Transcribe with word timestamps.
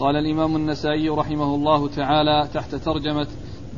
قال 0.00 0.16
الإمام 0.16 0.56
النسائي 0.56 1.08
رحمه 1.08 1.54
الله 1.54 1.88
تعالى 1.88 2.48
تحت 2.54 2.74
ترجمة 2.74 3.26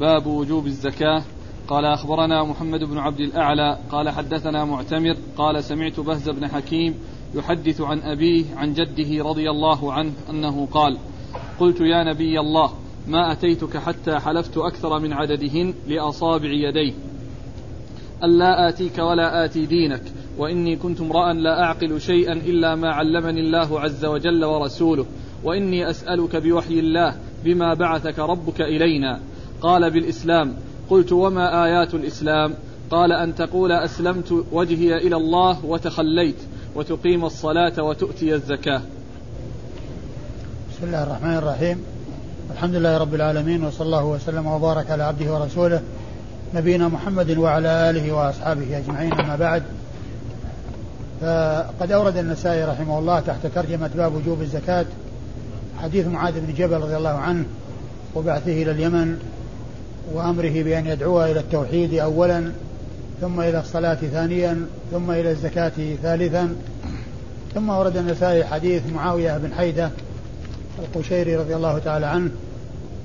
باب 0.01 0.27
وجوب 0.27 0.67
الزكاة. 0.67 1.23
قال 1.69 1.85
أخبرنا 1.85 2.45
محمد 2.45 2.85
بن 2.85 2.99
عبد 2.99 3.21
الأعلى 3.21 3.79
قال 3.91 4.11
حدثنا 4.11 4.65
معتمر 4.65 5.17
قال 5.37 5.65
سمعت 5.65 6.01
بهز 6.01 6.29
بن 6.29 6.49
حكيم 6.49 6.95
يحدث 7.35 7.81
عن 7.81 8.01
أبيه 8.01 8.45
عن 8.57 8.75
جده 8.75 9.25
رضي 9.25 9.51
الله 9.51 9.93
عنه 9.93 10.13
أنه 10.31 10.67
قال 10.67 10.99
قلت 11.61 11.81
يا 11.81 12.05
نبي 12.05 12.41
الله 12.41 12.73
ما 13.09 13.33
أتيتك 13.33 13.77
حتى 13.77 14.19
حلفت 14.19 14.59
أكثر 14.59 14.99
من 14.99 15.13
عددهن 15.13 15.75
لأصابع 15.89 16.49
يدي 16.49 16.95
ألا 18.25 18.69
آتيك 18.69 18.99
ولا 18.99 19.45
آتي 19.45 19.67
دينك 19.67 20.03
وإني 20.39 20.77
كنت 20.77 21.01
امرأ 21.01 21.33
لا 21.33 21.63
أعقل 21.65 22.01
شيئا 22.01 22.33
إلا 22.33 22.75
ما 22.75 22.89
علمني 22.89 23.41
الله 23.41 23.81
عز 23.81 24.05
وجل 24.05 24.45
ورسوله. 24.45 25.07
وإني 25.45 25.91
أسألك 25.91 26.37
بوحي 26.37 26.79
الله 26.79 27.15
بما 27.45 27.75
بعثك 27.75 28.19
ربك 28.19 28.61
إلينا. 28.61 29.21
قال 29.61 29.91
بالإسلام 29.91 30.55
قلت 30.91 31.13
وما 31.13 31.65
آيات 31.65 31.95
الإسلام؟ 31.95 32.55
قال 32.91 33.13
أن 33.13 33.35
تقول 33.35 33.73
أسلمت 33.73 34.45
وجهي 34.53 34.97
إلى 34.97 35.17
الله 35.17 35.65
وتخليت 35.65 36.37
وتقيم 36.75 37.25
الصلاة 37.25 37.83
وتؤتي 37.83 38.35
الزكاة. 38.35 38.83
بسم 40.71 40.87
الله 40.87 41.03
الرحمن 41.03 41.37
الرحيم. 41.37 41.85
الحمد 42.53 42.75
لله 42.75 42.99
رب 42.99 43.15
العالمين 43.15 43.65
وصلى 43.65 43.87
الله 43.87 44.05
وسلم 44.05 44.47
وبارك 44.47 44.91
على 44.91 45.03
عبده 45.03 45.35
ورسوله 45.35 45.83
نبينا 46.55 46.89
محمد 46.89 47.39
وعلى 47.39 47.91
آله 47.91 48.13
وأصحابه 48.13 48.79
أجمعين 48.79 49.13
أما 49.13 49.37
بعد. 49.37 49.63
فقد 51.21 51.93
أورد 51.93 52.17
النسائي 52.17 52.65
رحمه 52.65 52.99
الله 52.99 53.21
تحت 53.21 53.47
ترجمة 53.47 53.91
باب 53.97 54.15
وجوب 54.15 54.43
الزكاة. 54.43 54.87
حديث 55.83 56.07
معاذ 56.07 56.41
بن 56.41 56.55
جبل 56.55 56.77
رضي 56.77 56.97
الله 56.97 57.11
عنه 57.11 57.45
وبعثه 58.15 58.63
إلى 58.63 58.71
اليمن 58.71 59.19
وأمره 60.13 60.63
بأن 60.63 60.87
يدعو 60.87 61.25
إلى 61.25 61.41
التوحيد 61.41 61.95
أولا 61.95 62.53
ثم 63.21 63.41
إلى 63.41 63.61
الصلاة 63.61 63.95
ثانيا 63.95 64.67
ثم 64.93 65.11
إلى 65.11 65.31
الزكاة 65.31 65.73
ثالثا 66.03 66.57
ثم 67.55 67.69
ورد 67.69 67.97
النسائي 67.97 68.45
حديث 68.45 68.83
معاوية 68.95 69.39
بن 69.39 69.53
حيدة 69.55 69.91
القشيري 70.79 71.37
رضي 71.37 71.57
الله 71.57 71.79
تعالى 71.79 72.07
عنه 72.07 72.31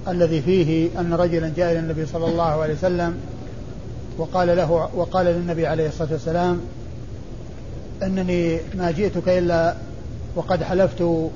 الذي 0.08 0.41
فيه 0.41 1.00
أن 1.00 1.14
رجلا 1.14 1.52
جاء 1.58 1.72
إلى 1.72 1.80
النبي 1.80 2.06
صلى 2.06 2.25
الله 2.25 2.62
عليه 2.62 2.73
وسلم 2.73 3.17
وقال 4.17 4.58
له 4.58 4.72
وقال 4.95 5.25
للنبي 5.25 5.67
عليه 5.67 5.88
الصلاة 5.88 6.12
والسلام 6.12 6.62
أنني 8.03 8.59
ما 8.75 8.91
جئتك 8.91 9.30
إلا 9.30 9.75
وقد 10.36 10.64
حلفت 10.64 11.30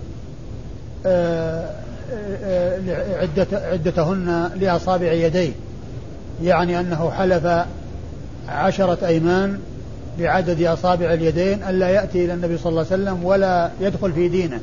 عدة 3.21 3.47
عدتهن 3.53 4.49
لأصابع 4.55 5.11
يديه. 5.11 5.51
يعني 6.43 6.79
أنه 6.79 7.11
حلف 7.11 7.65
عشرة 8.49 9.07
أيمان 9.07 9.59
بعدد 10.19 10.63
أصابع 10.63 11.13
اليدين 11.13 11.63
ألا 11.63 11.89
يأتي 11.89 12.25
إلى 12.25 12.33
النبي 12.33 12.57
صلى 12.57 12.69
الله 12.69 12.85
عليه 12.91 13.03
وسلم 13.03 13.25
ولا 13.25 13.69
يدخل 13.81 14.13
في 14.13 14.27
دينه. 14.27 14.59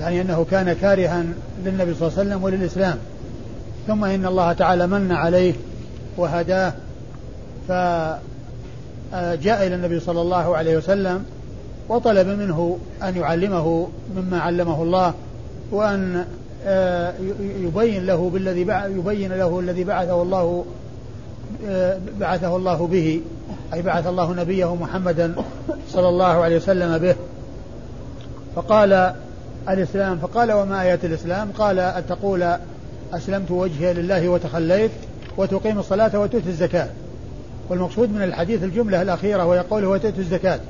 يعني 0.00 0.20
أنه 0.20 0.46
كان 0.50 0.72
كارها 0.72 1.24
للنبي 1.64 1.94
صلى 1.94 2.08
الله 2.08 2.18
عليه 2.18 2.28
وسلم 2.28 2.44
وللإسلام. 2.44 2.98
ثم 3.86 4.04
إن 4.04 4.26
الله 4.26 4.52
تعالى 4.52 4.86
من 4.86 5.12
عليه 5.12 5.54
وهداه 6.16 6.72
فجاء 7.68 9.66
إلى 9.66 9.74
النبي 9.74 10.00
صلى 10.00 10.20
الله 10.20 10.56
عليه 10.56 10.76
وسلم 10.76 11.24
وطلب 11.88 12.26
منه 12.26 12.78
أن 13.02 13.16
يعلمه 13.16 13.88
مما 14.16 14.40
علمه 14.40 14.82
الله 14.82 15.14
وأن 15.70 16.24
آه، 16.66 17.14
يبين 17.40 18.06
له 18.06 18.30
بالذي 18.30 18.60
يبين 18.98 19.32
له 19.32 19.60
الذي 19.60 19.84
بعثه 19.84 20.22
الله 20.22 20.64
آه، 21.68 21.98
بعثه 22.20 22.56
الله 22.56 22.86
به. 22.86 23.20
أي 23.74 23.82
بعث 23.82 24.06
الله 24.06 24.34
نبيه 24.34 24.74
محمدا 24.74 25.34
صلى 25.88 26.08
الله 26.08 26.24
عليه 26.24 26.56
وسلم 26.56 26.98
به. 26.98 27.16
فقال 28.56 29.12
الإسلام 29.68 30.18
فقال 30.18 30.52
وما 30.52 30.82
آيات 30.82 31.04
الإسلام؟ 31.04 31.50
قال 31.58 31.78
أن 31.78 32.06
تقول 32.06 32.56
أسلمت 33.12 33.50
وجهي 33.50 33.94
لله 33.94 34.28
وتخليت 34.28 34.90
وتقيم 35.36 35.78
الصلاة 35.78 36.20
وتؤتي 36.20 36.48
الزكاة. 36.48 36.88
والمقصود 37.68 38.12
من 38.12 38.22
الحديث 38.22 38.62
الجملة 38.62 39.02
الأخيرة 39.02 39.44
وهي 39.44 39.58
قوله 39.58 39.88
وتؤتي 39.88 40.20
الزكاة. 40.20 40.60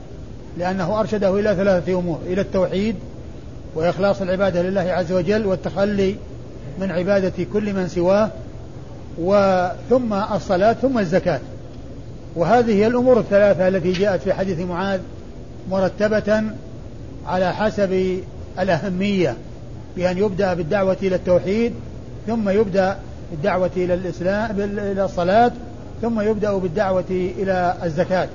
لأنه 0.58 1.00
أرشده 1.00 1.40
إلى 1.40 1.54
ثلاثة 1.54 1.98
أمور 1.98 2.18
إلى 2.26 2.40
التوحيد 2.40 2.96
وإخلاص 3.74 4.22
العبادة 4.22 4.62
لله 4.62 4.80
عز 4.80 5.12
وجل 5.12 5.46
والتخلي 5.46 6.16
من 6.80 6.90
عبادة 6.90 7.44
كل 7.52 7.72
من 7.72 7.88
سواه 7.88 8.30
وثم 9.18 10.12
الصلاة 10.12 10.72
ثم 10.72 10.98
الزكاة. 10.98 11.40
وهذه 12.36 12.72
هي 12.72 12.86
الأمور 12.86 13.18
الثلاثة 13.20 13.68
التي 13.68 13.92
جاءت 13.92 14.20
في 14.22 14.34
حديث 14.34 14.60
معاذ 14.60 15.00
مرتبة 15.70 16.42
على 17.26 17.54
حسب 17.54 18.20
الأهمية 18.58 19.36
بأن 19.96 20.18
يبدأ 20.18 20.54
بالدعوة 20.54 20.96
إلى 21.02 21.16
التوحيد 21.16 21.72
ثم 22.26 22.48
يبدأ 22.48 22.96
بالدعوة 23.30 23.70
إلى 23.76 23.94
الإسلام 23.94 24.60
إلى 24.60 25.04
الصلاة 25.04 25.52
ثم 26.02 26.20
يبدأ 26.20 26.52
بالدعوة 26.52 27.04
إلى 27.10 27.74
الزكاة. 27.84 28.28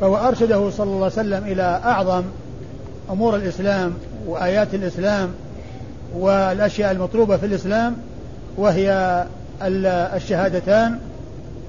فهو 0.00 0.16
أرشده 0.16 0.70
صلى 0.70 0.86
الله 0.86 0.96
عليه 0.96 1.06
وسلم 1.06 1.44
إلى 1.44 1.80
أعظم 1.84 2.22
أمور 3.10 3.36
الإسلام 3.36 3.94
وآيات 4.26 4.74
الإسلام 4.74 5.28
والأشياء 6.14 6.92
المطلوبة 6.92 7.36
في 7.36 7.46
الإسلام 7.46 7.96
وهي 8.56 9.24
الشهادتان 9.62 10.98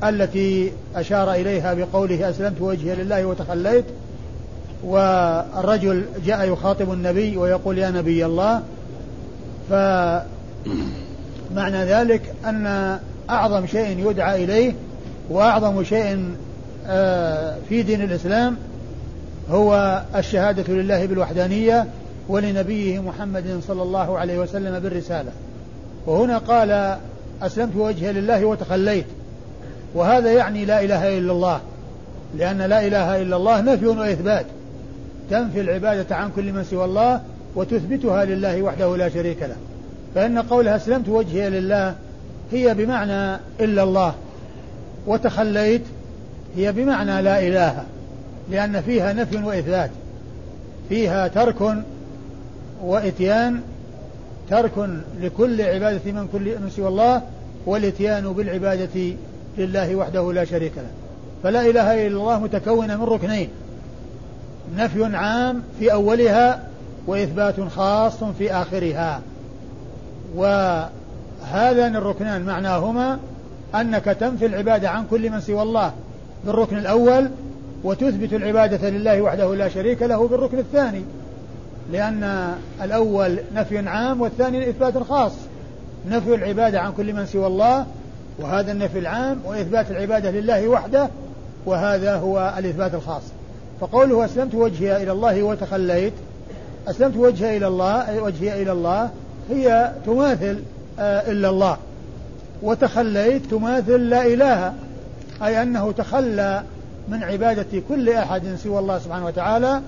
التي 0.04 0.72
أشار 0.96 1.34
إليها 1.34 1.74
بقوله 1.74 2.30
أسلمت 2.30 2.62
وجهي 2.62 2.96
لله 2.96 3.26
وتخليت 3.26 3.86
والرجل 4.84 6.06
جاء 6.26 6.54
يخاطب 6.54 6.94
النبي 6.94 7.38
ويقول 7.38 7.78
يا 7.78 7.90
نبي 7.90 8.26
الله. 8.26 8.62
فمعنى 9.70 10.26
ذلك 11.86 12.22
أن 12.46 12.98
أعظم 13.30 13.66
شيء 13.66 14.10
يدعى 14.10 14.44
إليه 14.44 14.74
وأعظم 15.30 15.84
شيء 15.84 16.36
في 17.70 17.84
دين 17.84 18.02
الإسلام 18.02 18.58
هو 19.50 20.02
الشهادة 20.16 20.74
لله 20.74 21.06
بالوحدانية 21.06 21.88
ولنبيه 22.28 23.00
محمد 23.00 23.60
صلى 23.68 23.82
الله 23.84 24.18
عليه 24.18 24.40
وسلم 24.40 24.80
بالرسالة. 24.80 25.32
وهنا 26.06 26.38
قال 26.38 26.98
أسلمت 27.42 27.76
وجهي 27.76 28.14
لله 28.14 28.46
وتخليت. 28.46 29.06
وهذا 29.96 30.32
يعني 30.32 30.66
لا 30.66 30.84
إله 30.84 31.18
إلا 31.18 31.32
الله 31.32 31.60
لأن 32.38 32.62
لا 32.62 32.88
إله 32.88 33.22
إلا 33.22 33.36
الله 33.36 33.62
نفي 33.62 33.88
وإثبات. 33.88 34.46
تنفي 35.30 35.62
العبادة 35.62 36.16
عن 36.16 36.32
كل 36.36 36.54
من 36.54 36.64
سوى 36.64 36.86
الله 36.86 37.22
وتثبتها 37.56 38.26
لله 38.26 38.62
وحده 38.62 38.98
لا 38.98 39.10
شريك 39.10 39.42
له. 39.42 39.56
فإن 40.16 40.40
قولها 40.40 40.76
أسلمت 40.76 41.10
وجهي 41.10 41.50
لله 41.50 41.96
هي 42.52 42.74
بمعنى 42.74 43.40
إلا 43.60 43.84
الله 43.84 44.14
وتخليت 45.08 45.82
هي 46.58 46.72
بمعنى 46.72 47.22
لا 47.22 47.48
إله 47.48 47.84
لأن 48.52 48.82
فيها 48.82 49.14
نفي 49.14 49.38
وإثبات. 49.38 49.92
فيها 50.90 51.28
ترك 51.28 51.76
وإتيان 52.84 53.62
ترك 54.50 54.90
لكل 55.22 55.62
عبادة 55.62 56.12
من 56.12 56.28
كل 56.34 56.60
من 56.60 56.70
سوى 56.76 56.88
الله 56.88 57.22
والإتيان 57.66 58.34
بالعبادة 58.34 59.16
لله 59.58 59.96
وحده 59.96 60.34
لا 60.34 60.46
شريك 60.46 60.72
له. 60.78 60.90
فلا 61.44 61.62
إله 61.62 62.08
إلا 62.08 62.18
الله 62.18 62.40
متكونة 62.40 62.98
من 62.98 63.04
ركنين. 63.04 63.50
نفي 64.78 65.16
عام 65.16 65.64
في 65.80 65.94
أولها 65.94 66.64
وإثبات 67.08 67.56
خاص 67.60 68.24
في 68.24 68.54
آخرها. 68.54 69.22
وهذان 70.36 71.96
الركنان 71.96 72.42
معناهما 72.42 73.20
أنك 73.76 74.06
تنفي 74.06 74.46
العبادة 74.46 74.90
عن 74.90 75.06
كل 75.10 75.30
من 75.30 75.42
سوى 75.42 75.62
الله. 75.62 75.94
بالركن 76.48 76.78
الأول 76.78 77.30
وتثبت 77.84 78.34
العبادة 78.34 78.90
لله 78.90 79.22
وحده 79.22 79.56
لا 79.56 79.70
شريك 79.70 80.02
له 80.02 80.28
بالركن 80.28 80.60
الثاني 80.60 81.02
لأن 81.92 82.54
الأول 82.84 83.40
نفي 83.56 83.88
عام 83.88 84.22
والثاني 84.22 84.70
إثبات 84.70 84.98
خاص. 84.98 85.32
نفي 86.10 86.36
العبادة 86.36 86.80
عن 86.80 86.92
كل 86.92 87.14
من 87.14 87.26
سوى 87.26 87.48
الله 87.48 87.86
وهذا 88.40 88.72
النفي 88.72 89.00
العام 89.00 89.40
وإثبات 89.46 89.92
العبادة 89.92 90.32
لله 90.32 90.68
وحده 90.68 91.10
وهذا 91.66 92.16
هو 92.16 92.54
الإثبات 92.58 92.94
الخاص. 92.94 93.24
فقوله 93.82 94.26
أسلمت 94.26 94.56
وجهي 94.56 95.04
إلى 95.04 95.12
الله 95.12 95.44
وتخليت 95.44 96.14
أسلمت 96.88 97.18
وجهي 97.18 97.58
إلى 97.58 97.68
الله 97.68 98.22
وجهي 98.22 98.62
إلى 98.62 98.72
الله 98.72 99.10
هي 99.50 99.92
تماثل 100.06 100.60
آه 101.00 101.32
إلا 101.32 101.50
الله. 101.50 101.78
وتخليت 102.64 103.46
تماثل 103.46 104.10
لا 104.10 104.26
إله. 104.26 104.74
أي 105.44 105.62
أنه 105.62 105.92
تخلى 105.92 106.64
من 107.08 107.24
عبادة 107.24 107.82
كل 107.90 108.10
أحد 108.10 108.56
سوى 108.64 108.80
الله 108.80 109.00
سبحانه 109.00 109.26
وتعالى 109.26 109.82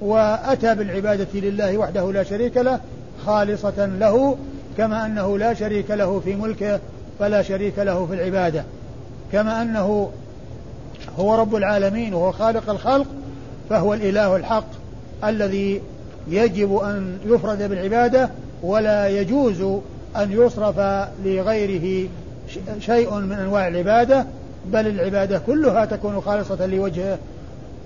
وأتى 0.00 0.74
بالعبادة 0.74 1.40
لله 1.40 1.78
وحده 1.78 2.12
لا 2.12 2.22
شريك 2.22 2.56
له 2.56 2.80
خالصة 3.26 3.86
له 3.86 4.36
كما 4.78 5.06
أنه 5.06 5.38
لا 5.38 5.54
شريك 5.54 5.90
له 5.90 6.20
في 6.20 6.34
ملكه 6.34 6.80
فلا 7.18 7.42
شريك 7.42 7.78
له 7.78 8.06
في 8.06 8.14
العبادة. 8.14 8.64
كما 9.32 9.62
أنه 9.62 10.10
هو 11.18 11.34
رب 11.34 11.56
العالمين 11.56 12.14
وهو 12.14 12.32
خالق 12.32 12.70
الخلق 12.70 13.06
فهو 13.70 13.94
الإله 13.94 14.36
الحق 14.36 14.68
الذي 15.24 15.82
يجب 16.28 16.76
أن 16.76 17.18
يفرد 17.26 17.62
بالعبادة 17.62 18.30
ولا 18.62 19.08
يجوز 19.08 19.60
أن 20.16 20.32
يصرف 20.32 20.78
لغيره 21.24 22.08
شيء 22.80 23.14
من 23.14 23.32
أنواع 23.32 23.68
العبادة 23.68 24.26
بل 24.72 24.86
العبادة 24.86 25.38
كلها 25.38 25.84
تكون 25.84 26.20
خالصة 26.20 26.66
لوجهه. 26.66 27.18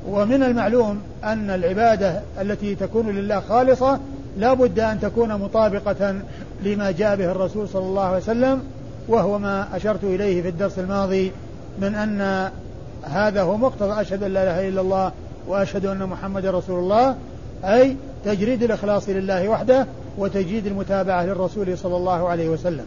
ومن 0.09 0.43
المعلوم 0.43 1.01
أن 1.25 1.51
العبادة 1.51 2.21
التي 2.41 2.75
تكون 2.75 3.11
لله 3.11 3.41
خالصة 3.41 4.01
لا 4.39 4.55
بد 4.55 4.81
أن 4.81 5.01
تكون 5.01 5.29
مطابقة 5.29 6.15
لما 6.65 6.91
جاء 6.91 7.17
به 7.17 7.31
الرسول 7.33 7.69
صلى 7.69 7.83
الله 7.83 8.03
عليه 8.03 8.17
وسلم 8.17 8.63
وهو 9.09 9.39
ما 9.39 9.77
أشرت 9.77 10.05
إليه 10.05 10.43
في 10.43 10.49
الدرس 10.49 10.79
الماضي 10.79 11.33
من 11.79 11.95
أن 11.95 12.51
هذا 13.03 13.43
هو 13.43 13.57
مقتضى 13.57 14.01
أشهد 14.01 14.23
أن 14.23 14.33
لا 14.33 14.43
إله 14.43 14.69
إلا 14.69 14.81
الله 14.81 15.13
وأشهد 15.49 15.87
أن 15.87 16.07
محمد 16.07 16.47
رسول 16.47 16.79
الله 16.79 17.17
أي 17.65 17.97
تجريد 18.25 18.63
الإخلاص 18.63 19.09
لله 19.09 19.49
وحده 19.49 19.87
وتجريد 20.19 20.67
المتابعة 20.67 21.25
للرسول 21.25 21.79
صلى 21.79 21.97
الله 21.97 22.29
عليه 22.29 22.49
وسلم. 22.49 22.85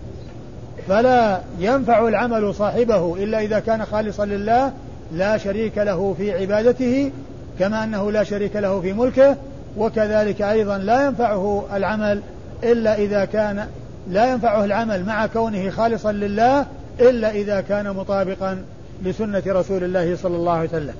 فلا 0.87 1.39
ينفع 1.59 2.07
العمل 2.07 2.55
صاحبه 2.55 3.15
إلا 3.23 3.39
إذا 3.39 3.59
كان 3.59 3.85
خالصا 3.85 4.25
لله 4.25 4.73
لا 5.11 5.37
شريك 5.37 5.77
له 5.77 6.15
في 6.17 6.31
عبادته 6.31 7.11
كما 7.59 7.83
أنه 7.83 8.11
لا 8.11 8.23
شريك 8.23 8.55
له 8.55 8.81
في 8.81 8.93
ملكه 8.93 9.37
وكذلك 9.77 10.41
أيضا 10.41 10.77
لا 10.77 11.05
ينفعه 11.05 11.65
العمل 11.73 12.21
إلا 12.63 12.95
إذا 12.95 13.25
كان 13.25 13.67
لا 14.09 14.31
ينفعه 14.31 14.65
العمل 14.65 15.05
مع 15.05 15.25
كونه 15.25 15.69
خالصا 15.69 16.11
لله 16.11 16.65
إلا 16.99 17.31
إذا 17.31 17.61
كان 17.61 17.89
مطابقا 17.89 18.63
لسنة 19.03 19.43
رسول 19.47 19.83
الله 19.83 20.15
صلى 20.15 20.35
الله 20.35 20.51
عليه 20.51 20.69
وسلم. 20.69 20.93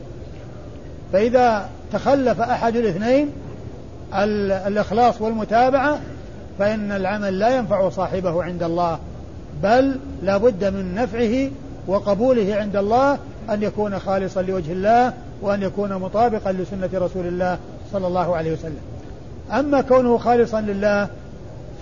فإذا 1.14 1.70
تخلف 1.94 2.42
أحد 2.42 2.76
الاثنين 2.76 3.30
الإخلاص 4.68 5.22
والمتابعة 5.22 6.00
فإن 6.60 6.92
العمل 6.92 7.40
لا 7.40 7.58
ينفع 7.58 7.90
صاحبه 7.90 8.44
عند 8.44 8.64
الله. 8.64 9.00
بل 9.64 10.00
لا 10.24 10.38
بد 10.38 10.66
من 10.66 10.96
نفعه 10.96 11.50
وقبوله 11.88 12.56
عند 12.56 12.76
الله 12.76 13.18
أن 13.50 13.64
يكون 13.64 14.00
خالصا 14.00 14.42
لوجه 14.42 14.72
الله 14.72 15.14
وأن 15.42 15.62
يكون 15.62 15.94
مطابقا 15.94 16.52
لسنة 16.52 16.90
رسول 16.94 17.26
الله 17.26 17.58
صلى 17.92 18.08
الله 18.08 18.36
عليه 18.36 18.54
وسلم. 18.54 18.82
أما 19.52 19.82
كونه 19.82 20.18
خالصا 20.18 20.62
لله 20.62 21.08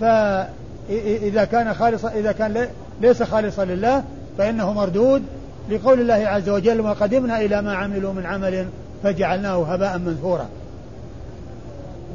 فإذا 0.00 1.44
كان 1.44 1.74
خالصا 1.74 2.08
إذا 2.08 2.32
كان 2.32 2.66
ليس 3.00 3.22
خالصا 3.22 3.64
لله 3.64 4.04
فإنه 4.38 4.72
مردود 4.72 5.22
لقول 5.70 6.00
الله 6.00 6.28
عز 6.28 6.48
وجل 6.48 6.80
وقدمنا 6.80 7.40
إلى 7.40 7.62
ما 7.62 7.74
عملوا 7.74 8.12
من 8.12 8.26
عمل 8.26 8.66
فجعلناه 9.02 9.62
هباء 9.64 9.98
منثورا. 9.98 10.46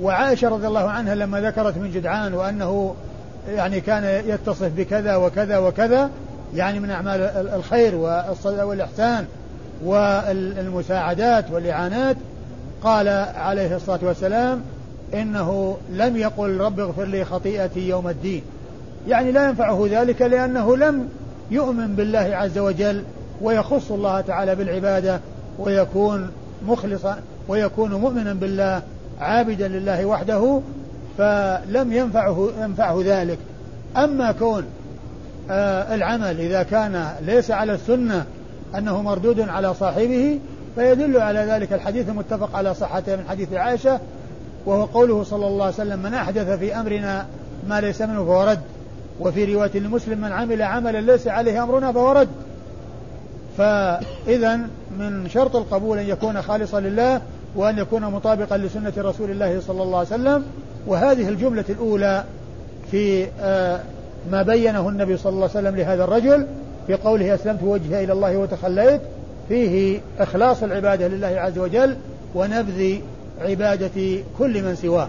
وعائشة 0.02 0.50
رضي 0.50 0.68
الله 0.68 0.90
عنها 0.90 1.16
لما 1.16 1.42
ذكرت 1.42 1.78
من 1.78 1.92
جدعان 1.92 2.34
وأنه 2.34 2.96
يعني 3.48 3.82
كان 3.82 4.30
يتصف 4.30 4.72
بكذا 4.78 5.16
وكذا 5.16 5.58
وكذا 5.58 6.10
يعني 6.56 6.80
من 6.80 6.90
أعمال 6.90 7.22
الخير 7.54 7.96
والإحسان 8.46 9.26
والمساعدات 9.84 11.52
والإعانات. 11.52 12.18
قال 12.84 13.08
عليه 13.36 13.76
الصلاة 13.76 14.00
والسلام 14.02 14.62
إنه 15.14 15.78
لم 15.92 16.18
يقل 16.18 16.58
رب 16.58 16.80
اغفر 16.80 17.04
لي 17.06 17.26
خطيئتي 17.26 17.90
يوم 17.90 18.08
الدين. 18.08 18.42
يعني 19.08 19.32
لا 19.32 19.50
ينفعه 19.50 19.88
ذلك 19.92 20.22
لأنه 20.22 20.78
لم 20.78 21.10
يؤمن 21.52 21.96
بالله 21.96 22.30
عز 22.34 22.58
وجل 22.58 23.04
ويخص 23.42 23.92
الله 23.92 24.22
تعالى 24.22 24.56
بالعبادة 24.56 25.20
ويكون 25.60 26.32
مخلصا 26.68 27.18
ويكون 27.48 27.94
مؤمنا 27.94 28.34
بالله 28.34 28.82
عابدا 29.22 29.68
لله 29.68 30.06
وحده. 30.06 30.62
فلم 31.18 31.94
ينفعه 31.94 32.50
ينفعه 32.62 33.02
ذلك. 33.06 33.38
أما 33.98 34.32
كون 34.32 34.66
آه 35.52 35.96
العمل 35.96 36.40
إذا 36.40 36.64
كان 36.64 37.12
ليس 37.22 37.52
على 37.52 37.74
السنة 37.74 38.26
أنه 38.78 39.02
مردود 39.02 39.40
على 39.40 39.74
صاحبه 39.74 40.40
فيدل 40.76 41.18
على 41.18 41.40
ذلك 41.40 41.74
الحديث 41.74 42.10
المتفق 42.10 42.56
على 42.56 42.74
صحته 42.74 43.16
من 43.16 43.24
حديث 43.30 43.54
عائشة 43.54 44.00
وهو 44.66 44.86
قوله 44.86 45.24
صلى 45.24 45.48
الله 45.48 45.66
عليه 45.66 45.74
وسلم 45.74 46.00
من 46.00 46.14
أحدث 46.14 46.60
في 46.60 46.76
أمرنا 46.76 47.26
ما 47.68 47.82
ليس 47.82 48.02
منه 48.02 48.26
فهو 48.26 48.44
رد 48.44 48.60
وفي 49.20 49.56
رواية 49.56 49.80
لمسلم 49.80 50.22
من 50.22 50.32
عمل 50.32 50.62
عملا 50.62 51.02
ليس 51.02 51.28
عليه 51.28 51.64
أمرنا 51.64 51.92
فهو 51.92 52.12
رد. 52.12 52.28
فإذا 53.58 54.60
من 55.00 55.30
شرط 55.30 55.56
القبول 55.56 55.98
أن 55.98 56.06
يكون 56.06 56.42
خالصا 56.42 56.80
لله 56.80 57.22
وأن 57.56 57.78
يكون 57.78 58.02
مطابقا 58.02 58.58
لسنة 58.58 58.94
رسول 58.98 59.32
الله 59.32 59.62
صلى 59.68 59.84
الله 59.84 59.98
عليه 59.98 60.08
وسلم 60.08 60.46
وهذه 60.88 61.30
الجملة 61.30 61.66
الأولى 61.70 62.24
في 62.92 63.28
آه، 63.42 63.80
ما 64.32 64.42
بينه 64.42 64.90
النبي 64.90 65.18
صلى 65.18 65.30
الله 65.30 65.50
عليه 65.56 65.60
وسلم 65.60 65.76
لهذا 65.76 66.04
الرجل 66.04 66.48
في 66.88 66.94
قوله 66.94 67.36
أسلمت 67.36 67.64
وجهي 67.64 68.04
إلى 68.04 68.14
الله 68.14 68.38
وتخليت 68.38 69.02
فيه 69.50 70.00
إخلاص 70.20 70.64
العبادة 70.64 71.08
لله 71.08 71.28
عز 71.28 71.58
وجل 71.58 71.96
ونبذ 72.36 72.96
عبادة 73.42 74.22
كل 74.38 74.64
من 74.64 74.76
سواه. 74.76 75.08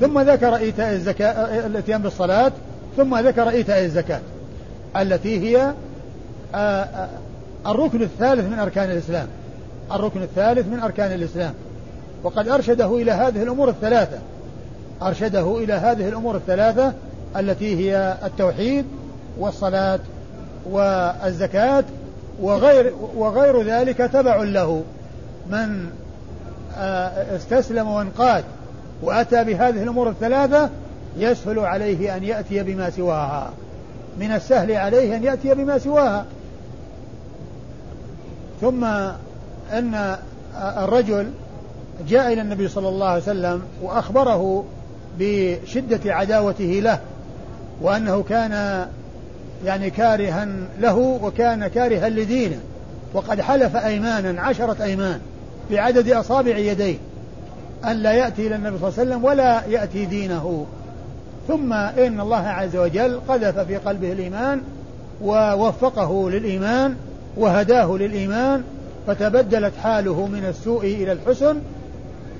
ثم 0.00 0.20
ذكر 0.20 0.56
إيتاء 0.56 0.92
الزكاة 0.92 1.66
الإتيان 1.66 2.02
بالصلاة 2.02 2.52
ثم 2.96 3.18
ذكر 3.18 3.48
إيتاء 3.48 3.84
الزكاة 3.84 4.20
التي 4.96 5.40
هي 5.40 5.72
آه، 6.54 6.56
آه، 6.56 7.08
الركن 7.66 8.02
الثالث 8.02 8.52
من 8.52 8.58
أركان 8.58 8.90
الإسلام. 8.90 9.26
الركن 9.92 10.22
الثالث 10.22 10.66
من 10.68 10.78
أركان 10.78 11.12
الإسلام. 11.12 11.54
وقد 12.24 12.48
أرشده 12.48 12.96
إلى 12.96 13.12
هذه 13.12 13.42
الأمور 13.42 13.68
الثلاثة. 13.68 14.18
أرشده 15.02 15.58
إلى 15.58 15.72
هذه 15.72 16.08
الأمور 16.08 16.36
الثلاثة 16.36 16.92
التي 17.36 17.76
هي 17.76 18.16
التوحيد 18.24 18.84
والصلاة 19.38 20.00
والزكاة 20.70 21.84
وغير 22.40 22.94
وغير 23.16 23.62
ذلك 23.62 23.96
تبع 23.96 24.36
له. 24.36 24.82
من 25.50 25.90
آه، 26.78 27.36
استسلم 27.36 27.88
وانقاد 27.88 28.44
وأتى 29.02 29.44
بهذه 29.44 29.82
الأمور 29.82 30.08
الثلاثة 30.08 30.70
يسهل 31.16 31.58
عليه 31.58 32.16
أن 32.16 32.24
يأتي 32.24 32.62
بما 32.62 32.90
سواها. 32.90 33.50
من 34.18 34.32
السهل 34.32 34.72
عليه 34.72 35.16
أن 35.16 35.24
يأتي 35.24 35.54
بما 35.54 35.78
سواها. 35.78 36.24
ثم 38.60 38.84
أن 39.72 40.16
الرجل 40.56 41.30
جاء 42.08 42.32
إلى 42.32 42.40
النبي 42.40 42.68
صلى 42.68 42.88
الله 42.88 43.06
عليه 43.06 43.22
وسلم 43.22 43.62
وأخبره 43.82 44.64
بشدة 45.18 46.14
عداوته 46.14 46.80
له 46.82 47.00
وأنه 47.80 48.22
كان 48.22 48.86
يعني 49.64 49.90
كارها 49.90 50.48
له 50.80 50.96
وكان 51.22 51.66
كارها 51.66 52.08
لدينه 52.08 52.60
وقد 53.14 53.40
حلف 53.40 53.76
أيمانا 53.76 54.42
عشرة 54.42 54.84
أيمان 54.84 55.20
بعدد 55.70 56.08
أصابع 56.08 56.56
يديه 56.56 56.96
أن 57.84 57.96
لا 57.96 58.12
يأتي 58.12 58.46
إلى 58.46 58.56
النبي 58.56 58.78
صلى 58.78 58.88
الله 58.88 59.00
عليه 59.00 59.10
وسلم 59.10 59.24
ولا 59.24 59.66
يأتي 59.66 60.04
دينه. 60.04 60.66
ثم 61.48 61.72
إن 61.72 62.20
الله 62.20 62.36
عز 62.48 62.76
وجل 62.76 63.20
قذف 63.28 63.58
في 63.58 63.76
قلبه 63.76 64.12
الإيمان 64.12 64.60
ووفقه 65.22 66.30
للإيمان 66.30 66.96
وهداه 67.36 67.96
للإيمان 67.96 68.62
فتبدلت 69.06 69.72
حاله 69.82 70.26
من 70.26 70.44
السوء 70.44 70.84
إلى 70.84 71.12
الحسن 71.12 71.56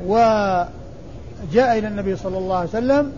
وجاء 0.07 1.79
إلى 1.79 1.89
النبي 1.89 2.17
صلى 2.17 2.39
الله 2.39 2.57
عليه 2.57 2.69
وسلم 2.69 3.13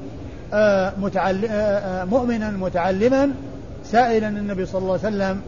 آه، 0.52 0.92
آه، 1.16 1.18
آه، 1.18 2.04
مؤمنا 2.04 2.50
متعلما 2.50 3.30
سائلا 3.84 4.28
النبي 4.28 4.66
صلى 4.66 4.78
الله 4.78 4.98
عليه 5.04 5.16
وسلم 5.16 5.40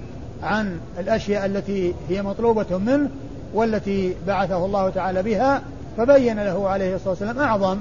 عن 0.43 0.81
الأشياء 0.99 1.47
التي 1.47 1.95
هي 2.09 2.23
مطلوبة 2.23 2.79
منه 2.79 3.09
والتي 3.55 4.15
بعثه 4.27 4.65
الله 4.65 4.91
تعالى 4.91 5.23
بها 5.23 5.63
فبين 5.97 6.41
له 6.41 6.69
عليه 6.69 6.95
الصلاة 6.95 7.11
والسلام 7.11 7.39
أعظم 7.39 7.79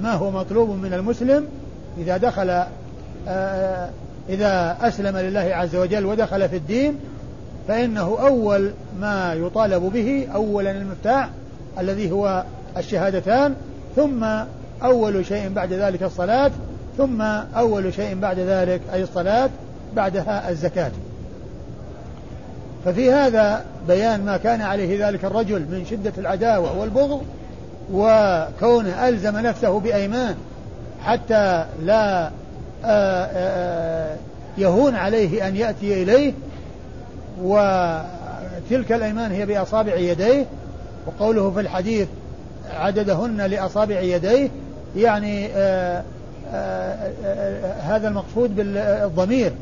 ما 0.00 0.12
هو 0.12 0.30
مطلوب 0.30 0.70
من 0.70 0.94
المسلم 0.94 1.46
إذا 1.98 2.16
دخل 2.16 2.64
إذا 4.28 4.76
أسلم 4.80 5.16
لله 5.16 5.40
عز 5.40 5.76
وجل 5.76 6.06
ودخل 6.06 6.48
في 6.48 6.56
الدين 6.56 6.98
فإنه 7.68 8.18
أول 8.20 8.70
ما 9.00 9.34
يطالب 9.34 9.82
به 9.82 10.28
أولا 10.34 10.70
المفتاح 10.70 11.28
الذي 11.78 12.10
هو 12.10 12.44
الشهادتان 12.76 13.54
ثم 13.96 14.26
أول 14.82 15.26
شيء 15.26 15.48
بعد 15.48 15.72
ذلك 15.72 16.02
الصلاة 16.02 16.50
ثم 16.98 17.22
أول 17.56 17.94
شيء 17.94 18.14
بعد 18.14 18.38
ذلك 18.38 18.80
أي 18.92 19.02
الصلاة 19.02 19.50
بعدها 19.94 20.50
الزكاة. 20.50 20.90
ففي 22.84 23.12
هذا 23.12 23.64
بيان 23.88 24.24
ما 24.24 24.36
كان 24.36 24.60
عليه 24.60 25.08
ذلك 25.08 25.24
الرجل 25.24 25.60
من 25.60 25.86
شدة 25.90 26.12
العداوة 26.18 26.78
والبغض 26.78 27.22
وكونه 27.92 29.08
ألزم 29.08 29.38
نفسه 29.38 29.80
بأيمان 29.80 30.34
حتى 31.04 31.64
لا 31.82 32.30
آه، 32.84 33.24
آه، 33.24 34.16
يهون 34.58 34.94
عليه 34.94 35.48
أن 35.48 35.56
يأتي 35.56 36.02
إليه 36.02 36.32
وتلك 37.42 38.92
الأيمان 38.92 39.32
هي 39.32 39.46
بأصابع 39.46 39.94
يديه. 39.94 40.46
وقوله 41.06 41.50
في 41.50 41.60
الحديث 41.60 42.08
عددهن 42.76 43.40
لأصابع 43.40 44.00
يديه 44.00 44.48
يعني 44.96 45.46
آآ 45.46 46.02
آآ 46.52 47.12
آآ 47.24 47.72
هذا 47.80 48.08
المقصود 48.08 48.56
بالضمير 48.56 49.52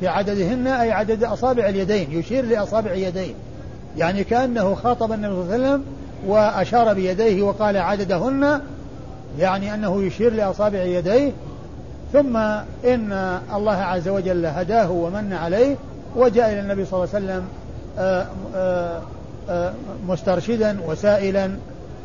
في 0.00 0.08
عددهن 0.08 0.66
أي 0.66 0.92
عدد 0.92 1.24
أصابع 1.24 1.68
اليدين 1.68 2.12
يشير 2.12 2.44
لأصابع 2.44 2.92
يديه 2.92 3.34
يعني 3.96 4.24
كأنه 4.24 4.74
خاطب 4.74 5.12
النبي 5.12 5.34
صلى 5.34 5.42
الله 5.42 5.54
عليه 5.54 5.64
وسلم 5.64 5.84
وأشار 6.26 6.94
بيديه 6.94 7.42
وقال 7.42 7.76
عددهن 7.76 8.60
يعني 9.38 9.74
أنه 9.74 10.02
يشير 10.02 10.32
لأصابع 10.32 10.82
يديه. 10.82 11.32
ثم 12.12 12.36
إن 12.84 13.40
الله 13.54 13.72
عز 13.72 14.08
وجل 14.08 14.46
هداه 14.46 14.90
ومن 14.90 15.32
عليه 15.32 15.76
وجاء 16.16 16.52
إلى 16.52 16.60
النبي 16.60 16.84
صلى 16.84 17.04
الله 17.04 17.14
عليه 17.14 17.24
وسلم 17.24 17.44
آه، 17.98 18.26
آه، 18.54 19.02
آه، 19.50 19.72
مسترشدا 20.08 20.78
وسائلا 20.86 21.50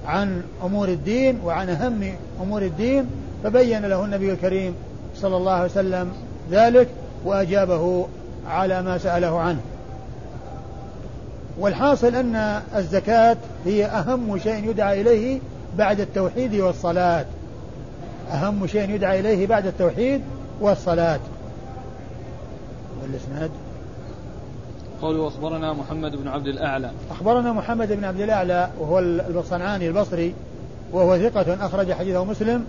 عن 0.05 0.43
أمور 0.63 0.87
الدين 0.87 1.39
وعن 1.45 1.69
أهم 1.69 2.13
أمور 2.41 2.61
الدين 2.61 3.05
فبين 3.43 3.85
له 3.85 4.05
النبي 4.05 4.31
الكريم 4.31 4.75
صلى 5.15 5.37
الله 5.37 5.51
عليه 5.51 5.71
وسلم 5.71 6.11
ذلك 6.51 6.87
وأجابه 7.25 8.07
على 8.47 8.81
ما 8.81 8.97
سأله 8.97 9.39
عنه. 9.39 9.59
والحاصل 11.59 12.15
أن 12.15 12.61
الزكاة 12.75 13.37
هي 13.65 13.85
أهم 13.85 14.37
شيء 14.37 14.69
يدعى 14.69 15.01
إليه 15.01 15.39
بعد 15.77 15.99
التوحيد 15.99 16.55
والصلاة. 16.55 17.25
أهم 18.31 18.67
شيء 18.67 18.89
يدعى 18.89 19.19
إليه 19.19 19.47
بعد 19.47 19.65
التوحيد 19.67 20.21
والصلاة. 20.61 21.19
والإسناد 23.01 23.51
قوله 25.01 25.27
أخبرنا 25.27 25.73
محمد 25.73 26.15
بن 26.15 26.27
عبد 26.27 26.47
الأعلى. 26.47 26.91
أخبرنا 27.11 27.53
محمد 27.53 27.91
بن 27.91 28.03
عبد 28.03 28.19
الأعلى 28.19 28.69
وهو 28.79 28.99
الصنعاني 28.99 29.87
البصري 29.87 30.33
وهو 30.91 31.17
ثقة 31.17 31.65
أخرج 31.65 31.91
حديثه 31.91 32.23
مسلم 32.23 32.65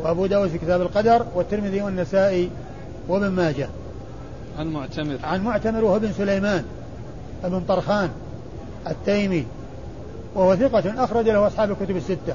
وأبو 0.00 0.26
داود 0.26 0.48
في 0.48 0.58
كتاب 0.58 0.80
القدر 0.80 1.26
والترمذي 1.34 1.82
والنسائي 1.82 2.50
وابن 3.08 3.28
ماجه. 3.28 3.68
عن 4.58 4.72
معتمر. 4.72 5.18
عن 5.24 5.44
معتمر 5.44 5.84
وهو 5.84 5.96
ابن 5.96 6.12
سليمان 6.12 6.64
ابن 7.44 7.60
طرخان 7.68 8.10
التيمي 8.86 9.46
وهو 10.34 10.56
ثقة 10.56 11.04
أخرج 11.04 11.28
له 11.28 11.46
أصحاب 11.46 11.70
الكتب 11.70 11.96
الستة 11.96 12.34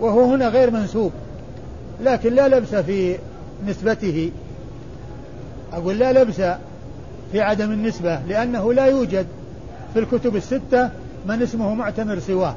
وهو 0.00 0.24
هنا 0.24 0.48
غير 0.48 0.70
منسوب 0.70 1.12
لكن 2.00 2.34
لا 2.34 2.48
لبس 2.48 2.74
في 2.74 3.18
نسبته. 3.66 4.30
أقول 5.72 5.98
لا 5.98 6.12
لبس 6.12 6.42
في 7.32 7.40
عدم 7.40 7.72
النسبة 7.72 8.20
لأنه 8.28 8.72
لا 8.72 8.86
يوجد 8.86 9.26
في 9.92 9.98
الكتب 9.98 10.36
الستة 10.36 10.90
من 11.26 11.42
اسمه 11.42 11.74
معتمر 11.74 12.18
سواه. 12.18 12.54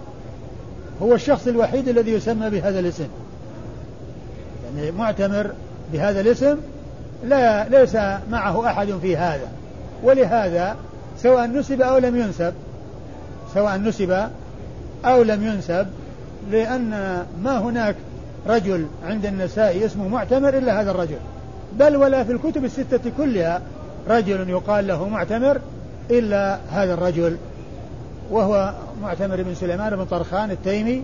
هو 1.02 1.16
الشخص 1.16 1.48
الوحيد 1.48 1.88
الذي 1.88 2.12
يسمى 2.12 2.50
بهذا 2.50 2.80
الاسم. 2.80 3.08
يعني 4.66 4.92
معتمر 4.92 5.52
بهذا 5.94 6.22
الاسم 6.22 6.58
لا 7.24 7.70
ليس 7.70 7.96
معه 8.32 8.68
أحد 8.68 8.88
في 9.02 9.18
هذا. 9.18 9.48
ولهذا 10.04 10.76
سواء 11.18 11.48
نسب 11.48 11.82
أو 11.82 11.98
لم 11.98 12.16
ينسب 12.16 12.54
سواء 13.54 13.78
نسب 13.78 14.28
أو 15.06 15.24
لم 15.24 15.44
ينسب 15.48 15.88
لأن 16.52 16.90
ما 17.44 17.58
هناك 17.58 17.96
رجل 18.48 18.86
عند 19.06 19.26
النساء 19.26 19.86
اسمه 19.86 20.08
معتمر 20.08 20.58
إلا 20.58 20.82
هذا 20.82 20.92
الرجل. 20.92 21.20
بل 21.80 21.96
ولا 21.96 22.24
في 22.24 22.32
الكتب 22.32 22.66
الستة 22.66 23.12
كلها 23.18 23.62
رجل 24.10 24.50
يقال 24.50 24.88
له 24.88 25.10
معتمر 25.10 25.62
إلا 26.12 26.60
هذا 26.70 26.94
الرجل 26.94 27.38
وهو 28.32 28.74
معتمر 29.02 29.44
بن 29.44 29.56
سليمان 29.56 29.96
بن 29.96 30.06
طرخان 30.06 30.52
التيمي 30.52 31.04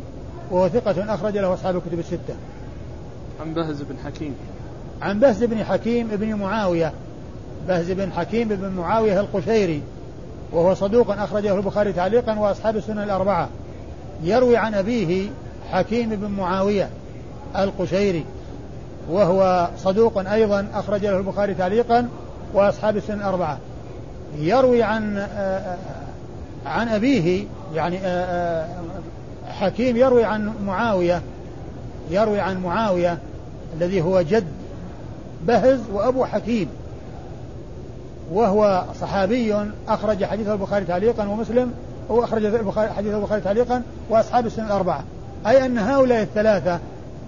وهو 0.51 0.69
ثقة 0.69 1.13
أخرج 1.13 1.37
له 1.37 1.53
أصحاب 1.53 1.75
الكتب 1.75 1.99
الستة. 1.99 2.35
عن 3.39 3.53
بهز 3.53 3.81
بن 3.81 3.95
حكيم. 4.05 4.35
عن 5.01 5.19
بهز 5.19 5.43
بن 5.43 5.63
حكيم 5.63 6.07
بن 6.07 6.33
معاوية 6.33 6.93
بهز 7.67 7.91
بن 7.91 8.11
حكيم 8.11 8.47
بن 8.47 8.69
معاوية 8.69 9.19
القشيري 9.19 9.81
وهو 10.51 10.73
صدوق 10.73 11.11
أخرجه 11.11 11.55
البخاري 11.55 11.93
تعليقا 11.93 12.39
وأصحاب 12.39 12.77
السنن 12.77 13.03
الأربعة 13.03 13.49
يروي 14.23 14.57
عن 14.57 14.73
أبيه 14.73 15.29
حكيم 15.71 16.09
بن 16.09 16.27
معاوية 16.27 16.89
القشيري 17.57 18.25
وهو 19.09 19.69
صدوق 19.77 20.17
أيضا 20.31 20.67
أخرج 20.73 21.05
له 21.05 21.17
البخاري 21.17 21.53
تعليقا 21.53 22.09
وأصحاب 22.53 22.97
السنن 22.97 23.19
الأربعة. 23.19 23.57
يروي 24.39 24.83
عن 24.83 25.17
آه، 25.17 25.21
آه، 25.21 25.77
عن 26.65 26.87
أبيه 26.87 27.45
يعني 27.75 27.97
آه، 28.03 28.67
حكيم 29.47 29.97
يروي 29.97 30.23
عن 30.23 30.53
معاوية 30.65 31.21
يروي 32.09 32.39
عن 32.39 32.63
معاوية 32.63 33.17
الذي 33.77 34.01
هو 34.01 34.21
جد 34.21 34.47
بهز 35.47 35.79
وأبو 35.93 36.25
حكيم 36.25 36.67
وهو 38.31 38.83
صحابي 39.01 39.55
أخرج 39.87 40.25
حديث 40.25 40.47
البخاري 40.47 40.85
تعليقا 40.85 41.27
ومسلم 41.27 41.71
هو 42.11 42.23
أخرج 42.23 42.41
حديث 42.95 43.13
البخاري 43.13 43.41
تعليقا 43.41 43.81
وأصحاب 44.09 44.45
السنة 44.45 44.65
الأربعة. 44.65 45.03
أي 45.47 45.65
أن 45.65 45.77
هؤلاء 45.77 46.21
الثلاثة 46.21 46.79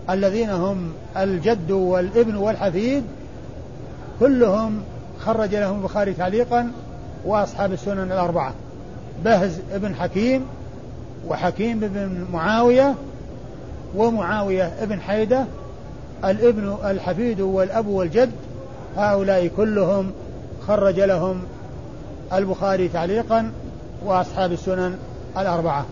الذين 0.09 0.49
هم 0.49 0.93
الجد 1.17 1.71
والابن 1.71 2.35
والحفيد 2.35 3.03
كلهم 4.19 4.81
خرج 5.25 5.55
لهم 5.55 5.79
البخاري 5.79 6.13
تعليقا 6.13 6.71
وأصحاب 7.25 7.73
السنن 7.73 8.11
الأربعة. 8.11 8.53
بهز 9.25 9.59
ابن 9.71 9.95
حكيم 9.95 10.45
وحكيم 11.27 11.79
بن 11.79 12.25
معاوية 12.33 12.95
ومعاوية 13.95 14.73
ابن 14.81 14.99
حيدة. 14.99 15.45
الابن 16.25 16.75
الحفيد 16.85 17.41
والأب 17.41 17.87
والجد 17.87 18.31
هؤلاء 18.97 19.47
كلهم 19.47 20.11
خرج 20.67 20.99
لهم 20.99 21.41
البخاري 22.33 22.87
تعليقا 22.87 23.51
وأصحاب 24.05 24.51
السنن 24.51 24.97
الأربعة. 25.37 25.85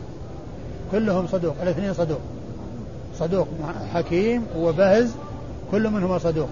كلهم 0.92 1.28
صدوق 1.28 1.56
الاثنين 1.64 1.94
صدوق. 1.94 2.22
صدوق 3.20 3.48
حكيم 3.94 4.46
وبهز 4.58 5.12
كل 5.72 5.90
منهما 5.90 6.18
صدوق. 6.18 6.50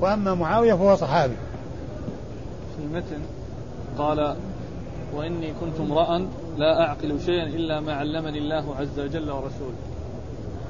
وأما 0.00 0.34
معاوية 0.34 0.74
فهو 0.74 0.96
صحابي. 0.96 1.34
في 2.76 2.84
المتن 2.84 3.20
قال 3.98 4.36
وإني 5.14 5.52
كنت 5.60 5.80
امرأ 5.80 6.26
لا 6.58 6.80
أعقل 6.86 7.20
شيئا 7.26 7.46
إلا 7.46 7.80
ما 7.80 7.92
علمني 7.94 8.38
الله 8.38 8.76
عز 8.80 9.00
وجل 9.00 9.30
ورسوله. 9.30 9.76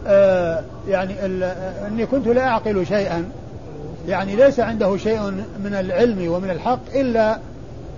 آه 0.06 0.64
يعني 0.88 1.14
إني 1.87 2.06
كنت 2.06 2.26
لا 2.26 2.49
أعقل 2.49 2.87
شيئا 2.87 3.28
يعني 4.09 4.37
ليس 4.37 4.61
عنده 4.61 4.97
شيء 4.97 5.30
من 5.64 5.75
العلم 5.75 6.32
ومن 6.32 6.50
الحق 6.50 6.94
إلا 6.94 7.38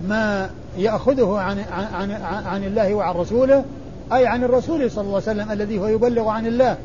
ما 0.09 0.51
يأخذه 0.79 1.39
عن, 1.39 1.59
عن, 1.59 2.11
عن, 2.11 2.45
عن 2.47 2.65
الله 2.65 2.95
وعن 2.95 3.15
رسوله 3.15 3.65
أي 4.13 4.27
عن 4.27 4.45
الرسول 4.45 4.91
صلى 4.91 5.03
الله 5.03 5.23
عليه 5.27 5.41
وسلم 5.41 5.53
الذي 5.53 5.79
هو 5.79 5.87
يبلغ 5.87 6.29
عن 6.29 6.47
الله. 6.47 6.77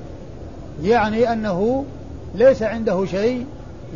يعني 0.84 1.34
أنه 1.34 1.86
ليس 2.36 2.64
عنده 2.64 3.06
شيء 3.06 3.46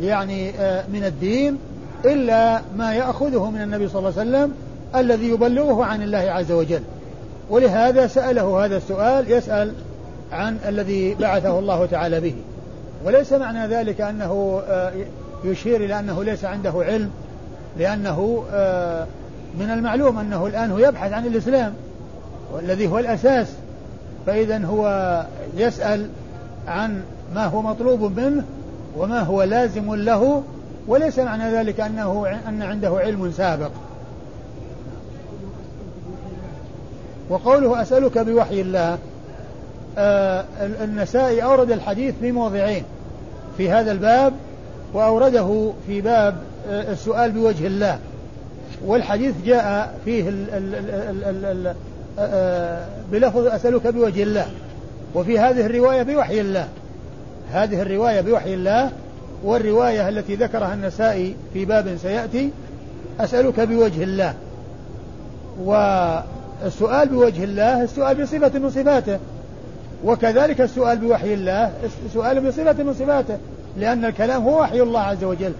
يعني 0.00 0.50
آه، 0.50 0.84
من 0.92 1.04
الدين 1.04 1.58
إلا 2.04 2.60
ما 2.76 2.94
يأخذه 2.94 3.50
من 3.50 3.62
النبي 3.62 3.88
صلى 3.88 3.98
الله 3.98 4.20
عليه 4.20 4.30
وسلم 4.30 4.52
الذي 4.96 5.28
يبلغه 5.28 5.84
عن 5.84 6.02
الله 6.02 6.18
عز 6.18 6.52
وجل. 6.52 6.82
ولهذا 7.50 8.06
سأله 8.06 8.64
هذا 8.64 8.76
السؤال 8.76 9.30
يسأل 9.30 9.72
عن 10.32 10.58
الذي 10.68 11.14
بعثه 11.14 11.58
الله 11.58 11.86
تعالى 11.86 12.20
به. 12.20 12.34
وليس 13.04 13.32
معنى 13.32 13.66
ذلك 13.66 14.00
أنه 14.00 14.62
آه، 14.68 14.92
يشير 15.44 15.84
إلى 15.84 15.98
أنه 15.98 16.24
ليس 16.24 16.44
عنده 16.44 16.72
علم 16.76 17.10
لأنه 17.78 18.44
آه، 18.52 19.06
من 19.58 19.70
المعلوم 19.70 20.18
أنه 20.18 20.46
الآن 20.46 20.70
هو 20.70 20.78
يبحث 20.78 21.12
عن 21.12 21.26
الإسلام 21.26 21.74
والذي 22.52 22.86
هو 22.86 22.98
الأساس. 22.98 23.48
فإذا 24.26 24.64
هو 24.64 25.24
يسأل 25.56 26.08
عن 26.68 27.02
ما 27.34 27.46
هو 27.46 27.62
مطلوب 27.62 28.20
منه 28.20 28.44
وما 28.96 29.20
هو 29.20 29.42
لازم 29.42 29.94
له 29.94 30.42
وليس 30.88 31.18
معنى 31.18 31.50
ذلك 31.50 31.80
أنه 31.80 32.38
أن 32.48 32.62
عنده 32.62 32.88
علم 32.98 33.32
سابق. 33.32 33.70
وقوله 37.30 37.82
أسألك 37.82 38.18
بوحي 38.18 38.60
الله 38.60 38.98
آه 39.98 40.44
النسائي 40.60 41.44
أورد 41.44 41.70
الحديث 41.70 42.14
في 42.20 42.32
موضعين 42.32 42.82
في 43.56 43.70
هذا 43.70 43.92
الباب 43.92 44.32
وأورده 44.94 45.72
في 45.86 46.00
باب 46.00 46.36
آه 46.70 46.92
السؤال 46.92 47.32
بوجه 47.32 47.66
الله. 47.66 47.98
والحديث 48.86 49.34
جاء 49.44 49.94
فيه 50.04 50.28
ال 50.28 50.50
ال 50.50 50.74
ال 51.24 51.44
ال 51.44 51.74
آه 52.18 52.86
بلفظ 53.12 53.46
أسألك 53.46 53.86
بوجه 53.86 54.22
الله. 54.22 54.46
وفي 55.14 55.38
هذه 55.38 55.66
الرواية 55.66 56.02
بوحي 56.02 56.40
الله. 56.40 56.68
هذه 57.52 57.82
الرواية 57.82 58.20
بوحي 58.20 58.54
الله 58.54 58.90
والرواية 59.44 60.08
التي 60.08 60.34
ذكرها 60.34 60.74
النسائي 60.74 61.36
في 61.52 61.64
باب 61.64 61.96
سيأتي 62.02 62.50
أسألك 63.20 63.60
بوجه 63.60 64.02
الله. 64.02 64.34
والسؤال 65.60 67.08
بوجه 67.08 67.44
الله 67.44 67.82
السؤال 67.82 68.22
بصفة 68.22 68.58
من 68.58 68.70
صفاته. 68.70 69.18
وكذلك 70.04 70.60
السؤال 70.60 70.98
بوحي 70.98 71.34
الله 71.34 71.72
سؤال 72.14 72.48
بصفة 72.48 72.82
من 72.82 72.94
صفاته 72.94 73.38
لأن 73.76 74.04
الكلام 74.04 74.42
هو 74.42 74.60
وحي 74.60 74.80
الله 74.80 75.00
عز 75.00 75.24
وجل. 75.24 75.52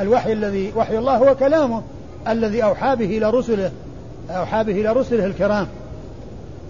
الوحي 0.00 0.32
الذي 0.32 0.72
وحي 0.76 0.98
الله 0.98 1.16
هو 1.16 1.34
كلامه 1.34 1.82
الذي 2.28 2.64
أوحى 2.64 2.96
به 2.96 3.18
إلى 3.18 3.30
رسله 3.30 3.70
أوحى 4.30 4.64
به 4.64 4.72
إلى 4.72 4.92
رسله 4.92 5.26
الكرام. 5.26 5.66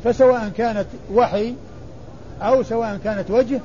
فسواء 0.04 0.50
كانت 0.56 0.86
وحي 1.14 1.54
أو 2.42 2.62
سواء 2.62 2.98
كانت 3.04 3.30
وجه 3.30 3.60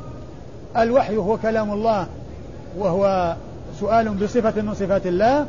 الوحي 0.78 1.18
هو 1.18 1.38
كلام 1.38 1.74
الله. 1.74 2.08
وهو 2.78 3.36
سؤال 3.80 4.10
بصفة 4.10 4.62
من 4.62 4.74
صفات 4.74 5.08
الله 5.08 5.46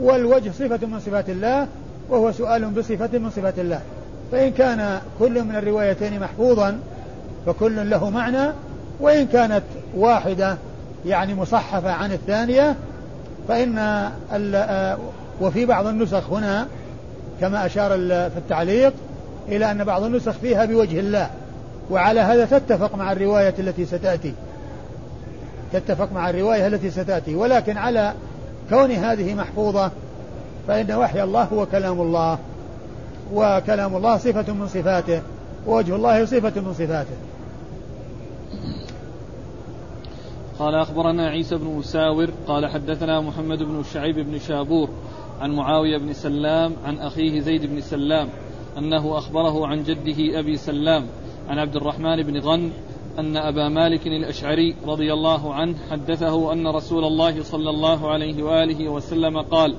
والوجه 0.00 0.50
صفة 0.50 0.86
من 0.86 1.00
صفات 1.00 1.30
الله 1.30 1.66
وهو 2.10 2.32
سؤال 2.32 2.70
بصفة 2.70 3.18
من 3.18 3.30
صفات 3.30 3.58
الله. 3.58 3.80
فإن 4.32 4.50
كان 4.50 5.00
كل 5.18 5.44
من 5.44 5.56
الروايتين 5.56 6.20
محفوظا 6.20 6.78
فكل 7.46 7.90
له 7.90 8.10
معنى 8.10 8.52
وإن 9.00 9.26
كانت 9.26 9.62
واحدة 9.96 10.56
يعني 11.06 11.34
مصحفة 11.34 11.90
عن 11.90 12.12
الثانية 12.12 12.76
فإن 13.48 14.08
وفي 15.40 15.66
بعض 15.66 15.86
النسخ 15.86 16.30
هنا 16.30 16.66
كما 17.40 17.66
أشار 17.66 17.88
في 18.30 18.36
التعليق 18.36 18.92
إلى 19.48 19.70
أن 19.70 19.84
بعض 19.84 20.02
النسخ 20.02 20.32
فيها 20.32 20.64
بوجه 20.64 21.00
الله 21.00 21.30
وعلى 21.90 22.20
هذا 22.20 22.44
تتفق 22.44 22.94
مع 22.94 23.12
الرواية 23.12 23.54
التي 23.58 23.86
ستأتي. 23.86 24.34
تتفق 25.72 26.12
مع 26.12 26.30
الرواية 26.30 26.66
التي 26.66 26.90
ستأتي. 26.90 27.34
ولكن 27.34 27.76
على 27.76 28.14
كون 28.70 28.90
هذه 28.90 29.34
محفوظة 29.34 29.90
فإن 30.68 30.92
وحي 30.92 31.22
الله 31.22 31.44
هو 31.44 31.66
كلام 31.66 32.00
الله 32.00 32.38
وكلام 33.32 33.96
الله 33.96 34.16
صفة 34.16 34.52
من 34.52 34.68
صفاته 34.68 35.22
ووجه 35.66 35.96
الله 35.96 36.24
صفة 36.24 36.60
من 36.60 36.74
صفاته. 36.74 37.16
قال 40.60 40.74
أخبرنا 40.74 41.28
عيسى 41.28 41.56
بن 41.56 41.64
مساور 41.64 42.30
قال 42.46 42.70
حدثنا 42.70 43.20
محمد 43.20 43.62
بن 43.62 43.82
شعيب 43.94 44.18
بن 44.18 44.38
شابور 44.38 44.88
عن 45.40 45.50
معاوية 45.50 45.98
بن 45.98 46.12
سلام 46.12 46.72
عن 46.84 46.98
أخيه 46.98 47.40
زيد 47.40 47.66
بن 47.66 47.80
سلام 47.80 48.28
أنه 48.78 49.18
أخبره 49.18 49.66
عن 49.66 49.82
جده 49.82 50.38
أبي 50.40 50.56
سلام 50.56 51.06
عن 51.48 51.58
عبد 51.58 51.76
الرحمن 51.76 52.22
بن 52.22 52.38
غن 52.38 52.70
أن 53.20 53.36
أبا 53.36 53.68
مالك 53.68 54.06
الأشعري 54.06 54.74
رضي 54.86 55.12
الله 55.12 55.54
عنه 55.54 55.74
حدثه 55.90 56.52
أن 56.52 56.66
رسول 56.66 57.04
الله 57.04 57.42
صلى 57.42 57.70
الله 57.70 58.10
عليه 58.10 58.42
وآله 58.42 58.88
وسلم 58.88 59.38
قال 59.42 59.76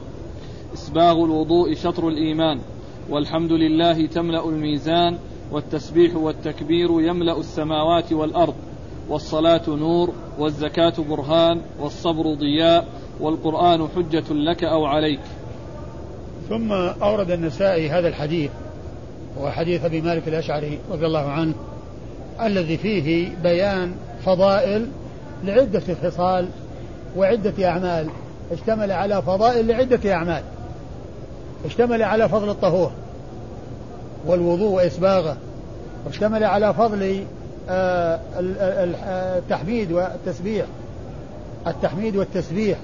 إسباغ 0.73 1.25
الوضوء 1.25 1.73
شطر 1.73 2.07
الإيمان 2.07 2.59
والحمد 3.09 3.51
لله 3.51 4.05
تملأ 4.05 4.49
الميزان 4.49 5.17
والتسبيح 5.51 6.15
والتكبير 6.15 6.89
يملأ 7.01 7.39
السماوات 7.39 8.13
والأرض 8.13 8.53
والصلاة 9.09 9.61
نور 9.67 10.13
والزكاة 10.39 10.93
برهان 11.09 11.61
والصبر 11.79 12.33
ضياء 12.33 12.87
والقرآن 13.19 13.87
حجة 13.95 14.33
لك 14.33 14.63
أو 14.63 14.85
عليك. 14.85 15.21
ثم 16.49 16.71
أورد 17.03 17.31
النسائي 17.31 17.89
هذا 17.89 18.07
الحديث 18.07 18.51
هو 19.39 19.49
حديث 19.49 19.85
أبي 19.85 20.01
مالك 20.01 20.27
الأشعري 20.27 20.79
رضي 20.91 21.05
الله 21.05 21.29
عنه 21.29 21.53
الذي 22.41 22.77
فيه 22.77 23.29
بيان 23.43 23.91
فضائل 24.25 24.87
لعدة 25.43 25.81
خصال 26.03 26.47
وعدة 27.17 27.67
أعمال. 27.69 28.07
اشتمل 28.51 28.91
على 28.91 29.21
فضائل 29.21 29.67
لعدة 29.67 30.13
أعمال. 30.13 30.43
اشتمل 31.65 32.03
على 32.03 32.29
فضل 32.29 32.49
الطهور 32.49 32.91
والوضوء 34.25 34.69
وإسباغه. 34.71 35.37
واشتمل 36.05 36.43
على 36.43 36.73
فضل 36.73 37.23
آه، 37.69 38.19
التحميد 39.37 39.91
والتسبيح. 39.91 40.65
التحميد 41.67 42.15
والتسبيح. 42.15 42.77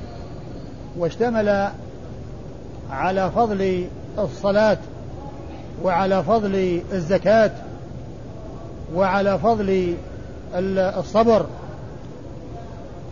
واشتمل 0.97 1.69
على 2.91 3.31
فضل 3.31 3.85
الصلاة 4.19 4.77
وعلى 5.83 6.23
فضل 6.23 6.81
الزكاة 6.93 7.51
وعلى 8.95 9.39
فضل 9.39 9.95
الصبر 10.55 11.45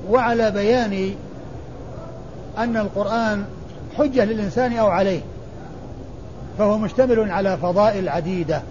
وعلى 0.09 0.51
بيان 0.51 1.15
أن 2.57 2.77
القرآن 2.77 3.45
حجة 3.97 4.25
للإنسان 4.25 4.77
أو 4.77 4.87
عليه 4.87 5.21
فهو 6.57 6.77
مشتمل 6.77 7.31
على 7.31 7.57
فضائل 7.57 8.09
عديدة 8.09 8.61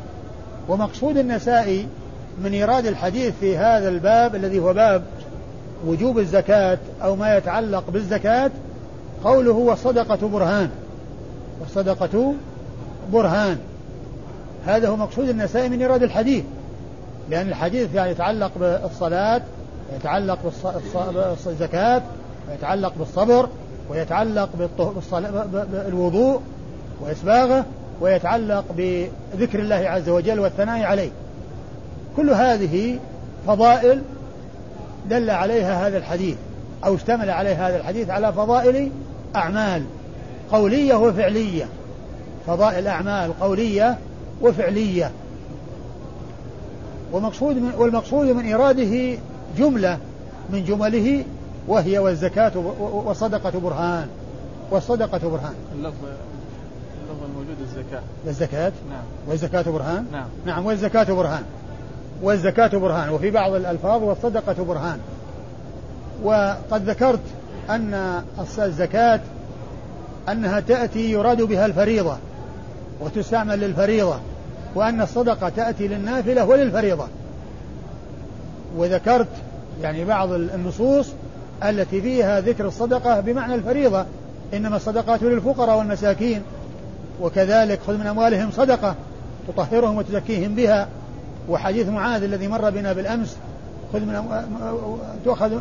ومقصود 0.68 1.16
النسائي 1.18 1.86
من 2.44 2.52
إيراد 2.52 2.86
الحديث 2.86 3.34
في 3.40 3.56
هذا 3.56 3.88
الباب 3.88 4.34
الذي 4.34 4.58
هو 4.58 4.72
باب 4.72 5.02
وجوب 5.86 6.18
الزكاة 6.18 6.78
أو 7.02 7.16
ما 7.16 7.36
يتعلق 7.36 7.84
بالزكاة 7.90 8.50
قوله 9.24 9.52
والصدقة 9.52 10.28
برهان. 10.28 10.70
والصدقة 11.60 12.34
برهان. 13.12 13.58
هذا 14.66 14.88
هو 14.88 14.96
مقصود 14.96 15.28
النسائي 15.28 15.68
من 15.68 15.80
إيراد 15.80 16.02
الحديث. 16.02 16.44
لأن 17.30 17.48
الحديث 17.48 17.94
يعني 17.94 18.10
يتعلق 18.10 18.50
بالصلاة 18.58 19.42
ويتعلق 19.92 20.38
بالزكاة 21.46 22.02
ويتعلق 22.50 22.92
بالصبر 22.98 23.48
ويتعلق 23.90 24.48
بالوضوء 25.72 26.40
وإسباغه 27.00 27.64
ويتعلق 28.00 28.64
بذكر 28.76 29.58
الله 29.58 29.76
عز 29.76 30.08
وجل 30.08 30.40
والثناء 30.40 30.82
عليه. 30.82 31.10
كل 32.16 32.30
هذه 32.30 32.98
فضائل 33.46 34.02
دل 35.10 35.30
عليها 35.30 35.88
هذا 35.88 35.98
الحديث 35.98 36.36
أو 36.84 36.94
اشتمل 36.94 37.30
عليه 37.30 37.68
هذا 37.68 37.76
الحديث 37.76 38.10
على 38.10 38.32
فضائل 38.32 38.90
أعمال 39.36 39.84
قولية 40.52 40.94
وفعلية. 40.94 41.64
فضائل 42.46 42.86
أعمال 42.86 43.40
قولية 43.40 43.98
وفعلية. 44.42 45.10
ومقصود 47.14 47.56
من 47.56 47.72
والمقصود 47.78 48.26
من 48.26 48.52
إراده 48.52 49.18
جملة 49.58 49.98
من 50.50 50.64
جمله 50.64 51.24
وهي 51.68 51.98
والزكاة 51.98 52.52
والصدقة 53.06 53.58
برهان. 53.60 54.08
والصدقة 54.70 55.28
برهان. 55.28 55.54
اللفظ 55.74 55.94
اللفظ 56.04 57.24
الموجود 57.24 57.56
الزكاة. 57.60 58.02
الزكاة 58.26 58.72
نعم. 58.90 59.02
والزكاة 59.28 59.62
برهان؟ 59.62 60.06
نعم. 60.12 60.26
نعم 60.46 60.66
والزكاة 60.66 61.04
برهان. 61.04 61.42
والزكاة 62.22 62.78
برهان. 62.78 63.08
وفي 63.10 63.30
بعض 63.30 63.52
الألفاظ 63.52 64.02
والصدقة 64.02 64.64
برهان. 64.64 64.98
وقد 66.22 66.90
ذكرت 66.90 67.20
أن 67.70 68.22
الزكاة 68.58 69.20
أنها 70.28 70.60
تأتي 70.60 71.10
يراد 71.10 71.42
بها 71.42 71.66
الفريضة 71.66 72.16
وتستعمل 73.00 73.60
للفريضة. 73.60 74.18
وأن 74.74 75.00
الصدقة 75.00 75.48
تأتي 75.48 75.88
للنافلة 75.88 76.44
وللفريضة. 76.44 77.06
وذكرت 78.76 79.28
يعني 79.82 80.04
بعض 80.04 80.32
النصوص 80.32 81.08
التي 81.64 82.00
فيها 82.00 82.40
ذكر 82.40 82.66
الصدقة 82.66 83.20
بمعنى 83.20 83.54
الفريضة. 83.54 84.04
إنما 84.54 84.76
الصدقات 84.76 85.22
للفقراء 85.22 85.78
والمساكين 85.78 86.42
وكذلك 87.20 87.80
خذ 87.86 87.96
من 87.96 88.06
أموالهم 88.06 88.50
صدقة 88.50 88.94
تطهرهم 89.48 89.96
وتزكيهم 89.96 90.54
بها. 90.54 90.88
وحديث 91.48 91.88
معاذ 91.88 92.22
الذي 92.22 92.48
مر 92.48 92.70
بنا 92.70 92.92
بالأمس 92.92 93.36
خذ 93.92 94.00
من 94.00 94.22
تؤخذ 95.24 95.58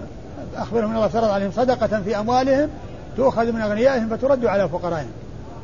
أخبرهم 0.56 0.90
من 0.90 0.96
الله 0.96 1.08
فرض 1.08 1.30
عليهم 1.30 1.52
صدقة 1.52 2.02
في 2.02 2.20
أموالهم 2.20 2.70
تؤخذ 3.18 3.52
من 3.52 3.62
أغنيائهم 3.62 4.10
فترد 4.10 4.46
على 4.46 4.70
فقرائهم. 4.70 5.12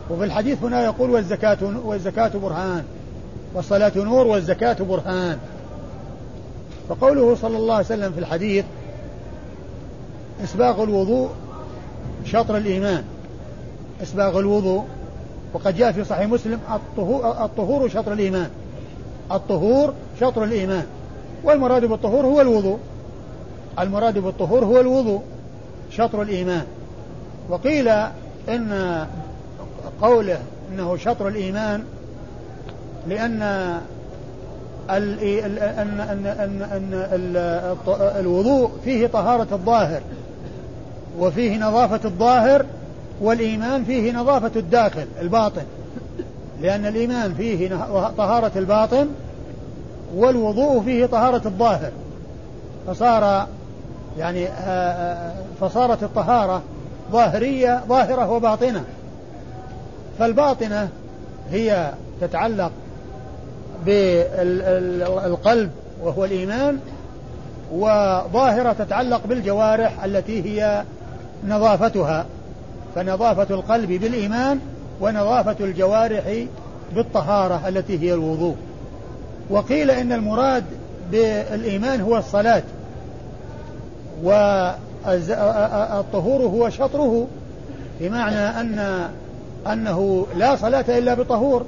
وفي 0.09 0.23
الحديث 0.23 0.63
هنا 0.63 0.83
يقول 0.83 1.09
والزكاة 1.09 1.57
والزكاة 1.83 2.31
برهان. 2.43 2.83
والصلاة 3.53 3.91
نور 3.95 4.27
والزكاة 4.27 4.73
برهان. 4.73 5.37
فقوله 6.89 7.35
صلى 7.35 7.57
الله 7.57 7.73
عليه 7.73 7.85
وسلم 7.85 8.11
في 8.11 8.19
الحديث 8.19 8.65
إسباغ 10.43 10.83
الوضوء 10.83 11.29
شطر 12.25 12.57
الإيمان. 12.57 13.03
إسباغ 14.03 14.39
الوضوء 14.39 14.85
وقد 15.53 15.77
جاء 15.77 15.91
في 15.91 16.03
صحيح 16.03 16.27
مسلم 16.29 16.59
الطهور, 16.71 17.45
الطهور 17.45 17.89
شطر 17.89 18.13
الإيمان. 18.13 18.49
الطهور 19.31 19.93
شطر 20.19 20.43
الإيمان. 20.43 20.85
والمراد 21.43 21.85
بالطهور 21.85 22.25
هو 22.25 22.41
الوضوء. 22.41 22.79
المراد 23.79 24.17
بالطهور 24.17 24.65
هو 24.65 24.79
الوضوء 24.79 25.21
شطر 25.91 26.21
الإيمان. 26.21 26.65
وقيل 27.49 27.87
إن 28.49 29.07
قوله 30.01 30.39
إنه 30.71 30.97
شطر 30.97 31.27
الإيمان 31.27 31.83
لأن 33.09 33.41
أن 34.89 35.17
أن 35.79 35.99
أن 35.99 36.61
أن 36.61 37.35
الوضوء 38.19 38.71
فيه 38.83 39.07
طهارة 39.07 39.47
الظاهر 39.51 40.01
وفيه 41.19 41.57
نظافة 41.57 41.99
الظاهر 42.05 42.65
والإيمان 43.21 43.83
فيه 43.83 44.11
نظافة 44.11 44.51
الداخل 44.55 45.07
الباطن. 45.21 45.63
لأن 46.61 46.85
الإيمان 46.85 47.33
فيه 47.33 47.69
طهارة 48.17 48.51
الباطن 48.55 49.07
والوضوء 50.15 50.83
فيه 50.83 51.05
طهارة 51.05 51.41
الظاهر. 51.45 51.91
فصار 52.87 53.47
يعني 54.17 54.47
فصارت 55.61 56.03
الطهارة 56.03 56.61
ظاهرية 57.11 57.83
ظاهرة 57.87 58.31
وباطنة. 58.31 58.83
فالباطنة 60.19 60.89
هي 61.51 61.91
تتعلق 62.21 62.71
بالقلب 63.85 65.71
وهو 66.03 66.25
الإيمان 66.25 66.79
وظاهرة 67.73 68.73
تتعلق 68.73 69.21
بالجوارح 69.27 70.03
التي 70.03 70.43
هي 70.43 70.83
نظافتها 71.47 72.25
فنظافة 72.95 73.55
القلب 73.55 73.91
بالإيمان 73.91 74.59
ونظافة 75.01 75.55
الجوارح 75.59 76.43
بالطهارة 76.95 77.67
التي 77.67 77.99
هي 77.99 78.13
الوضوء. 78.13 78.55
وقيل 79.49 79.91
إن 79.91 80.11
المراد 80.11 80.63
بالإيمان 81.11 82.01
هو 82.01 82.17
الصلاة 82.17 82.63
والطهور 84.23 86.41
هو 86.41 86.69
شطره 86.69 87.27
بمعنى 87.99 88.61
أن 88.61 89.07
أنه 89.71 90.27
لا 90.35 90.55
صلاة 90.55 90.97
إلا 90.97 91.13
بطهور. 91.13 91.65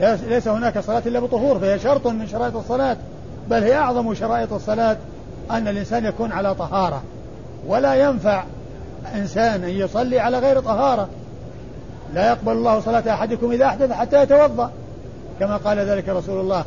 ليس 0.00 0.48
هناك 0.48 0.78
صلاة 0.78 1.02
إلا 1.06 1.20
بطهور 1.20 1.58
فهي 1.58 1.78
شرط 1.78 2.06
من 2.06 2.26
شرائط 2.26 2.56
الصلاة. 2.56 2.96
بل 3.50 3.62
هي 3.62 3.74
أعظم 3.74 4.14
شرائط 4.14 4.52
الصلاة 4.52 4.96
أن 5.50 5.68
الإنسان 5.68 6.04
يكون 6.04 6.32
على 6.32 6.54
طهارة. 6.54 7.02
ولا 7.66 7.94
ينفع 7.94 8.44
إنسان 9.14 9.64
أن 9.64 9.70
يصلي 9.70 10.18
على 10.18 10.38
غير 10.38 10.60
طهارة. 10.60 11.08
لا 12.14 12.28
يقبل 12.28 12.52
الله 12.52 12.80
صلاة 12.80 13.14
أحدكم 13.14 13.50
إذا 13.50 13.66
أحدث 13.66 13.92
حتى 13.92 14.22
يتوضأ. 14.22 14.70
كما 15.40 15.56
قال 15.56 15.78
ذلك 15.78 16.08
رسول 16.08 16.40
الله 16.40 16.64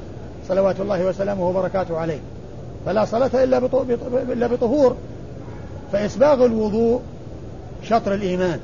صلوات 0.47 0.79
الله 0.79 1.05
وسلامه 1.05 1.47
وبركاته 1.47 1.97
عليه. 1.97 2.19
فلا 2.85 3.05
صلاة 3.05 3.43
إلا 3.43 3.57
إلا 4.31 4.47
بطهور. 4.47 4.95
فإسباغ 5.91 6.45
الوضوء 6.45 7.01
شطر 7.83 8.13
الإيمان. 8.13 8.59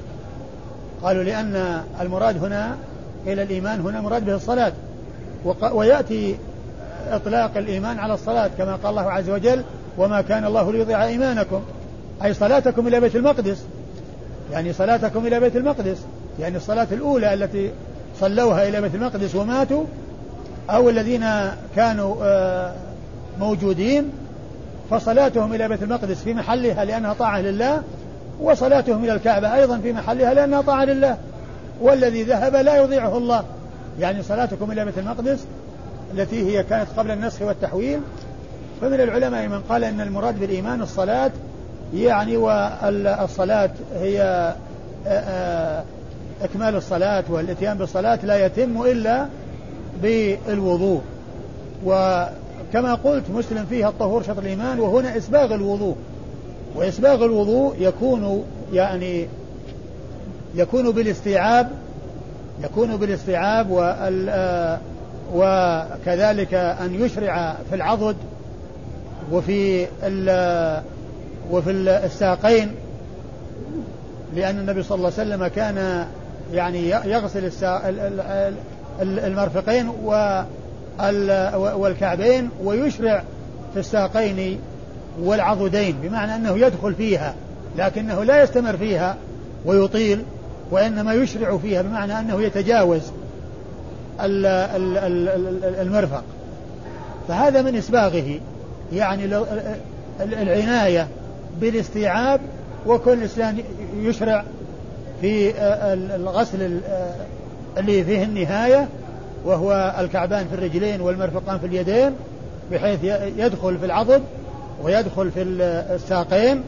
قالوا 1.03 1.23
لأن 1.23 1.81
المراد 2.01 2.43
هنا 2.43 2.77
إلى 3.27 3.43
الإيمان 3.43 3.81
هنا 3.81 4.01
مراد 4.01 4.25
به 4.25 4.35
الصلاة. 4.35 4.71
ويأتي 5.71 6.37
إطلاق 7.11 7.57
الإيمان 7.57 7.99
على 7.99 8.13
الصلاة 8.13 8.49
كما 8.57 8.75
قال 8.75 8.89
الله 8.89 9.11
عز 9.11 9.29
وجل 9.29 9.63
وما 9.97 10.21
كان 10.21 10.45
الله 10.45 10.71
ليضيع 10.71 11.05
إيمانكم. 11.05 11.61
أي 12.23 12.33
صلاتكم 12.33 12.87
إلى 12.87 12.99
بيت 12.99 13.15
المقدس. 13.15 13.63
يعني 14.51 14.73
صلاتكم 14.73 15.27
إلى 15.27 15.39
بيت 15.39 15.55
المقدس. 15.55 15.97
يعني 16.39 16.57
الصلاة 16.57 16.87
الأولى 16.91 17.33
التي 17.33 17.71
صلوها 18.19 18.67
إلى 18.67 18.81
بيت 18.81 18.95
المقدس 18.95 19.35
وماتوا 19.35 19.83
أو 20.69 20.89
الذين 20.89 21.25
كانوا 21.75 22.15
آه، 22.21 22.73
موجودين 23.39 24.09
فصلاتهم 24.91 25.53
إلى 25.53 25.67
بيت 25.67 25.83
المقدس 25.83 26.23
في 26.23 26.33
محلها 26.33 26.85
لأنها 26.85 27.13
طاعة 27.13 27.41
لله 27.41 27.81
وصلاتهم 28.41 29.03
إلى 29.03 29.13
الكعبة 29.13 29.55
أيضا 29.55 29.77
في 29.77 29.93
محلها 29.93 30.33
لأنها 30.33 30.61
طاعة 30.61 30.85
لله. 30.85 31.17
والذي 31.81 32.23
ذهب 32.23 32.55
لا 32.55 32.77
يضيعه 32.77 33.17
الله. 33.17 33.43
يعني 33.99 34.23
صلاتكم 34.23 34.71
إلى 34.71 34.85
بيت 34.85 34.97
المقدس 34.97 35.45
التي 36.13 36.45
هي 36.45 36.63
كانت 36.63 36.87
قبل 36.97 37.11
النسخ 37.11 37.41
والتحويل. 37.41 37.99
فمن 38.81 39.01
العلماء 39.01 39.47
من 39.47 39.61
قال 39.69 39.83
أن 39.83 40.01
المراد 40.01 40.39
بالإيمان 40.39 40.81
الصلاة 40.81 41.31
يعني 41.93 42.37
والصلاة 42.37 43.69
هي 43.99 44.21
آه، 45.07 45.09
آه، 45.09 45.83
إكمال 46.41 46.75
الصلاة 46.75 47.23
والإتيان 47.29 47.77
بالصلاة 47.77 48.19
لا 48.23 48.45
يتم 48.45 48.81
إلا 48.81 49.27
بالوضوء. 50.01 51.01
وكما 51.85 52.93
قلت 53.03 53.29
مسلم 53.29 53.65
فيها 53.69 53.89
الطهور 53.89 54.23
شطر 54.23 54.41
الإيمان 54.41 54.79
وهنا 54.79 55.17
إسباغ 55.17 55.55
الوضوء. 55.55 55.95
وإسباغ 56.75 57.25
الوضوء 57.25 57.75
يكون 57.79 58.43
يعني 58.73 59.27
يكون 60.55 60.91
بالاستيعاب 60.91 61.69
يكون 62.63 62.97
بالاستيعاب 62.97 63.67
وكذلك 65.33 66.53
أن 66.53 66.95
يشرع 67.01 67.55
في 67.69 67.75
العضد 67.75 68.15
وفي 69.31 69.87
وفي 71.51 71.71
الساقين 72.05 72.71
لأن 74.35 74.59
النبي 74.59 74.83
صلى 74.83 74.95
الله 74.95 75.11
عليه 75.17 75.29
وسلم 75.29 75.47
كان 75.47 76.07
يعني 76.53 76.89
يغسل 76.89 77.51
المرفقين 79.01 79.91
والكعبين 81.75 82.49
ويشرع 82.63 83.23
في 83.73 83.79
الساقين 83.79 84.59
والعضدين 85.21 85.95
بمعنى 86.01 86.35
أنه 86.35 86.57
يدخل 86.57 86.95
فيها 86.95 87.35
لكنه 87.77 88.23
لا 88.23 88.43
يستمر 88.43 88.77
فيها 88.77 89.15
ويطيل. 89.65 90.23
وإنما 90.71 91.13
يشرع 91.13 91.57
فيها 91.57 91.81
بمعنى 91.81 92.19
أنه 92.19 92.41
يتجاوز 92.41 93.01
المرفق. 95.81 96.23
فهذا 97.27 97.61
من 97.61 97.75
إسباغه. 97.75 98.39
يعني 98.93 99.25
العناية 100.21 101.07
بالاستيعاب 101.61 102.39
وكل 102.87 103.13
الإنسان 103.13 103.57
يشرع 103.97 104.43
في 105.21 105.53
الغسل 106.15 106.79
اللي 107.77 108.03
فيه 108.03 108.23
النهاية 108.23 108.87
وهو 109.45 109.95
الكعبان 109.99 110.47
في 110.47 110.55
الرجلين 110.55 111.01
والمرفقان 111.01 111.59
في 111.59 111.65
اليدين 111.65 112.11
بحيث 112.71 113.03
يدخل 113.37 113.77
في 113.77 113.85
العضد 113.85 114.23
ويدخل 114.83 115.31
في 115.31 115.41
الساقين. 115.95 116.63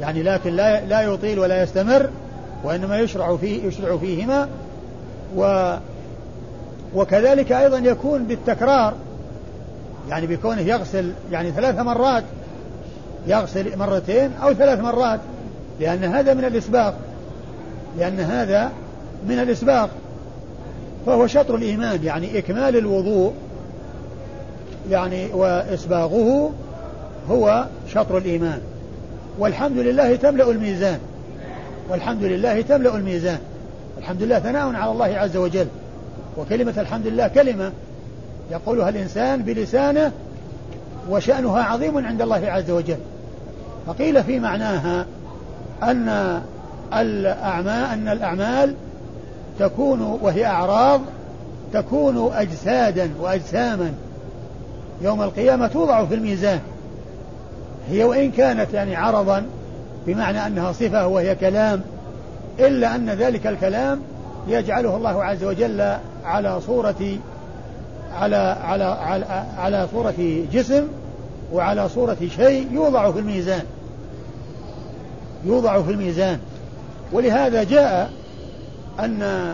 يعني 0.00 0.22
لكن 0.22 0.56
لا 0.56 0.84
لا 0.84 1.00
يطيل 1.02 1.38
ولا 1.38 1.62
يستمر. 1.62 2.10
وإنما 2.64 2.98
يشرع 2.98 3.36
فيه 3.36 3.64
يشرع 3.64 3.96
فيهما 3.96 4.48
و 5.36 5.74
وكذلك 6.94 7.52
أيضا 7.52 7.78
يكون 7.78 8.24
بالتكرار 8.24 8.94
يعني 10.08 10.26
بكونه 10.26 10.60
يغسل 10.60 11.12
يعني 11.32 11.50
ثلاث 11.50 11.78
مرات 11.78 12.24
يغسل 13.26 13.78
مرتين 13.78 14.30
أو 14.42 14.52
ثلاث 14.52 14.80
مرات 14.80 15.20
لأن 15.80 16.04
هذا 16.04 16.34
من 16.34 16.44
الإسباق 16.44 16.94
لأن 17.98 18.20
هذا 18.20 18.72
من 19.28 19.38
الإسباق 19.38 19.90
فهو 21.06 21.26
شطر 21.26 21.54
الإيمان 21.54 22.04
يعني 22.04 22.38
إكمال 22.38 22.76
الوضوء 22.76 23.32
يعني 24.90 25.26
وإسباغه 25.32 26.52
هو 27.30 27.66
شطر 27.88 28.18
الإيمان. 28.18 28.60
والحمد 29.38 29.78
لله 29.78 30.16
تملأ 30.16 30.50
الميزان. 30.50 30.98
والحمد 31.88 32.22
لله 32.22 32.60
تملأ 32.60 32.96
الميزان. 32.96 33.38
الحمد 33.98 34.22
لله 34.22 34.38
ثناء 34.38 34.74
على 34.74 34.90
الله 34.90 35.18
عز 35.18 35.36
وجل. 35.36 35.66
وكلمة 36.38 36.74
الحمد 36.78 37.06
لله 37.06 37.28
كلمة 37.28 37.72
يقولها 38.50 38.88
الإنسان 38.88 39.42
بلسانه 39.42 40.12
وشأنها 41.10 41.62
عظيم 41.62 42.06
عند 42.06 42.22
الله 42.22 42.50
عز 42.50 42.70
وجل. 42.70 42.96
فقيل 43.86 44.24
في 44.24 44.38
معناها 44.38 45.06
أن 45.82 46.40
الأعمال 46.94 47.84
أن 47.92 48.08
الأعمال 48.08 48.74
تكون 49.58 50.18
وهي 50.22 50.46
أعراض 50.46 51.00
تكون 51.72 52.30
أجسادا 52.34 53.10
وأجساما. 53.20 53.92
يوم 55.02 55.22
القيامة 55.22 55.66
توضع 55.66 56.04
في 56.04 56.14
الميزان. 56.14 56.60
هي 57.90 58.04
وإن 58.04 58.30
كانت 58.30 58.74
يعني 58.74 58.96
عرضا 58.96 59.46
بمعنى 60.08 60.46
أنها 60.46 60.72
صفة 60.72 61.06
وهي 61.06 61.34
كلام 61.34 61.80
إلا 62.58 62.94
أن 62.94 63.10
ذلك 63.10 63.46
الكلام 63.46 64.00
يجعله 64.48 64.96
الله 64.96 65.24
عز 65.24 65.44
وجل 65.44 65.94
على 66.24 66.60
صورة 66.60 67.18
على 68.14 68.36
على 68.64 68.84
على, 68.84 69.24
على 69.58 69.88
صورة 69.92 70.44
جسم 70.52 70.88
وعلى 71.52 71.88
صورة 71.88 72.16
شيء 72.36 72.68
يوضع 72.72 73.12
في 73.12 73.18
الميزان. 73.18 73.62
يوضع 75.44 75.82
في 75.82 75.90
الميزان. 75.90 76.38
ولهذا 77.12 77.62
جاء 77.62 78.10
أن 79.00 79.52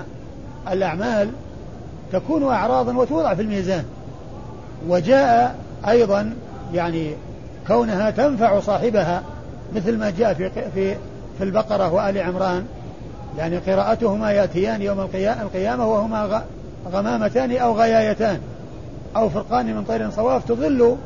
الأعمال 0.72 1.30
تكون 2.12 2.42
أعراضا 2.42 2.96
وتوضع 2.96 3.34
في 3.34 3.42
الميزان. 3.42 3.84
وجاء 4.88 5.54
أيضا 5.88 6.34
يعني 6.74 7.10
كونها 7.66 8.10
تنفع 8.10 8.60
صاحبها 8.60 9.22
مثل 9.74 9.98
ما 9.98 10.10
جاء 10.10 10.34
في 10.34 10.50
في 10.50 10.96
في 11.38 11.44
البقرة 11.44 11.92
وآل 11.92 12.18
عمران. 12.18 12.66
يعني 13.38 13.58
قراءتهما 13.58 14.32
يأتيان 14.32 14.82
يوم 14.82 15.00
القيامة 15.00 15.92
وهما 15.92 16.42
غمامتان 16.92 17.56
أو 17.56 17.72
غيايتان 17.72 18.40
أو 19.16 19.28
فرقان 19.28 19.74
من 19.76 19.84
طير 19.84 20.10
صواف 20.10 20.44
تظل 20.44 20.96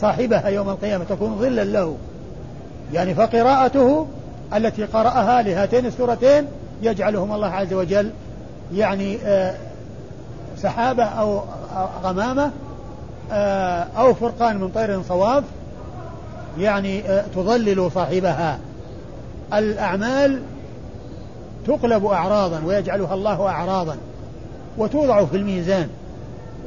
صاحبها 0.00 0.48
يوم 0.48 0.70
القيامة 0.70 1.04
تكون 1.04 1.38
ظلا 1.38 1.64
له. 1.64 1.96
يعني 2.92 3.14
فقراءته 3.14 4.06
التي 4.54 4.84
قرأها 4.84 5.42
لهاتين 5.42 5.86
السورتين 5.86 6.46
يجعلهم 6.82 7.32
الله 7.32 7.48
عز 7.48 7.72
وجل 7.72 8.10
يعني 8.74 9.18
آه، 9.24 9.54
سحابة 10.62 11.04
أو 11.04 11.42
غمامة 12.04 12.50
آه، 13.32 13.86
أو 13.98 14.14
فرقان 14.14 14.56
من 14.56 14.68
طير 14.68 15.02
صواف 15.02 15.44
يعني 16.58 17.08
آه، 17.08 17.24
تظلل 17.34 17.90
صاحبها. 17.94 18.58
الأعمال 19.54 20.42
تقلب 21.66 22.04
أعراضا 22.06 22.62
ويجعلها 22.66 23.14
الله 23.14 23.48
أعراضا 23.48 23.96
وتوضع 24.78 25.24
في 25.24 25.36
الميزان 25.36 25.88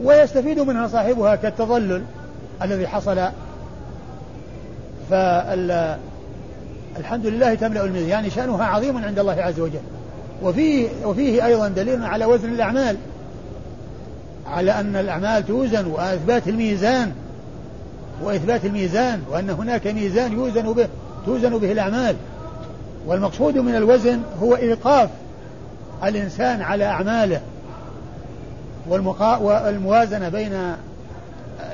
ويستفيد 0.03 0.59
منها 0.59 0.87
صاحبها 0.87 1.35
كالتظلل 1.35 2.03
الذي 2.61 2.87
حصل. 2.87 3.19
فالحمد 5.09 6.07
لله 7.11 7.55
تملأ 7.55 7.83
الميزان 7.83 8.09
يعني 8.09 8.29
شأنها 8.29 8.65
عظيم 8.65 8.97
عند 9.05 9.19
الله 9.19 9.41
عز 9.41 9.59
وجل. 9.59 9.79
وفيه 10.43 10.87
وفيه 11.05 11.45
أيضا 11.45 11.67
دليل 11.67 12.03
على 12.03 12.25
وزن 12.25 12.53
الأعمال 12.53 12.97
على 14.47 14.71
أن 14.71 14.95
الأعمال 14.95 15.47
توزن 15.47 15.85
وإثبات 15.85 16.47
الميزان. 16.47 17.11
وإثبات 18.23 18.65
الميزان 18.65 19.21
وأن 19.31 19.49
هناك 19.49 19.87
ميزان 19.87 20.31
يوزن 20.33 20.73
به 20.73 20.87
توزن 21.25 21.57
به 21.57 21.71
الأعمال. 21.71 22.15
والمقصود 23.07 23.57
من 23.57 23.75
الوزن 23.75 24.21
هو 24.41 24.55
إيقاف 24.55 25.09
الإنسان 26.03 26.61
على 26.61 26.85
أعماله. 26.85 27.41
والموازنة 28.89 30.29
بين 30.29 30.51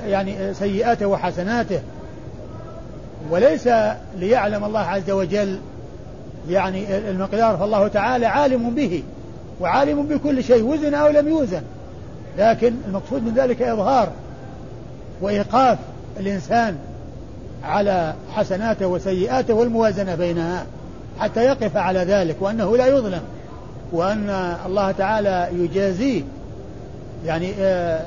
يعني 0.07 0.53
سيئاته 0.53 1.05
وحسناته. 1.05 1.79
وليس 3.29 3.69
ليعلم 4.19 4.63
الله 4.63 4.79
عز 4.79 5.11
وجل 5.11 5.59
يعني 6.49 6.97
المقدار 6.97 7.57
فالله 7.57 7.87
تعالى 7.87 8.25
عالم 8.25 8.69
به 8.69 9.03
وعالم 9.61 10.03
بكل 10.03 10.43
شيء 10.43 10.63
وزن 10.63 10.93
أو 10.93 11.07
لم 11.07 11.27
يوزن. 11.27 11.61
لكن 12.37 12.73
المقصود 12.87 13.23
من 13.23 13.33
ذلك 13.33 13.61
إظهار 13.61 14.09
وإيقاف 15.21 15.77
الإنسان 16.19 16.77
على 17.63 18.13
حسناته 18.33 18.87
وسيئاته 18.87 19.53
والموازنة 19.53 20.15
بينها 20.15 20.65
حتى 21.19 21.45
يقف 21.45 21.77
على 21.77 21.99
ذلك 21.99 22.35
وأنه 22.41 22.77
لا 22.77 22.87
يظلم 22.87 23.21
وأن 23.91 24.55
الله 24.65 24.91
تعالى 24.91 25.49
يجازيه 25.53 26.21
يعني 27.25 27.53
آه، 27.59 28.01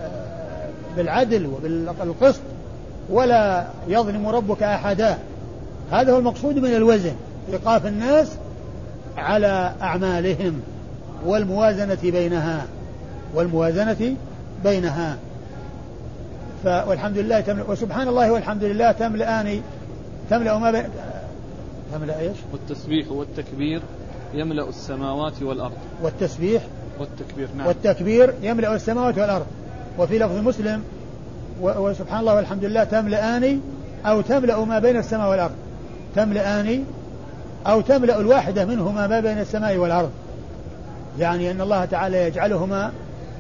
بالعدل 0.96 1.46
وبالقسط 1.46 2.40
ولا 3.10 3.66
يظلم 3.88 4.26
ربك 4.26 4.62
أحدا. 4.62 5.18
هذا 5.92 6.12
هو 6.12 6.18
المقصود 6.18 6.58
من 6.58 6.74
الوزن 6.74 7.12
إيقاف 7.52 7.86
الناس 7.86 8.32
على 9.16 9.72
أعمالهم 9.82 10.60
والموازنة 11.26 11.98
بينها 12.02 12.66
والموازنة 13.34 14.16
بينها. 14.64 15.16
والحمد 16.66 17.18
لله 17.18 17.40
تملأ 17.40 17.70
وسبحان 17.70 18.08
الله 18.08 18.32
والحمد 18.32 18.64
لله 18.64 18.92
تملأان 18.92 19.60
تملأ 20.30 20.58
ما 20.58 20.70
بين 20.70 20.84
تملأ 21.92 22.20
إيش؟ 22.20 22.36
والتسبيح 22.52 23.12
والتكبير 23.12 23.82
يملأ 24.34 24.68
السماوات 24.68 25.42
والأرض. 25.42 25.76
والتسبيح 26.02 26.62
والتكبير 26.98 27.48
نعم. 27.56 27.66
والتكبير 27.66 28.34
يملأ 28.42 28.74
السماوات 28.74 29.18
والأرض. 29.18 29.46
وفي 29.98 30.18
لفظ 30.18 30.38
مسلم 30.38 30.82
وسبحان 31.60 32.20
الله 32.20 32.34
والحمد 32.34 32.64
لله 32.64 32.84
تملأان 32.84 33.60
أو 34.06 34.20
تملأ 34.20 34.64
ما 34.64 34.78
بين 34.78 34.96
السماء 34.96 35.30
والأرض. 35.30 35.54
تملأان 36.16 36.84
أو 37.66 37.80
تملأ 37.80 38.20
الواحدة 38.20 38.64
منهما 38.64 39.06
ما 39.06 39.20
بين 39.20 39.38
السماء 39.38 39.76
والأرض. 39.76 40.10
يعني 41.18 41.50
أن 41.50 41.60
الله 41.60 41.84
تعالى 41.84 42.26
يجعلهما 42.26 42.92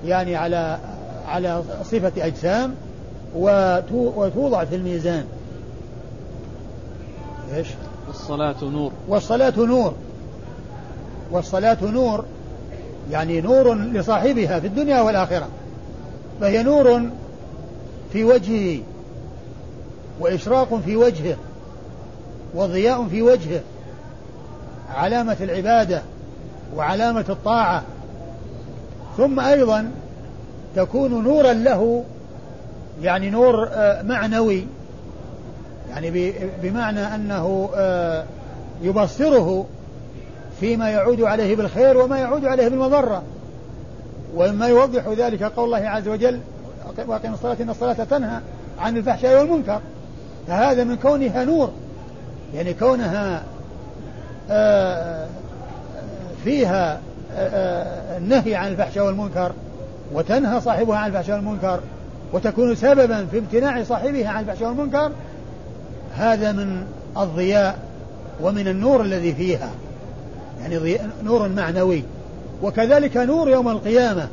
يعني 0.04 0.36
على 0.36 0.78
على 1.28 1.62
صفة 1.82 2.12
أجسام 2.18 2.74
وتوضع 3.34 4.64
في 4.64 4.76
الميزان. 4.76 5.24
إيش؟ 7.54 7.68
والصلاة 8.08 8.64
نور. 8.64 8.92
والصلاة 9.08 9.54
نور. 9.56 9.94
والصلاة 11.30 11.78
نور 11.82 12.24
يعني 13.10 13.40
نور 13.40 13.74
لصاحبها 13.74 14.60
في 14.60 14.66
الدنيا 14.66 15.00
والآخرة. 15.00 15.48
فهي 16.40 16.62
نور 16.62 17.02
في 18.12 18.24
وجهه 18.24 18.82
وإشراق 20.20 20.80
في 20.84 20.96
وجهه 20.96 21.36
وضياء 22.54 23.06
في 23.08 23.22
وجهه 23.22 23.60
علامة 24.94 25.36
العبادة 25.40 26.02
وعلامة 26.76 27.24
الطاعة. 27.28 27.82
ثم 29.16 29.40
أيضا 29.40 29.90
تكون 30.76 31.24
نورا 31.24 31.52
له 31.52 32.04
يعني 33.02 33.30
نور 33.30 33.68
آه، 33.72 34.02
معنوي. 34.02 34.66
يعني 35.90 36.32
بمعنى 36.62 37.14
أنه 37.14 37.70
آه، 37.76 38.24
يبصره 38.82 39.66
فيما 40.60 40.90
يعود 40.90 41.22
عليه 41.22 41.56
بالخير 41.56 41.96
وما 41.96 42.18
يعود 42.18 42.44
عليه 42.44 42.68
بالمضرة. 42.68 43.22
ومما 44.34 44.68
يوضح 44.68 45.08
ذلك 45.08 45.42
قول 45.42 45.64
الله 45.64 45.88
عز 45.88 46.08
وجل 46.08 46.40
وأقم 47.06 47.34
الصلاة 47.34 47.56
إن 47.60 47.70
الصلاة 47.70 47.92
تنهى 47.92 48.40
عن 48.78 48.96
الفحشاء 48.96 49.40
والمنكر. 49.40 49.80
فهذا 50.48 50.84
من 50.84 50.96
كونها 50.96 51.44
نور. 51.44 51.72
يعني 52.54 52.74
كونها 52.74 53.42
آه، 54.50 55.26
فيها 56.44 57.00
النهي 58.16 58.54
عن 58.54 58.68
الفحشاء 58.68 59.06
والمنكر 59.06 59.52
وتنهى 60.12 60.60
صاحبها 60.60 60.98
عن 60.98 61.08
الفحشاء 61.08 61.36
والمنكر. 61.36 61.80
وتكون 62.36 62.74
سببا 62.74 63.26
في 63.30 63.38
امتناع 63.38 63.84
صاحبها 63.84 64.28
عن 64.28 64.42
الفحشاء 64.42 64.68
والمنكر 64.68 65.12
هذا 66.14 66.52
من 66.52 66.86
الضياء 67.16 67.78
ومن 68.42 68.68
النور 68.68 69.00
الذي 69.00 69.34
فيها. 69.34 69.70
يعني 70.60 70.98
نور 71.24 71.48
معنوي. 71.48 72.02
وكذلك 72.62 73.16
نور 73.16 73.50
يوم 73.50 73.68
القيامة 73.68 74.28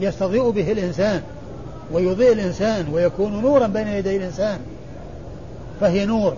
يستضيء 0.00 0.50
به 0.50 0.72
الإنسان 0.72 1.22
ويضيء 1.92 2.32
الإنسان 2.32 2.86
ويكون 2.92 3.42
نورا 3.42 3.66
بين 3.66 3.88
يدي 3.88 4.16
الإنسان. 4.16 4.58
فهي 5.80 6.06
نور 6.06 6.36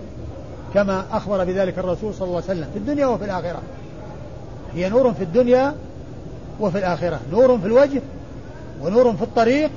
كما 0.73 1.05
أخبر 1.11 1.43
بذلك 1.43 1.79
الرسول 1.79 2.13
صلى 2.13 2.27
الله 2.27 2.41
عليه 2.41 2.45
وسلم 2.45 2.67
في 2.73 2.79
الدنيا 2.79 3.05
وفي 3.05 3.25
الآخرة. 3.25 3.61
هي 4.75 4.89
نور 4.89 5.13
في 5.13 5.23
الدنيا 5.23 5.75
وفي 6.59 6.77
الآخرة. 6.77 7.19
نور 7.31 7.59
في 7.59 7.65
الوجه 7.65 8.01
ونور 8.81 9.13
في 9.13 9.23
الطريق 9.23 9.71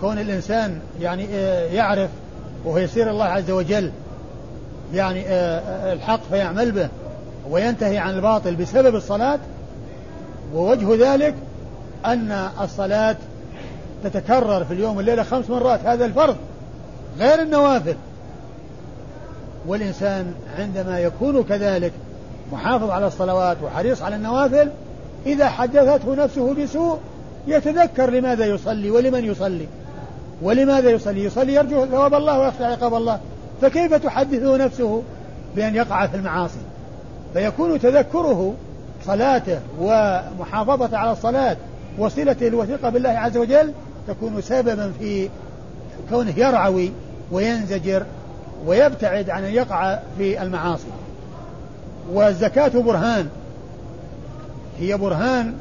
وكون 0.00 0.18
الإنسان 0.18 0.80
يعني 1.00 1.26
آه، 1.32 1.64
يعرف 1.64 2.10
وهو 2.64 2.78
يسير 2.78 3.10
الله 3.10 3.24
عز 3.24 3.50
وجل 3.50 3.90
يعني 4.94 5.28
آه، 5.28 5.58
آه، 5.58 5.92
الحق 5.92 6.20
فيعمل 6.30 6.72
به 6.72 6.88
وينتهي 7.50 7.98
عن 7.98 8.14
الباطل 8.14 8.56
بسبب 8.56 8.96
الصلاة 8.96 9.38
ووجه 10.54 11.14
ذلك 11.14 11.34
أن 12.06 12.48
الصلاة 12.60 13.16
تتكرر 14.04 14.64
في 14.64 14.74
اليوم 14.74 14.96
والليلة 14.96 15.22
خمس 15.22 15.50
مرات. 15.50 15.80
هذا 15.84 16.04
الفرض 16.04 16.36
غير 17.18 17.42
النوافل. 17.42 17.96
والإنسان 19.66 20.34
عندما 20.58 21.00
يكون 21.00 21.42
كذلك 21.42 21.92
محافظ 22.52 22.90
على 22.90 23.06
الصلوات 23.06 23.56
وحريص 23.62 24.02
على 24.02 24.16
النوافل 24.16 24.70
إذا 25.26 25.48
حدثته 25.48 26.14
نفسه 26.14 26.54
بسوء 26.54 26.98
يتذكر 27.46 28.10
لماذا 28.10 28.46
يصلي 28.46 28.90
ولمن 28.90 29.24
يصلي. 29.24 29.66
ولماذا 30.42 30.90
يصلي؟ 30.90 31.24
يصلي 31.24 31.54
يرجو 31.54 31.86
ثواب 31.86 32.14
الله 32.14 32.38
ويخشى 32.38 32.64
عقاب 32.64 32.94
الله. 32.94 33.20
فكيف 33.62 33.94
تحدثه 33.94 34.56
نفسه 34.56 35.02
بأن 35.56 35.74
يقع 35.74 36.06
في 36.06 36.16
المعاصي؟ 36.16 36.58
فيكون 37.34 37.80
تذكره 37.80 38.54
صلاته 39.06 39.58
ومحافظة 39.80 40.96
على 40.98 41.12
الصلاة 41.12 41.56
وصلته 41.98 42.48
الوثيقة 42.48 42.88
بالله 42.88 43.10
عز 43.10 43.36
وجل 43.36 43.72
تكون 44.08 44.40
سببا 44.40 44.92
في 44.98 45.28
كونه 46.10 46.34
يرعوي 46.36 46.92
وينزجر 47.32 48.02
ويبتعد 48.66 49.30
عن 49.30 49.44
أن 49.44 49.50
يقع 49.50 49.98
في 50.18 50.42
المعاصي. 50.42 50.86
والزكاة 52.12 52.68
برهان. 52.68 53.28
هي 54.78 54.96
برهان 54.96 55.54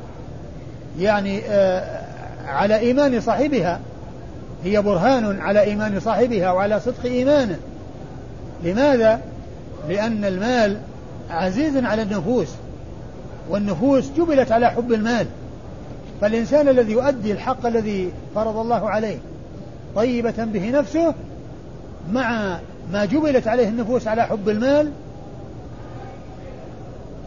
يعني 1.00 1.42
آه 1.48 2.02
على 2.48 2.78
إيمان 2.78 3.22
صاحبها. 3.22 3.80
هي 4.64 4.82
برهان 4.82 5.42
على 5.42 5.62
إيمان 5.62 6.00
صاحبها 6.00 6.52
وعلى 6.52 6.80
صدق 6.80 7.06
إيمانه. 7.06 7.60
لماذا؟ 8.64 9.22
لأن 9.90 10.26
المال 10.26 10.78
عزيز 11.30 11.78
على 11.78 12.02
النفوس 12.02 12.48
والنفوس 13.50 14.12
جبلت 14.18 14.52
على 14.52 14.70
حب 14.72 14.94
المال. 14.94 15.28
فالإنسان 16.22 16.68
الذي 16.68 16.92
يؤدي 16.92 17.32
الحق 17.32 17.66
الذي 17.66 18.12
فرض 18.36 18.58
الله 18.58 18.90
عليه 18.90 19.18
طيبة 19.96 20.44
به 20.44 20.70
نفسه 20.70 21.14
مع 22.12 22.60
ما 22.94 23.06
جبلت 23.06 23.48
عليه 23.48 23.68
النفوس 23.68 24.08
على 24.08 24.24
حب 24.24 24.50
المال 24.50 24.92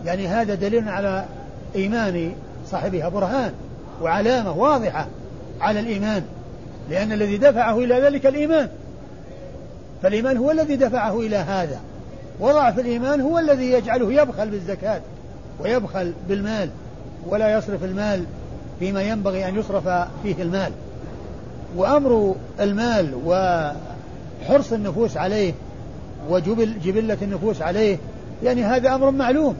يعني 0.04 0.28
هذا 0.28 0.54
دليل 0.54 0.88
على 0.88 1.24
إيمان 1.74 2.32
صاحبها 2.70 3.08
برهان 3.08 3.52
وعلامة 4.02 4.58
واضحة 4.58 5.06
على 5.60 5.80
الإيمان. 5.80 6.22
لأن 6.90 7.12
الذي 7.12 7.36
دفعه 7.36 7.78
إلى 7.78 8.00
ذلك 8.00 8.26
الإيمان. 8.26 8.68
فالإيمان 10.02 10.36
هو 10.36 10.50
الذي 10.50 10.76
دفعه 10.76 11.20
إلى 11.20 11.36
هذا. 11.36 11.80
وضعف 12.40 12.78
الإيمان 12.78 13.20
هو 13.20 13.38
الذي 13.38 13.70
يجعله 13.72 14.12
يبخل 14.12 14.50
بالزكاة 14.50 15.00
ويبخل 15.60 16.12
بالمال 16.28 16.70
ولا 17.26 17.58
يصرف 17.58 17.84
المال 17.84 18.24
فيما 18.78 19.02
ينبغي 19.02 19.48
أن 19.48 19.58
يصرف 19.58 19.88
فيه 20.22 20.42
المال. 20.42 20.72
وأمر 21.76 22.34
المال 22.60 23.14
وحرص 23.24 24.72
النفوس 24.72 25.16
عليه 25.16 25.52
وجبل 26.28 26.78
جبلة 26.84 27.18
النفوس 27.22 27.62
عليه 27.62 27.98
يعني 28.44 28.64
هذا 28.64 28.94
أمر 28.94 29.10
معلوم. 29.10 29.56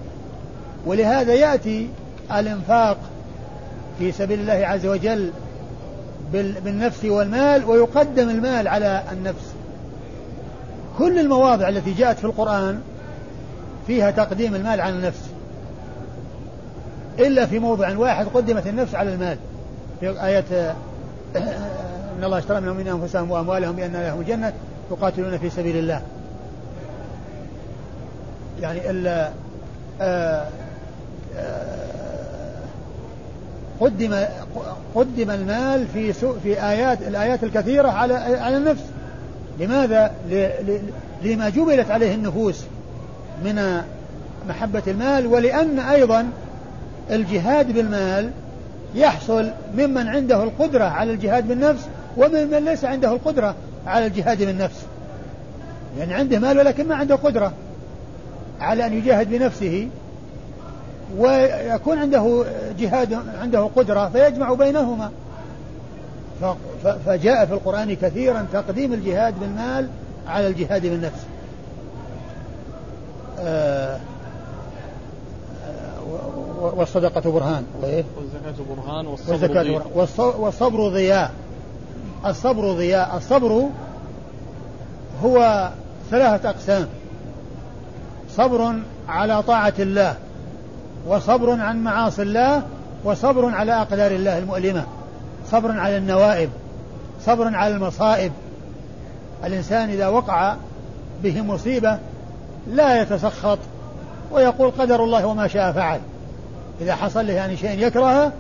ولهذا 0.87 1.35
يأتي 1.35 1.89
الإنفاق 2.33 2.99
في 3.99 4.13
سبيل 4.13 4.41
الله 4.41 4.67
عز 4.67 4.87
وجل 4.87 5.31
بالنفس 6.33 7.05
والمال 7.05 7.65
ويقدم 7.65 8.29
المال 8.29 8.69
على 8.69 9.03
النفس. 9.13 9.53
كل 10.99 11.19
المواضع 11.19 11.69
التي 11.69 11.93
جاءت 11.93 12.19
في 12.19 12.25
القرآن 12.25 12.81
فيها 13.87 14.11
تقديم 14.11 14.55
المال 14.55 14.81
على 14.81 14.95
النفس. 14.95 15.31
إلا 17.19 17.47
في 17.47 17.59
موضع 17.59 17.97
واحد 17.97 18.27
قدمت 18.35 18.67
النفس 18.67 18.95
على 18.95 19.15
المال. 19.15 19.37
في 20.01 20.25
آية 20.27 20.75
إن 22.17 22.25
الله 22.25 22.39
اشترى 22.39 22.61
من 22.61 22.89
أنفسهم 22.89 23.31
وأموالهم 23.31 23.77
بأن 23.77 23.93
لهم 23.93 24.21
الجنة 24.21 24.53
يقاتلون 24.91 25.39
في 25.39 25.51
سبيل 25.51 25.77
الله. 25.77 26.03
يعني 28.61 28.91
ال 28.91 29.31
آه، 30.01 30.47
آه، 31.37 32.02
قدم 33.81 34.25
قدم 34.95 35.31
المال 35.31 35.87
في 35.87 36.13
في 36.13 36.63
آيات 36.63 37.03
الآيات 37.03 37.45
الكثيرة 37.45 37.89
على 37.89 38.15
على 38.15 38.57
النفس. 38.57 38.83
لماذا؟ 39.61 40.13
لما 41.23 41.49
جبلت 41.49 41.91
عليه 41.91 42.15
النفوس 42.15 42.65
من 43.45 43.83
محبة 44.49 44.83
المال 44.87 45.27
ولأن 45.27 45.79
أيضا 45.79 46.29
الجهاد 47.11 47.73
بالمال 47.73 48.31
يحصل 48.95 49.51
ممن 49.77 50.09
عنده 50.09 50.43
القدرة 50.43 50.85
على 50.85 51.13
الجهاد 51.13 51.49
بالنفس 51.49 51.87
وممن 52.17 52.65
ليس 52.65 52.85
عنده 52.85 53.13
القدرة 53.13 53.55
على 53.87 54.07
الجهاد 54.07 54.43
بالنفس. 54.43 54.83
يعني 55.99 56.15
عنده 56.15 56.39
مال 56.39 56.59
ولكن 56.59 56.89
ما 56.89 56.95
عنده 56.95 57.15
قدرة 57.17 57.53
على 58.61 58.87
أن 58.87 58.93
يجاهد 58.93 59.31
بنفسه. 59.31 59.89
ويكون 61.19 61.99
عنده 61.99 62.45
جهاد 62.79 63.19
عنده 63.41 63.71
قدرة 63.77 64.09
فيجمع 64.09 64.55
بينهما. 64.55 65.11
فجاء 67.07 67.47
في 67.47 67.53
القرآن 67.53 67.95
كثيرا 67.97 68.47
تقديم 68.53 68.93
الجهاد 68.93 69.41
بالمال 69.41 69.89
على 70.29 70.47
الجهاد 70.47 70.83
بالنفس. 70.83 71.27
آه 73.41 73.99
والصدقة 76.61 77.31
برهان. 77.31 77.65
وإيه؟ 77.83 78.05
والزكاة 78.17 78.65
برهان 78.77 79.07
والصبر 79.07 79.47
ضياء. 79.63 79.87
والصبر 80.39 80.89
ضياء. 80.89 81.31
الصبر 82.27 82.73
ضياء. 82.73 83.17
الصبر 83.17 83.69
هو 85.25 85.71
ثلاثة 86.11 86.51
أقسام. 86.51 86.87
صبر 88.31 88.75
على 89.09 89.43
طاعة 89.43 89.75
الله. 89.79 90.17
وصبر 91.07 91.61
عن 91.61 91.85
معاصي 91.85 92.23
الله 92.23 92.63
وصبر 93.05 93.55
على 93.55 93.73
أقدار 93.73 94.11
الله 94.11 94.39
المؤلمة. 94.39 94.85
صبر 95.51 95.79
على 95.79 95.97
النوائب 95.97 96.51
صبر 97.27 97.55
على 97.55 97.75
المصائب. 97.75 98.33
الإنسان 99.45 99.89
إذا 99.89 100.09
وقع 100.09 100.55
به 101.23 101.43
مصيبة 101.43 101.99
لا 102.71 103.03
يتسخط 103.03 103.59
ويقول 104.33 104.71
قدر 104.71 105.05
الله 105.05 105.27
وما 105.27 105.49
شاء 105.49 105.73
فعل. 105.73 106.01
إذا 106.81 106.95
حصل 106.95 107.27
له 107.27 107.33
يعني 107.33 107.57
شيء 107.57 107.87
يكرهه 107.87 108.33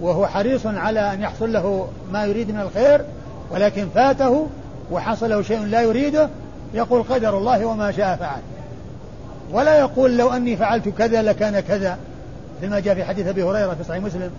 وهو 0.00 0.26
حريص 0.26 0.66
على 0.66 1.12
أن 1.12 1.22
يحصل 1.22 1.52
له 1.52 1.88
ما 2.12 2.24
يريد 2.24 2.50
من 2.50 2.60
الخير 2.60 3.04
ولكن 3.50 3.88
فاته 3.94 4.46
وحصل 4.90 5.30
له 5.30 5.42
شيء 5.42 5.64
لا 5.64 5.82
يريده 5.82 6.28
يقول 6.74 7.02
قدر 7.02 7.38
الله 7.38 7.64
وما 7.64 7.92
شاء 7.92 8.16
فعل. 8.16 8.40
ولا 9.52 9.78
يقول 9.78 10.16
لو 10.16 10.30
أني 10.30 10.56
فعلت 10.56 10.88
كذا 10.88 11.22
لكان 11.22 11.60
كذا 11.60 11.98
مثل 12.62 12.82
جاء 12.82 12.94
في 12.94 13.04
حديث 13.04 13.26
أبي 13.26 13.42
هريرة 13.42 13.74
في 13.74 13.84
صحيح 13.84 14.02
مسلم. 14.02 14.30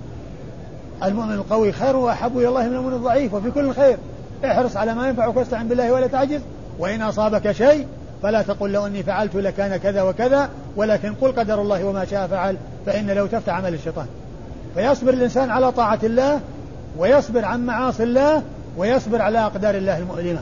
المؤمن 1.03 1.33
القوي 1.33 1.71
خير 1.71 1.95
وأحب 1.95 2.37
إلى 2.37 2.47
الله 2.47 2.63
من 2.67 2.75
المؤمن 2.75 2.93
الضعيف 2.93 3.33
وفي 3.33 3.51
كل 3.51 3.73
خير. 3.73 3.97
احرص 4.45 4.77
على 4.77 4.93
ما 4.93 5.07
ينفعك 5.07 5.37
واستعن 5.37 5.67
بالله 5.67 5.91
ولا 5.91 6.07
تعجز. 6.07 6.41
وإن 6.79 7.01
أصابك 7.01 7.51
شيء 7.51 7.87
فلا 8.23 8.41
تقل 8.41 8.71
لو 8.71 8.85
أني 8.85 9.03
فعلت 9.03 9.35
لكان 9.35 9.77
كذا 9.77 10.01
وكذا 10.01 10.49
ولكن 10.75 11.13
قل 11.13 11.31
قدر 11.31 11.61
الله 11.61 11.83
وما 11.85 12.05
شاء 12.05 12.27
فعل 12.27 12.57
فإن 12.85 13.11
لو 13.11 13.25
تفتح 13.25 13.53
عمل 13.53 13.73
الشيطان. 13.73 14.05
فيصبر 14.75 15.13
الإنسان 15.13 15.49
على 15.49 15.71
طاعة 15.71 15.99
الله 16.03 16.39
ويصبر 16.97 17.45
عن 17.45 17.65
معاصي 17.65 18.03
الله 18.03 18.43
ويصبر 18.77 19.21
على 19.21 19.39
أقدار 19.39 19.75
الله 19.75 19.97
المؤلمة 19.97 20.39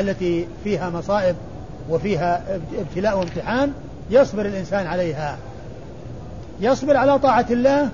التي 0.00 0.46
فيها 0.64 0.90
مصائب 0.90 1.36
وفيها 1.90 2.42
ابتلاء 2.78 3.18
وامتحان 3.18 3.72
يصبر 4.10 4.46
الإنسان 4.46 4.86
عليها. 4.86 5.38
يصبر 6.60 6.96
على 6.96 7.18
طاعة 7.18 7.46
الله 7.50 7.88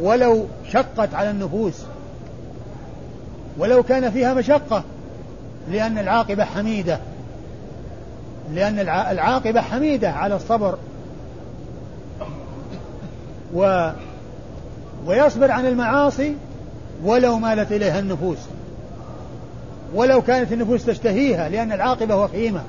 ولو 0.00 0.46
شقت 0.70 1.14
على 1.14 1.30
النفوس. 1.30 1.82
ولو 3.58 3.82
كان 3.82 4.10
فيها 4.10 4.34
مشقة 4.34 4.84
لأن 5.70 5.98
العاقبة 5.98 6.44
حميدة. 6.44 6.98
لأن 8.54 8.78
العاقبة 8.88 9.60
حميدة 9.60 10.10
على 10.10 10.36
الصبر. 10.36 10.78
و 13.54 13.90
ويصبر 15.06 15.50
عن 15.50 15.66
المعاصي 15.66 16.34
ولو 17.04 17.38
مالت 17.38 17.72
إليها 17.72 17.98
النفوس. 17.98 18.38
ولو 19.94 20.22
كانت 20.22 20.52
النفوس 20.52 20.84
تشتهيها 20.84 21.48
لأن 21.48 21.72
العاقبة 21.72 22.16
وخيمة 22.16 22.62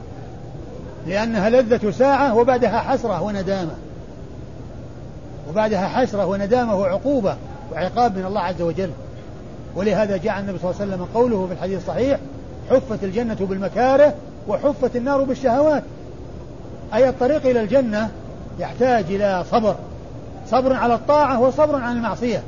لأنها 1.09 1.49
لذة 1.49 1.91
ساعة 1.91 2.35
وبعدها 2.35 2.79
حسرة 2.79 3.21
وندامة. 3.21 3.71
وبعدها 5.49 5.87
حسرة 5.87 6.25
وندامة 6.25 6.75
وعقوبة 6.75 7.35
وعقاب 7.71 8.17
من 8.17 8.25
الله 8.25 8.41
عز 8.41 8.61
وجل. 8.61 8.89
ولهذا 9.75 10.17
جاء 10.17 10.39
النبي 10.39 10.59
صلى 10.59 10.71
الله 10.71 10.81
عليه 10.81 10.93
وسلم 10.93 11.07
قوله 11.13 11.47
في 11.47 11.53
الحديث 11.53 11.77
الصحيح 11.77 12.19
حفت 12.69 13.03
الجنة 13.03 13.37
بالمكاره 13.39 14.13
وحفت 14.47 14.95
النار 14.95 15.23
بالشهوات. 15.23 15.83
أي 16.93 17.09
الطريق 17.09 17.45
إلى 17.45 17.61
الجنة 17.61 18.09
يحتاج 18.59 19.05
إلى 19.09 19.43
صبر. 19.51 19.75
صبر 20.51 20.73
على 20.73 20.93
الطاعة 20.93 21.39
وصبر 21.39 21.75
عن 21.75 21.97
المعصية. 21.97 22.43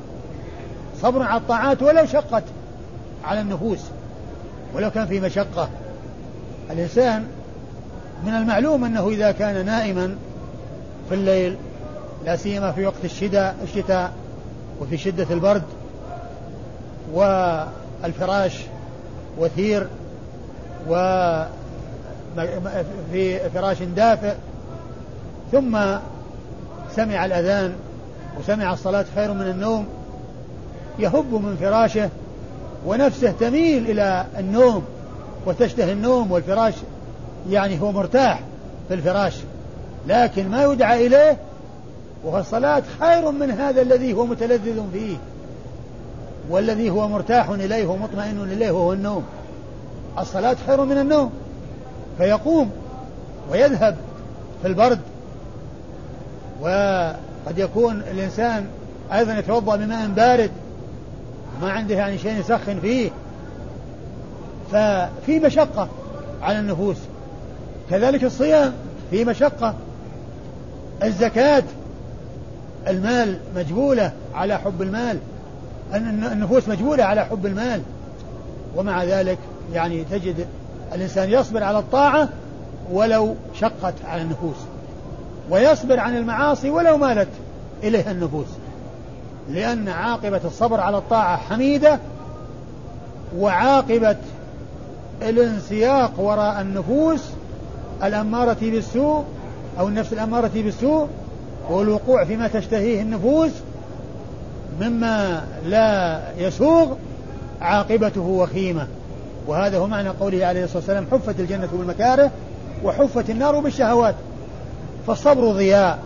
صبر 1.01 1.23
على 1.23 1.41
الطاعات 1.41 1.81
ولو 1.81 2.05
شقت 2.05 2.43
على 3.23 3.41
النفوس. 3.41 3.79
ولو 4.75 4.91
كان 4.91 5.07
في 5.07 5.19
مشقة. 5.19 5.69
الإنسان 6.71 7.27
من 8.25 8.33
المعلوم 8.33 8.85
أنه 8.85 9.09
إذا 9.09 9.31
كان 9.31 9.65
نائما 9.65 10.15
في 11.09 11.15
الليل 11.15 11.57
لا 12.25 12.35
سيما 12.35 12.71
في 12.71 12.85
وقت 12.85 13.05
الشتاء 13.05 13.55
الشتاء 13.63 14.13
وفي 14.81 14.97
شدة 14.97 15.27
البرد 15.31 15.63
والفراش 17.13 18.53
وثير 19.37 19.87
و 20.89 20.95
في 23.11 23.49
فراش 23.49 23.77
دافئ 23.83 24.33
ثم 25.51 25.77
سمع 26.95 27.25
الأذان 27.25 27.73
وسمع 28.39 28.73
الصلاة 28.73 29.05
خير 29.15 29.33
من 29.33 29.41
النوم 29.41 29.85
يهب 30.99 31.33
من 31.33 31.57
فراشه 31.59 32.09
ونفسه 32.85 33.31
تميل 33.31 33.91
إلى 33.91 34.25
النوم 34.39 34.83
وتشتهي 35.45 35.91
النوم 35.91 36.31
والفراش 36.31 36.73
يعني 37.49 37.81
هو 37.81 37.91
مرتاح 37.91 38.39
في 38.87 38.93
الفراش 38.93 39.37
لكن 40.07 40.49
ما 40.49 40.63
يدعى 40.63 41.07
إليه 41.07 41.37
والصلاة 42.23 42.83
خير 42.99 43.31
من 43.31 43.51
هذا 43.51 43.81
الذي 43.81 44.13
هو 44.13 44.25
متلذذ 44.25 44.81
فيه. 44.93 45.17
والذي 46.49 46.89
هو 46.89 47.07
مرتاح 47.07 47.49
إليه 47.49 47.87
ومطمئن 47.87 48.41
إليه 48.51 48.71
وهو 48.71 48.93
النوم. 48.93 49.23
الصلاة 50.19 50.55
خير 50.67 50.85
من 50.85 50.97
النوم. 50.97 51.31
فيقوم 52.17 52.71
ويذهب 53.51 53.97
في 54.61 54.67
البرد. 54.67 54.99
وقد 56.61 57.57
يكون 57.57 58.01
الإنسان 58.11 58.65
أيضا 59.13 59.37
يتوضأ 59.37 59.75
بماء 59.75 60.07
بارد 60.07 60.51
ما 61.61 61.71
عنده 61.71 61.95
يعني 61.95 62.17
شيء 62.17 62.39
يسخن 62.39 62.79
فيه. 62.79 63.09
ففي 64.71 65.39
مشقة 65.39 65.87
على 66.41 66.59
النفوس. 66.59 66.97
كذلك 67.91 68.23
الصيام 68.23 68.73
في 69.11 69.25
مشقة. 69.25 69.75
الزكاة 71.03 71.63
المال 72.87 73.37
مجبولة 73.55 74.11
على 74.33 74.57
حب 74.57 74.81
المال. 74.81 75.17
النفوس 75.93 76.67
مجبولة 76.67 77.03
على 77.03 77.25
حب 77.25 77.45
المال. 77.45 77.81
ومع 78.75 79.03
ذلك 79.03 79.37
يعني 79.73 80.03
تجد 80.03 80.47
الإنسان 80.93 81.29
يصبر 81.29 81.63
على 81.63 81.79
الطاعة 81.79 82.29
ولو 82.91 83.35
شقت 83.59 83.93
على 84.05 84.21
النفوس. 84.21 84.57
ويصبر 85.49 85.99
عن 85.99 86.17
المعاصي 86.17 86.69
ولو 86.69 86.97
مالت 86.97 87.29
إليها 87.83 88.11
النفوس. 88.11 88.47
لأن 89.49 89.87
عاقبة 89.87 90.41
الصبر 90.45 90.79
على 90.79 90.97
الطاعة 90.97 91.37
حميدة 91.37 91.99
وعاقبة 93.37 94.17
الانسياق 95.21 96.19
وراء 96.19 96.61
النفوس 96.61 97.29
الأمارة 98.03 98.57
بالسوء 98.61 99.23
أو 99.79 99.87
النفس 99.87 100.13
الأمارة 100.13 100.51
بالسوء 100.55 101.07
والوقوع 101.69 102.25
فيما 102.25 102.47
تشتهيه 102.47 103.01
النفوس 103.01 103.51
مما 104.81 105.43
لا 105.65 106.21
يسوغ 106.37 106.93
عاقبته 107.61 108.21
وخيمة. 108.21 108.87
وهذا 109.47 109.77
هو 109.77 109.87
معنى 109.87 110.09
قوله 110.09 110.45
عليه 110.45 110.63
الصلاة 110.63 110.77
والسلام 110.77 111.07
حفت 111.11 111.39
الجنة 111.39 111.69
بالمكاره 111.73 112.31
وحفت 112.83 113.29
النار 113.29 113.59
بالشهوات. 113.59 114.15
فالصبر 115.07 115.51
ضياء 115.51 115.99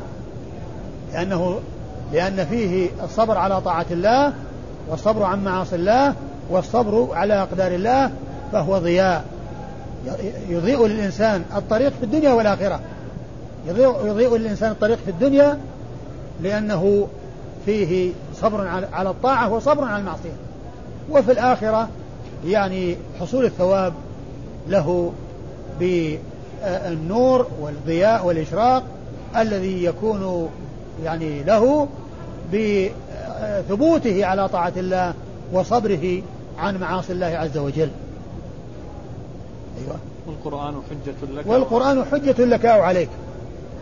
لأنه 1.14 1.60
لأن 2.14 2.46
فيه 2.46 2.90
الصبر 3.04 3.38
على 3.38 3.62
طاعة 3.62 3.86
الله 3.92 4.34
والصبر 4.90 5.24
عن 5.24 5.44
معاصي 5.44 5.76
الله 5.76 6.14
والصبر 6.50 7.08
على 7.14 7.42
أقدار 7.42 7.72
الله 7.72 8.12
فهو 8.52 8.78
ضياء. 8.78 9.26
يضيء 10.50 10.88
للإنسان 10.88 11.44
الطريق 11.56 11.94
في 12.00 12.04
الدنيا 12.04 12.34
والآخرة. 12.34 12.80
يضيء, 13.68 14.06
يضيء 14.06 14.38
للإنسان 14.38 14.72
الطريق 14.72 14.98
في 15.06 15.12
الدنيا 15.12 15.60
لأنه 16.42 17.08
فيه 17.66 18.12
صبر 18.42 18.68
على 18.94 19.10
الطاعة 19.10 19.54
وصبر 19.54 19.84
على 19.84 20.00
المعصية. 20.00 20.36
وفي 21.10 21.32
الآخرة 21.32 21.90
يعني 22.46 22.98
حصول 23.20 23.46
الثواب 23.46 23.94
له 24.68 25.14
بالنور 25.80 27.48
والضياء 27.62 28.26
والإشراق 28.26 28.84
الذي 29.38 29.84
يكون 29.84 30.50
يعني 31.04 31.44
له 31.44 31.88
بثبوته 32.54 34.26
على 34.26 34.50
طاعة 34.50 34.74
الله 34.78 35.14
وصبره 35.54 36.22
عن 36.58 36.78
معاصي 36.78 37.14
الله 37.14 37.26
عز 37.26 37.58
وجل. 37.58 37.90
والقرآن 40.46 40.82
حجة 40.90 41.40
لك؟ 41.40 41.48
والقرآن 41.48 42.06
حجة 42.06 42.46
لك 42.46 42.66
أو 42.66 42.82
عليك. 42.82 43.10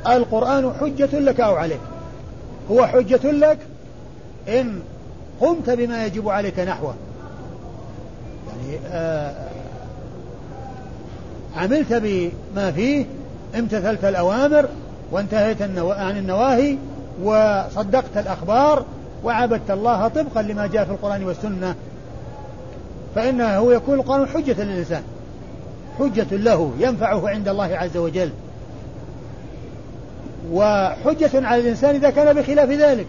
القرآن 0.08 0.74
حجة 0.82 1.20
لك 1.20 1.40
أو 1.42 1.56
عليك. 1.56 1.80
هو 2.72 2.86
حجة 2.86 3.32
لك 3.32 3.58
إن 4.48 4.80
قمت 5.42 5.70
بما 5.70 6.06
يجب 6.06 6.30
عليك 6.30 6.60
نحوه. 6.60 6.94
يعني 8.48 8.80
آه 8.88 9.34
عملت 11.58 11.94
بما 11.94 12.72
فيه 12.72 13.06
امتثلت 13.56 14.06
الأوامر 14.06 14.66
وانتهيت 15.12 15.62
عن 15.62 16.18
النواهي 16.18 16.78
وصدقت 17.24 18.18
الأخبار 18.18 18.86
وعبدت 19.24 19.72
الله 19.72 20.08
طبقا 20.08 20.42
لما 20.42 20.68
جاء 20.68 20.86
في 20.86 20.92
القرآن 20.92 21.24
والسنة. 21.24 21.76
فإنه 23.16 23.74
يكون 23.74 24.00
القرآن 24.00 24.28
حجة 24.28 24.64
للإنسان. 24.64 25.04
حجة 26.00 26.36
له 26.36 26.72
ينفعه 26.80 27.30
عند 27.30 27.48
الله 27.48 27.78
عز 27.78 27.98
وجل. 27.98 28.30
وحجة 30.52 31.48
على 31.48 31.62
الإنسان 31.62 31.96
إذا 31.96 32.10
كان 32.10 32.36
بخلاف 32.36 32.70
ذلك. 32.70 33.06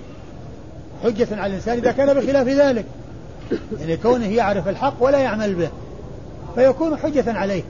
حجة 1.04 1.28
على 1.30 1.46
الإنسان 1.46 1.78
إذا 1.78 1.92
كان 1.92 2.14
بخلاف 2.14 2.48
ذلك. 2.48 2.84
يعني 3.80 3.96
كونه 3.96 4.26
يعرف 4.26 4.68
الحق 4.68 4.94
ولا 5.00 5.18
يعمل 5.18 5.54
به. 5.54 5.68
فيكون 6.54 6.96
حجة 6.96 7.38
عليه. 7.38 7.62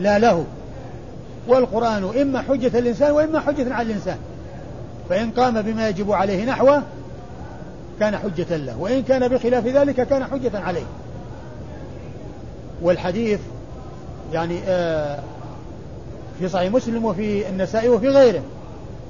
لا 0.00 0.18
له. 0.18 0.44
والقرآن 1.48 2.20
إما 2.20 2.42
حجة 2.42 2.80
للإنسان 2.80 3.10
وإما 3.10 3.40
حجة 3.40 3.74
على 3.74 3.86
الإنسان. 3.86 4.18
فإن 5.08 5.30
قام 5.30 5.62
بما 5.62 5.88
يجب 5.88 6.12
عليه 6.12 6.44
نحوه 6.44 6.82
كان 8.00 8.16
حجة 8.16 8.56
له. 8.56 8.76
وإن 8.78 9.02
كان 9.02 9.28
بخلاف 9.28 9.66
ذلك 9.66 10.08
كان 10.08 10.24
حجة 10.24 10.50
عليه. 10.54 10.84
والحديث 12.82 13.40
يعني 14.32 14.58
آه 14.66 15.18
في 16.38 16.48
صحيح 16.48 16.72
مسلم 16.72 17.04
وفي 17.04 17.48
النسائي 17.48 17.88
وفي 17.88 18.08
غيره. 18.08 18.42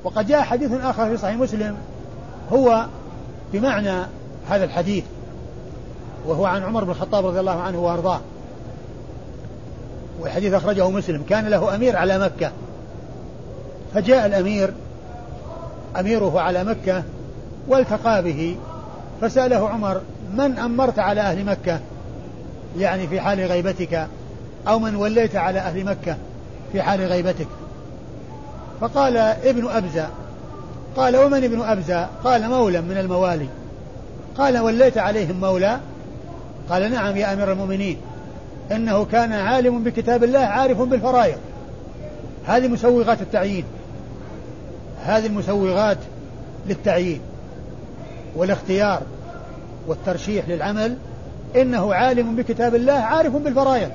وقد 0.05 0.27
جاء 0.27 0.43
حديث 0.43 0.73
آخر 0.73 1.09
في 1.09 1.17
صحيح 1.17 1.37
مسلم 1.37 1.77
هو 2.53 2.87
بمعنى 3.53 4.07
هذا 4.49 4.65
الحديث 4.65 5.05
وهو 6.27 6.45
عن 6.45 6.63
عمر 6.63 6.85
بن 6.85 6.91
الخطاب 6.91 7.27
رضي 7.27 7.41
الله 7.41 7.61
عنه 7.61 7.79
وأرضاه. 7.79 8.21
والحديث 10.21 10.55
أخرجه 10.55 10.91
مسلم 10.91 11.23
كان 11.29 11.47
له 11.47 11.75
أمير 11.75 11.97
على 11.97 12.19
مكة. 12.19 12.51
فجاء 13.95 14.27
الأمير 14.27 14.75
أميره 16.01 16.41
على 16.41 16.65
مكة 16.65 17.03
والتقى 17.69 18.23
به 18.23 18.57
فسأله 19.21 19.69
عمر 19.69 20.01
من 20.35 20.59
أمرت 20.59 20.99
على 20.99 21.21
أهل 21.21 21.45
مكة؟ 21.45 21.81
يعني 22.79 23.09
في 23.09 23.21
حال 23.21 23.41
غيبتك 23.41 24.07
أو 24.69 24.79
من 24.79 24.97
وليت 24.97 25.37
على 25.37 25.59
أهل 25.59 25.85
مكة 25.85 26.17
في 26.73 26.83
حال 26.83 27.01
غيبتك. 27.01 27.47
فقال 28.81 29.17
ابن 29.17 29.69
أبزة 29.69 30.09
قال 30.97 31.17
ومن 31.17 31.45
ابن 31.45 31.61
أبزة؟ 31.61 32.09
قال 32.25 32.49
مولى 32.49 32.81
من 32.81 32.97
الموالي. 32.99 33.47
قال 34.39 34.59
وليت 34.59 34.99
عليهم 34.99 35.41
مولى؟ 35.41 35.81
قال 36.71 36.93
نعم 36.93 37.17
يا 37.17 37.33
أمير 37.33 37.53
المؤمنين 37.53 37.97
إنه 38.73 39.05
كان 39.05 39.33
عالم 39.33 39.85
بكتاب 39.85 40.25
الله 40.25 40.39
عارف 40.39 40.81
بالفرائض. 40.81 41.39
هذه 42.47 42.69
مسوغات 42.69 43.21
التعيين. 43.21 43.65
هذه 45.05 45.27
المسوغات 45.27 45.99
للتعيين 46.67 47.21
والاختيار 48.37 49.03
والترشيح 49.87 50.49
للعمل 50.49 50.97
إنه 51.57 51.95
عالم 51.95 52.37
بكتاب 52.37 52.75
الله 52.75 52.93
عارف 52.93 53.37
بالفرائض. 53.37 53.91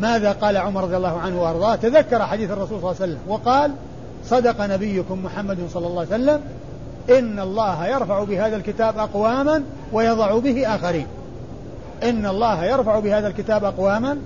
ماذا 0.00 0.32
قال 0.32 0.56
عمر 0.56 0.82
رضي 0.82 0.96
الله 0.96 1.20
عنه 1.20 1.42
وأرضاه؟ 1.42 1.76
تذكر 1.76 2.22
حديث 2.22 2.50
الرسول 2.50 2.80
صلى 2.80 2.90
الله 2.90 3.02
عليه 3.02 3.12
وسلم 3.12 3.20
وقال 3.28 3.72
صدق 4.24 4.60
نبيكم 4.60 5.24
محمد 5.24 5.58
صلى 5.72 5.86
الله 5.86 6.00
عليه 6.00 6.08
وسلم 6.08 6.40
إن 7.18 7.40
الله 7.40 7.86
يرفع 7.86 8.24
بهذا 8.24 8.56
الكتاب 8.56 8.98
أقواما 8.98 9.62
ويضع 9.92 10.38
به 10.38 10.74
آخرين. 10.74 11.06
إن 12.02 12.26
الله 12.26 12.64
يرفع 12.64 12.98
بهذا 12.98 13.28
الكتاب 13.28 13.64
أقواما 13.64 14.18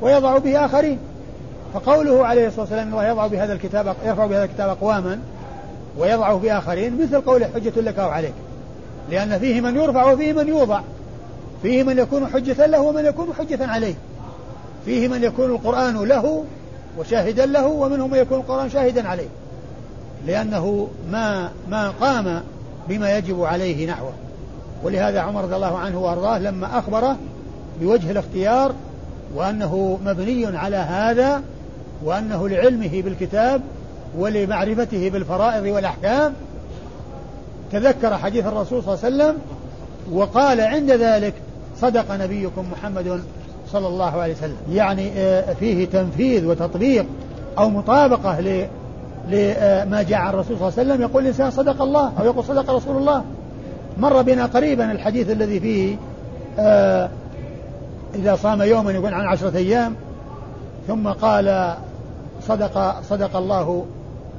ويضع 0.00 0.38
به 0.38 0.64
آخرين. 0.64 0.98
فقوله 1.74 2.26
عليه 2.26 2.46
الصلاة 2.46 2.60
والسلام 2.60 2.88
الله 2.88 3.08
يضع 3.08 3.26
بهذا 3.26 3.52
الكتاب 3.52 3.96
يرفع 4.04 4.26
بهذا 4.26 4.44
الكتاب 4.44 4.68
أقواما 4.68 5.18
ويضعه 5.98 6.34
بآخرين 6.36 7.02
مثل 7.02 7.20
قوله 7.20 7.48
حجة 7.54 7.80
لك 7.80 7.98
أو 7.98 8.08
عليك. 8.08 8.34
لأن 9.10 9.38
فيه 9.38 9.60
من 9.60 9.76
يرفع 9.76 10.12
وفيه 10.12 10.32
من 10.32 10.48
يوضع. 10.48 10.80
فيه 11.62 11.82
من 11.82 11.98
يكون 11.98 12.26
حجة 12.26 12.66
له 12.66 12.80
ومن 12.80 13.04
يكون 13.04 13.28
حجة 13.38 13.66
عليه. 13.66 13.94
فيه 14.84 15.08
من 15.08 15.24
يكون 15.24 15.50
القرآن 15.50 16.04
له 16.04 16.44
وشاهدا 16.98 17.46
له 17.46 17.66
ومنهم 17.66 18.10
من 18.10 18.18
يكون 18.18 18.38
القرآن 18.38 18.70
شاهدا 18.70 19.08
عليه. 19.08 19.28
لأنه 20.26 20.88
ما 21.10 21.50
ما 21.70 21.90
قام 21.90 22.42
بما 22.88 23.16
يجب 23.16 23.42
عليه 23.42 23.86
نحوه. 23.90 24.12
ولهذا 24.82 25.20
عمر 25.20 25.44
رضي 25.44 25.56
الله 25.56 25.78
عنه 25.78 25.98
وأرضاه 25.98 26.38
لما 26.38 26.78
أخبره 26.78 27.16
بوجه 27.80 28.10
الاختيار 28.10 28.74
وأنه 29.34 29.98
مبني 30.04 30.58
على 30.58 30.76
هذا 30.76 31.42
وأنه 32.04 32.48
لعلمه 32.48 33.02
بالكتاب 33.02 33.62
ولمعرفته 34.18 35.10
بالفرائض 35.10 35.64
والأحكام 35.74 36.34
تذكر 37.72 38.16
حديث 38.16 38.46
الرسول 38.46 38.82
صلى 38.82 38.94
الله 38.94 39.04
عليه 39.04 39.14
وسلم 39.16 39.38
وقال 40.12 40.60
عند 40.60 40.90
ذلك 40.90 41.34
صدق 41.80 42.12
نبيكم 42.12 42.64
محمد 42.72 43.22
صلى 43.72 43.86
الله 43.86 44.20
عليه 44.20 44.34
وسلم. 44.34 44.56
يعني 44.72 45.10
آه، 45.16 45.52
فيه 45.52 45.86
تنفيذ 45.86 46.46
وتطبيق 46.46 47.06
أو 47.58 47.70
مطابقة 47.70 48.40
لما 49.30 50.02
جاء 50.02 50.18
عن 50.18 50.34
الرسول 50.34 50.58
صلى 50.58 50.68
الله 50.68 50.78
عليه 50.78 50.90
وسلم. 50.90 51.00
يقول 51.02 51.22
الإنسان 51.22 51.50
صدق 51.50 51.82
الله 51.82 52.12
أو 52.20 52.24
يقول 52.24 52.44
صدق 52.44 52.70
رسول 52.70 52.96
الله. 52.96 53.24
مر 53.98 54.22
بنا 54.22 54.46
قريبا 54.46 54.92
الحديث 54.92 55.30
الذي 55.30 55.60
فيه 55.60 55.96
آه 56.58 57.08
إذا 58.14 58.36
صام 58.36 58.62
يوما 58.62 58.92
يكون 58.92 59.14
عن 59.14 59.26
عشرة 59.26 59.56
أيام 59.56 59.94
ثم 60.88 61.08
قال 61.08 61.74
صدق 62.48 63.00
صدق 63.00 63.36
الله 63.36 63.84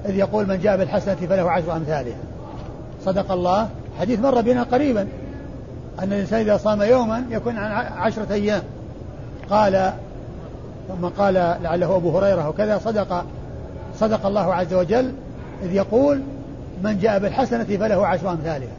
إذ 0.05 0.15
يقول 0.15 0.47
من 0.47 0.59
جاء 0.59 0.77
بالحسنة 0.77 1.15
فله 1.15 1.51
عشر 1.51 1.75
أمثالها. 1.75 2.17
صدق 3.05 3.31
الله. 3.31 3.69
حديث 3.99 4.19
مر 4.19 4.41
بنا 4.41 4.63
قريبا. 4.63 5.07
أن 5.99 6.13
الإنسان 6.13 6.39
إذا 6.39 6.57
صام 6.57 6.81
يوما 6.81 7.23
يكون 7.29 7.57
عن 7.57 7.71
عشرة 7.97 8.33
أيام. 8.33 8.61
قال 9.49 9.93
ثم 10.87 11.07
قال 11.07 11.33
لعله 11.33 11.95
أبو 11.95 12.17
هريرة 12.17 12.49
وكذا 12.49 12.77
صدق 12.77 13.25
صدق 13.99 14.25
الله 14.25 14.53
عز 14.53 14.73
وجل. 14.73 15.11
إذ 15.63 15.73
يقول 15.73 16.21
من 16.83 16.99
جاء 16.99 17.19
بالحسنة 17.19 17.63
فله 17.63 18.07
عشر 18.07 18.31
أمثالها. 18.31 18.73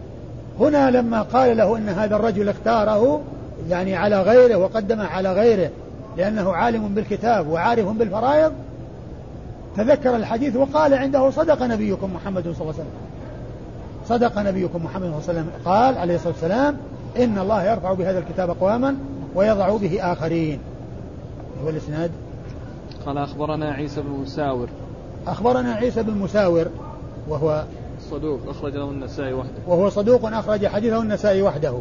هنا 0.61 0.91
لما 0.91 1.23
قال 1.23 1.57
له 1.57 1.77
أن 1.77 1.89
هذا 1.89 2.17
الرجل 2.17 2.49
اختاره 2.49 3.21
يعني 3.69 3.97
على 3.97 4.23
غيره 4.23 4.57
وقدمه 4.57 5.07
على 5.07 5.33
غيره 5.33 5.71
لأنه 6.17 6.53
عالم 6.53 6.89
بالكتاب 6.89 7.49
وعارف 7.49 7.89
بالفرائض 7.89 8.53
تذكر 9.77 10.17
الحديث 10.17 10.57
وقال 10.57 10.95
عنده 10.95 11.31
صدق 11.31 11.63
نبيكم 11.63 12.15
محمد 12.15 12.43
صلى 12.43 12.53
الله 12.53 12.63
عليه 12.63 12.69
وسلم. 12.75 13.04
صدق 14.09 14.39
نبيكم 14.39 14.85
محمد 14.85 15.03
صلى 15.03 15.11
الله 15.11 15.23
عليه 15.29 15.41
وسلم. 15.41 15.51
قال 15.65 15.99
عليه 15.99 16.15
الصلاة 16.15 16.33
والسلام 16.33 16.77
إن 17.17 17.39
الله 17.39 17.65
يرفع 17.65 17.93
بهذا 17.93 18.19
الكتاب 18.19 18.51
أقواما 18.51 18.97
ويضع 19.35 19.77
به 19.77 20.13
آخرين. 20.13 20.59
هو 21.65 21.69
الإسناد. 21.69 22.11
قال 23.07 23.19
أخبرنا 23.19 23.73
عيسى 23.73 24.01
بن 24.01 24.11
مساور. 24.11 24.69
أخبرنا 25.27 25.73
عيسى 25.73 26.03
بن 26.03 26.19
مساور 26.19 26.67
وهو 27.29 27.65
صدوق 28.11 28.41
أخرج 28.49 28.77
له 28.77 28.91
النسائي 28.91 29.33
وحده. 29.33 29.53
وهو 29.67 29.89
صدوق 29.89 30.27
أخرج 30.27 30.67
حديثه 30.67 31.03
النسائي 31.03 31.43
وحده. 31.43 31.75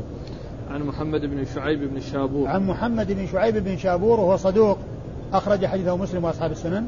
عن 0.72 0.84
محمد 0.84 1.22
بن 1.22 1.46
شعيب 1.56 1.94
بن 1.94 2.00
شابور. 2.00 2.48
عن 2.48 2.68
محمد 2.68 3.12
بن 3.12 3.28
شعيب 3.28 3.58
بن 3.58 3.78
شابور 3.78 4.20
وهو 4.20 4.38
صدوق 4.38 4.78
أخرج 5.34 5.66
حديثه 5.66 5.98
مسلم 5.98 6.24
وأصحاب 6.24 6.52
السنن. 6.52 6.86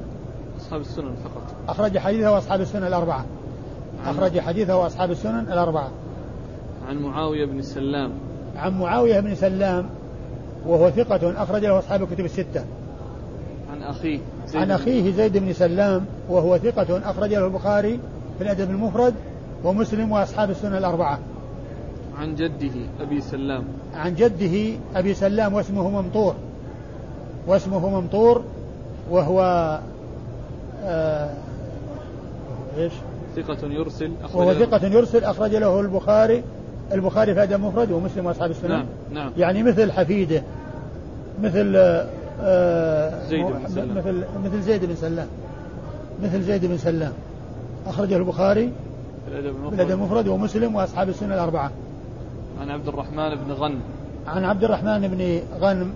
أصحاب 0.62 0.82
السنن 0.82 1.16
فقط. 1.24 1.44
أخرج 1.70 1.98
حديثه 1.98 2.32
وأصحاب 2.32 2.62
السنن 2.62 2.88
الأربعة. 2.88 3.26
أخرج 4.06 4.39
حديثه 4.39 4.78
وأصحاب 4.78 5.12
السنن 5.12 5.39
الأربعة. 5.39 5.91
عن 6.89 6.98
معاوية 6.98 7.46
بن 7.46 7.62
سلام. 7.62 8.12
عن 8.58 8.80
معاوية 8.80 9.20
بن 9.20 9.36
سلام 9.36 9.86
وهو 10.68 10.89
ثقة 10.89 11.43
أخرج 11.43 11.66
له 11.66 11.80
أصحاب 11.80 12.04
الكتب 12.04 12.26
الستة. 12.26 12.66
عن 13.72 13.84
أخيه 13.84 14.20
زيد 14.48 14.62
عن 14.62 14.72
أخيه 14.72 15.12
زيد 15.12 15.38
بن 15.38 15.54
سلام 15.54 16.06
وهو 16.30 16.58
ثقة 16.58 17.10
أخرج 17.10 17.34
له 17.34 17.46
البخاري 17.46 18.00
في 18.38 18.43
الأدب 18.43 18.70
المفرد 18.70 19.14
ومسلم 19.64 20.12
وأصحاب 20.12 20.50
السنن 20.50 20.78
الأربعة. 20.78 21.20
عن 22.20 22.36
جده 22.36 22.74
أبي 23.02 23.22
سلام. 23.22 23.64
عن 23.96 24.16
جده 24.16 24.78
أبي 24.96 25.14
سلام 25.14 25.54
واسمه 25.54 26.02
ممطور. 26.02 26.36
واسمه 27.48 27.89
ممطور 27.89 28.43
وهو 29.10 29.41
آه 30.84 31.30
إيش؟ 32.78 32.93
ثقة 33.36 33.68
يرسل 33.68 34.12
أخرج 34.24 34.42
وهو 34.42 34.54
ثقة 34.54 34.88
يرسل 34.88 35.24
أخرج 35.24 35.56
له 35.56 35.80
البخاري 35.80 36.44
البخاري 36.92 37.34
في 37.34 37.44
أدب 37.44 37.60
مفرد 37.60 37.92
ومسلم 37.92 38.26
وأصحاب 38.26 38.52
السنن 38.52 38.70
نعم 38.70 38.86
نعم. 39.14 39.32
يعني 39.38 39.64
مثل 39.64 39.92
حفيده 39.92 40.44
مثل 41.42 41.74
آه 42.42 43.28
زيد 43.30 43.46
بن 43.46 43.68
سلام. 43.68 43.98
مثل 43.98 44.24
مثل 44.46 44.62
زيد 44.62 44.86
بن 44.86 44.96
سلام. 44.96 45.28
مثل 46.24 46.42
زيد 46.42 46.66
بن 46.66 46.78
سلام. 46.78 47.14
أخرجه 47.88 48.18
البخاري 48.18 48.72
في 49.26 49.40
الأدب 49.74 49.92
المفرد. 49.92 50.28
ومسلم 50.28 50.76
وأصحاب 50.76 51.10
السنة 51.10 51.34
الأربعة. 51.34 51.72
عن 52.62 52.70
عبد 52.70 52.88
الرحمن 52.88 53.36
بن 53.36 53.52
غنم. 53.52 53.80
عن 54.28 54.44
عبد 54.44 54.64
الرحمن 54.64 55.08
بن 55.08 55.40
غنم 55.60 55.94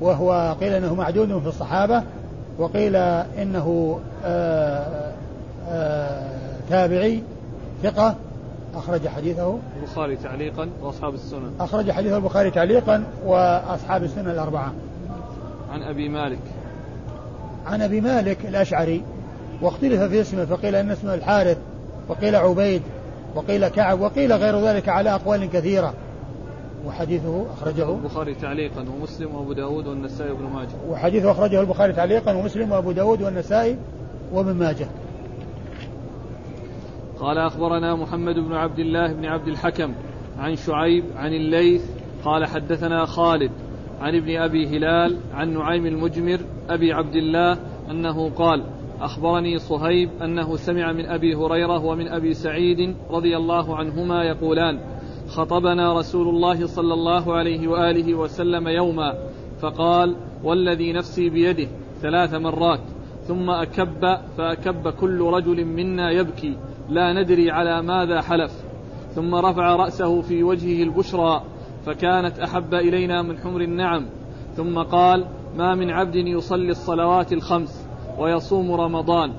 وهو 0.00 0.56
قيل 0.60 0.72
إنه 0.72 0.94
معدود 0.94 1.38
في 1.38 1.48
الصحابة 1.48 2.02
وقيل 2.58 2.96
إنه 2.96 3.98
آآ 4.24 4.78
آه، 4.78 5.12
آآ 5.68 6.34
آه، 6.34 6.37
تابعي 6.68 7.22
ثقة 7.82 8.16
أخرج 8.74 9.08
حديثه. 9.08 9.58
البخاري 9.80 10.16
تعليقا 10.16 10.68
وأصحاب 10.82 11.14
السنن. 11.14 11.52
أخرج 11.60 11.90
حديث 11.90 12.12
البخاري 12.12 12.50
تعليقا 12.50 13.04
وأصحاب 13.26 14.04
السنن 14.04 14.30
الأربعة. 14.30 14.72
عن 15.72 15.82
أبي 15.82 16.08
مالك. 16.08 16.38
عن 17.66 17.82
أبي 17.82 18.00
مالك 18.00 18.46
الأشعري 18.46 19.02
واختلف 19.62 20.02
في 20.02 20.20
اسمه 20.20 20.44
فقيل 20.44 20.74
إن 20.74 20.90
اسمه 20.90 21.14
الحارث 21.14 21.58
وقيل 22.08 22.36
عبيد 22.36 22.82
وقيل 23.34 23.68
كعب 23.68 24.00
وقيل 24.00 24.32
غير 24.32 24.60
ذلك 24.60 24.88
على 24.88 25.14
أقوال 25.14 25.50
كثيرة. 25.50 25.94
وحديثه 26.86 27.46
أخرجه. 27.52 27.90
البخاري 27.90 28.34
تعليقا 28.34 28.80
ومسلم 28.80 29.34
وأبو 29.34 29.52
داود 29.52 29.86
والنسائي 29.86 30.30
وابن 30.30 30.44
ماجه. 30.44 30.68
وحديثه 30.88 31.30
أخرجه 31.30 31.60
البخاري 31.60 31.92
تعليقا 31.92 32.32
ومسلم 32.32 32.72
وأبو 32.72 32.92
داود 32.92 33.22
والنسائي 33.22 33.76
وابن 34.32 34.52
ماجه. 34.52 34.86
قال 37.20 37.38
أخبرنا 37.38 37.94
محمد 37.94 38.34
بن 38.34 38.52
عبد 38.52 38.78
الله 38.78 39.12
بن 39.12 39.24
عبد 39.24 39.48
الحكم 39.48 39.94
عن 40.38 40.56
شعيب 40.56 41.04
عن 41.16 41.32
الليث 41.32 41.90
قال 42.24 42.46
حدثنا 42.46 43.04
خالد 43.04 43.50
عن 44.00 44.14
ابن 44.14 44.36
أبي 44.36 44.66
هلال 44.66 45.16
عن 45.34 45.54
نعيم 45.54 45.86
المجمر 45.86 46.40
أبي 46.68 46.92
عبد 46.92 47.14
الله 47.14 47.58
أنه 47.90 48.30
قال 48.30 48.64
أخبرني 49.00 49.58
صهيب 49.58 50.10
أنه 50.22 50.56
سمع 50.56 50.92
من 50.92 51.06
أبي 51.06 51.34
هريرة 51.34 51.84
ومن 51.84 52.08
أبي 52.08 52.34
سعيد 52.34 52.96
رضي 53.10 53.36
الله 53.36 53.76
عنهما 53.76 54.24
يقولان 54.24 54.80
خطبنا 55.28 55.98
رسول 55.98 56.28
الله 56.28 56.66
صلى 56.66 56.94
الله 56.94 57.34
عليه 57.34 57.68
وآله 57.68 58.14
وسلم 58.14 58.68
يوما 58.68 59.14
فقال 59.60 60.16
والذي 60.44 60.92
نفسي 60.92 61.28
بيده 61.28 61.68
ثلاث 62.02 62.34
مرات 62.34 62.80
ثم 63.22 63.50
أكب 63.50 64.18
فأكب 64.36 64.88
كل 64.88 65.20
رجل 65.20 65.64
منا 65.64 66.10
يبكي 66.10 66.56
لا 66.88 67.12
ندري 67.12 67.50
على 67.50 67.82
ماذا 67.82 68.20
حلف. 68.20 68.52
ثم 69.14 69.34
رفع 69.34 69.76
رأسه 69.76 70.20
في 70.20 70.42
وجهه 70.42 70.82
البشرى 70.82 71.42
فكانت 71.86 72.38
أحب 72.38 72.74
إلينا 72.74 73.22
من 73.22 73.38
حمر 73.38 73.60
النعم. 73.60 74.06
ثم 74.56 74.78
قال 74.78 75.24
ما 75.56 75.74
من 75.74 75.90
عبد 75.90 76.14
يصلي 76.14 76.70
الصلوات 76.70 77.32
الخمس 77.32 77.86
ويصوم 78.18 78.72
رمضان 78.72 79.32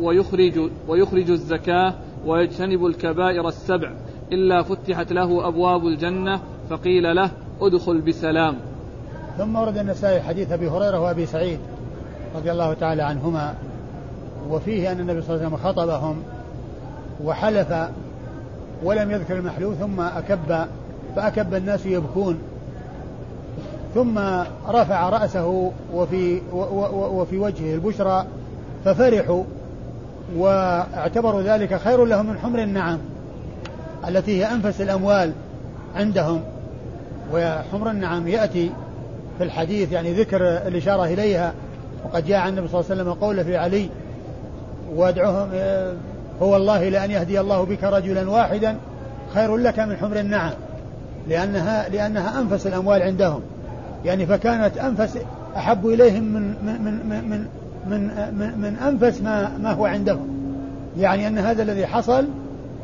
ويخرج 0.00 0.70
ويخرج 0.88 1.30
الزكاة 1.30 1.94
ويجتنب 2.26 2.86
الكبائر 2.86 3.48
السبع 3.48 3.92
إلا 4.32 4.62
فتحت 4.62 5.12
له 5.12 5.48
أبواب 5.48 5.86
الجنة 5.86 6.40
فقيل 6.70 7.16
له 7.16 7.30
ادخل 7.60 8.00
بسلام. 8.00 8.56
ثم 9.38 9.56
ورد 9.56 9.78
النسائي 9.78 10.20
حديث 10.20 10.52
أبي 10.52 10.68
هريرة 10.68 11.00
وأبي 11.00 11.26
سعيد 11.26 11.58
رضي 12.36 12.52
الله 12.52 12.74
تعالى 12.74 13.02
عنهما 13.02 13.54
وفيه 14.50 14.92
أن 14.92 15.00
النبي 15.00 15.22
صلى 15.22 15.36
الله 15.36 15.46
عليه 15.46 15.56
وسلم 15.56 15.68
خطبهم 15.68 16.22
وحلف 17.24 17.74
ولم 18.82 19.10
يذكر 19.10 19.36
المحلوف 19.36 19.74
ثم 19.74 20.00
أكب 20.00 20.66
فأكب 21.16 21.54
الناس 21.54 21.86
يبكون. 21.86 22.38
ثم 23.94 24.18
رفع 24.68 25.08
رأسه 25.08 25.72
وفي 25.94 26.40
وفي 26.92 27.38
وجهه 27.38 27.74
البشرى 27.74 28.24
ففرحوا 28.84 29.44
واعتبروا 30.36 31.42
ذلك 31.42 31.74
خير 31.76 32.04
لهم 32.04 32.26
من 32.26 32.38
حمر 32.38 32.62
النعم 32.62 32.98
التي 34.08 34.44
هي 34.44 34.52
أنفس 34.52 34.80
الأموال 34.80 35.32
عندهم. 35.96 36.40
وحمر 37.32 37.90
النعم 37.90 38.28
يأتي 38.28 38.70
في 39.38 39.44
الحديث 39.44 39.92
يعني 39.92 40.12
ذكر 40.12 40.40
الإشارة 40.42 41.04
إليها 41.04 41.52
وقد 42.04 42.26
جاء 42.26 42.38
عن 42.38 42.48
النبي 42.48 42.68
صلى 42.68 42.80
الله 42.80 42.90
عليه 42.90 43.02
وسلم 43.02 43.14
قوله 43.14 43.42
في 43.42 43.56
علي 43.56 43.88
وادعوهم 44.94 45.48
هو 46.42 46.56
الله 46.56 46.88
لأن 46.88 47.10
يهدي 47.10 47.40
الله 47.40 47.64
بك 47.64 47.84
رجلا 47.84 48.30
واحدا 48.30 48.76
خير 49.34 49.56
لك 49.56 49.78
من 49.78 49.96
حمر 49.96 50.20
النعم. 50.20 50.52
لأنها 51.28 51.88
لأنها 51.88 52.40
أنفس 52.40 52.66
الأموال 52.66 53.02
عندهم. 53.02 53.40
يعني 54.04 54.26
فكانت 54.26 54.78
أنفس 54.78 55.18
أحب 55.56 55.86
إليهم 55.86 56.22
من 56.22 56.42
من 56.42 56.82
من 56.82 57.28
من 57.30 57.46
من, 57.86 58.00
من, 58.38 58.58
من 58.58 58.76
أنفس 58.88 59.22
ما 59.22 59.58
ما 59.62 59.72
هو 59.72 59.86
عندهم. 59.86 60.28
يعني 60.98 61.26
أن 61.26 61.38
هذا 61.38 61.62
الذي 61.62 61.86
حصل 61.86 62.26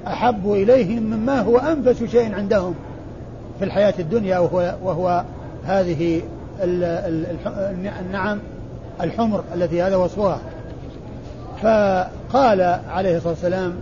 أحب 0.06 0.52
إليهم 0.52 1.02
مما 1.02 1.40
هو 1.40 1.58
أنفس 1.58 2.04
شيء 2.04 2.34
عندهم 2.34 2.74
في 3.58 3.64
الحياة 3.64 3.94
الدنيا 3.98 4.38
وهو 4.38 4.74
وهو 4.82 5.24
هذه 5.66 6.22
النعم 8.00 8.38
الحمر 9.00 9.44
التي 9.54 9.82
هذا 9.82 9.96
وصفها. 9.96 10.38
فقال 11.62 12.60
عليه 12.88 13.16
الصلاة 13.16 13.32
والسلام 13.32 13.74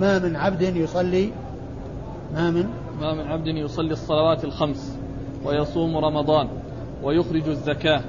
ما 0.00 0.18
من 0.18 0.36
عبد 0.36 0.62
يصلي 0.62 1.32
ما 2.34 2.50
من؟ 2.50 2.66
ما 3.00 3.14
من 3.14 3.26
عبد 3.26 3.46
يصلي 3.46 3.92
الصلوات 3.92 4.44
الخمس 4.44 4.98
ويصوم 5.44 5.96
رمضان 5.96 6.48
ويخرج 7.02 7.48
الزكاة 7.48 8.00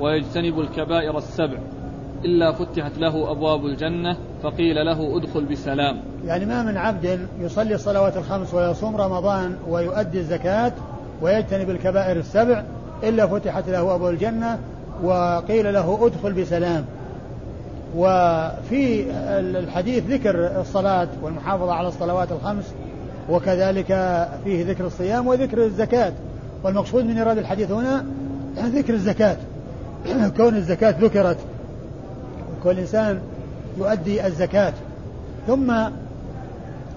ويجتنب 0.00 0.60
الكبائر 0.60 1.18
السبع 1.18 1.58
إلا 2.24 2.52
فتحت 2.52 2.98
له 2.98 3.30
أبواب 3.30 3.64
الجنة 3.64 4.16
فقيل 4.42 4.86
له 4.86 5.16
ادخل 5.16 5.44
بسلام. 5.44 6.00
يعني 6.24 6.46
ما 6.46 6.62
من 6.62 6.76
عبد 6.76 7.28
يصلي 7.40 7.74
الصلوات 7.74 8.16
الخمس 8.16 8.54
ويصوم 8.54 8.96
رمضان 8.96 9.56
ويؤدي 9.68 10.18
الزكاة 10.18 10.72
ويجتنب 11.22 11.70
الكبائر 11.70 12.16
السبع 12.16 12.64
إلا 13.02 13.26
فتحت 13.26 13.68
له 13.68 13.94
أبواب 13.94 14.14
الجنة 14.14 14.58
وقيل 15.02 15.74
له 15.74 16.06
ادخل 16.06 16.32
بسلام. 16.32 16.84
وفي 17.96 19.04
الحديث 19.38 20.04
ذكر 20.04 20.60
الصلاة 20.60 21.08
والمحافظة 21.22 21.74
على 21.74 21.88
الصلوات 21.88 22.32
الخمس 22.32 22.64
وكذلك 23.30 23.86
فيه 24.44 24.66
ذكر 24.66 24.86
الصيام 24.86 25.26
وذكر 25.26 25.64
الزكاة. 25.64 26.12
والمقصود 26.64 27.04
من 27.04 27.18
إيراد 27.18 27.38
الحديث 27.38 27.70
هنا 27.70 28.04
ذكر 28.56 28.94
الزكاة. 28.94 29.36
كون 30.36 30.56
الزكاة 30.56 30.94
ذكرت 31.00 31.36
كل 32.64 32.78
إنسان 32.78 33.20
يؤدي 33.78 34.26
الزكاة. 34.26 34.72
ثم 35.46 35.72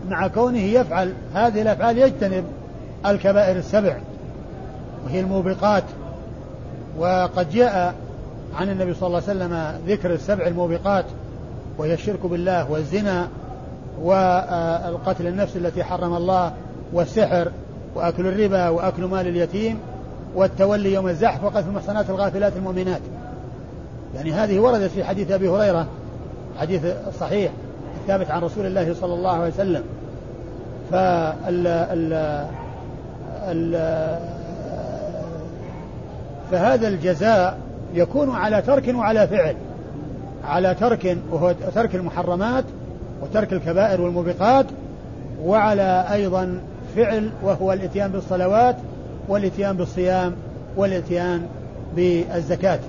مع 0.10 0.28
كونه 0.28 0.60
يفعل 0.60 1.14
هذه 1.34 1.62
الأفعال 1.62 1.98
يجتنب 1.98 2.44
الكبائر 3.06 3.58
السبع 3.58 3.98
وهي 5.06 5.20
الموبقات. 5.20 5.84
وقد 6.98 7.50
جاء 7.50 7.96
عن 8.56 8.70
النبي 8.70 8.94
صلى 8.94 9.08
الله 9.08 9.22
عليه 9.28 9.32
وسلم 9.32 9.82
ذكر 9.88 10.14
السبع 10.14 10.48
الموبقات 10.48 11.06
وهي 11.78 11.94
الشرك 11.94 12.26
بالله 12.26 12.72
والزنا 12.72 13.28
والقتل 14.02 15.28
النفس 15.28 15.56
التي 15.56 15.84
حرم 15.84 16.14
الله 16.14 16.54
والسحر 16.94 17.52
وأكل 17.96 18.28
الربا 18.28 18.70
وأكل 18.70 19.04
مال 19.04 19.28
اليتيم 19.28 19.80
والتولي 20.36 20.94
يوم 20.94 21.08
الزحف 21.08 21.44
وقذف 21.44 21.68
المحصنات 21.68 22.10
الغافلات 22.10 22.54
المؤمنات. 22.58 23.02
يعني 24.16 24.34
هذه 24.34 24.60
وردت 24.60 24.92
في 24.92 25.04
حديث 25.04 25.32
أبي 25.32 25.50
هريرة 25.50 25.88
حديث 26.60 26.86
صحيح 27.20 27.52
الثابت 28.02 28.32
عن 28.32 28.42
رسول 28.42 28.66
الله 28.66 28.94
صلى 28.94 29.14
الله 29.14 29.32
عليه 29.32 29.54
وسلم. 29.54 29.84
فال 30.92 31.68
ال 31.68 32.14
ال 33.48 34.20
فهذا 36.52 36.88
الجزاء 36.88 37.58
يكون 37.94 38.30
على 38.30 38.62
ترك 38.62 38.96
وعلى 38.96 39.28
فعل. 39.28 39.56
على 40.44 40.76
ترك 40.76 41.18
وهو 41.32 41.56
ترك 41.76 41.96
المحرمات 41.96 42.64
وترك 43.22 43.54
الكبائر 43.54 44.02
والموبقات 44.02 44.66
وعلى 45.44 46.06
أيضا 46.12 46.60
فعل 46.96 47.32
وهو 47.44 47.74
الإتيان 47.74 48.12
بالصلوات 48.12 48.76
والإتيان 49.28 49.78
بالصيام 49.78 50.36
والإتيان 50.78 51.48
بالزكاة. 51.96 52.80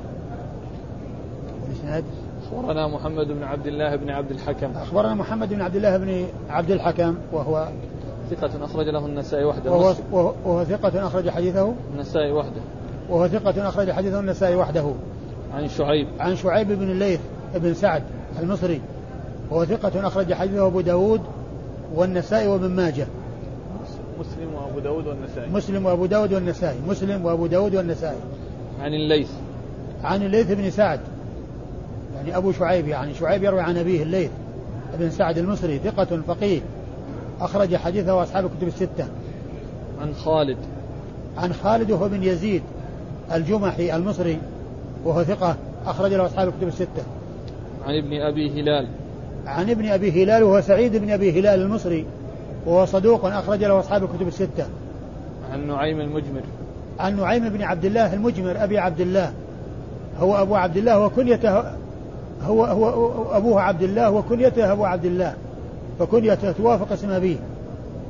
الإسناد 1.69 2.05
أخبرنا 2.43 2.89
محمد 2.89 3.27
بن 3.27 3.43
عبد 3.43 3.67
الله 3.67 3.97
بن 3.97 4.11
عبد 4.11 4.31
الحكم. 4.31 4.71
أخبرنا 4.77 5.15
محمد 5.15 5.49
بن 5.49 5.61
عبد 5.61 5.77
الله 5.77 5.97
بن 5.97 6.27
عبد 6.51 6.71
الحكم 6.71 7.15
وهو 7.33 7.69
ثقة 8.31 8.65
أخرج 8.65 8.89
له 8.89 9.07
النسائي 9.07 9.45
وحده. 9.45 9.71
وهو, 9.71 9.95
وهو, 10.13 10.33
وهو 10.45 10.65
ثقة 10.65 11.07
أخرج 11.07 11.31
حديثه. 11.31 11.75
النسائي 11.95 12.33
وحده. 12.33 12.63
وهو 13.09 13.29
ثقة 13.29 13.69
أخرج 13.69 13.91
حديثه 13.91 14.21
النسائي 14.21 14.57
وحده. 14.57 14.93
عن 15.55 15.69
شعيب. 15.69 16.07
عن 16.21 16.37
شعيب 16.37 16.69
بن 16.73 16.91
الليث 16.91 17.21
بن 17.55 17.75
سعد 17.75 18.03
المصري. 18.41 18.81
وهو 19.51 19.65
ثقة 19.65 20.07
أخرج 20.07 20.35
حديثه 20.35 20.67
أبو 20.67 20.81
داود 20.81 21.21
والنسائي 21.95 22.49
وابن 22.49 22.71
ماجه. 22.71 23.07
مسلم 24.21 24.55
وأبو 24.55 24.79
داود 24.79 25.07
والنسائي. 25.07 25.51
مسلم 25.51 25.87
وأبو 25.87 26.07
داود 26.07 26.33
والنسائي. 26.33 26.79
مسلم 26.89 27.25
وأبو 27.25 27.47
داود 27.47 27.75
والنسائي. 27.75 28.19
عن 28.81 28.95
الليث. 28.95 29.31
عن 30.05 30.23
الليث 30.23 30.53
بن 30.53 30.71
سعد. 30.71 31.01
يعني 32.17 32.37
أبو 32.37 32.53
شعيب 32.53 32.89
يعني 32.89 33.15
شعيب 33.15 33.43
يروي 33.43 33.61
عن 33.61 33.77
أبيه 33.77 34.03
الليث 34.03 34.31
بن 34.99 35.11
سعد 35.11 35.39
المصري. 35.39 35.79
ثقة 35.79 36.21
فقيه. 36.27 36.61
أخرج 37.41 37.77
حديثه 37.77 38.23
أصحاب 38.23 38.45
الكتب 38.45 38.69
الستة. 38.69 39.07
عن 40.01 40.15
خالد. 40.15 40.59
عن 41.37 41.53
خالد 41.53 41.91
وهو 41.91 42.09
بن 42.09 42.23
يزيد. 42.23 42.63
الجمحي 43.35 43.97
المصري 43.97 44.39
وهو 45.05 45.25
ثقة 45.25 45.57
أخرج 45.87 46.13
له 46.13 46.27
أصحاب 46.27 46.49
الكتب 46.49 46.69
الستة. 46.69 47.03
عن 47.87 47.95
ابن 47.95 48.21
أبي 48.21 48.61
هلال. 48.61 48.89
عن 49.47 49.71
ابن 49.71 49.89
أبي 49.89 50.23
هلال 50.23 50.43
وهو 50.43 50.61
سعيد 50.61 50.97
بن 50.97 51.11
أبي 51.11 51.41
هلال 51.41 51.63
المصري 51.63 52.07
وهو 52.67 52.85
صدوق 52.85 53.25
أخرج 53.25 53.65
له 53.65 53.81
أصحاب 53.81 54.05
الكتب 54.05 54.29
الستة. 54.29 54.67
عن 55.53 55.67
نعيم 55.67 56.01
المجمر. 56.01 56.43
عن 56.99 57.17
نعيم 57.17 57.49
بن 57.49 57.63
عبد 57.63 57.85
الله 57.85 58.15
المجمر 58.15 58.65
أبي 58.65 58.79
عبد 58.79 59.01
الله. 59.01 59.33
هو 60.21 60.43
أبو 60.43 60.55
عبد 60.55 60.77
الله 60.77 61.01
وكنيته 61.01 61.63
هو 62.45 62.65
هو 62.65 63.13
أبوه 63.37 63.61
عبد 63.61 63.83
الله 63.83 64.11
وكنيته 64.11 64.73
أبو 64.73 64.85
عبد 64.85 65.05
الله 65.05 65.35
فكنيته 65.99 66.53
توافق 66.53 66.93
اسم 66.93 67.11
أبيه 67.11 67.37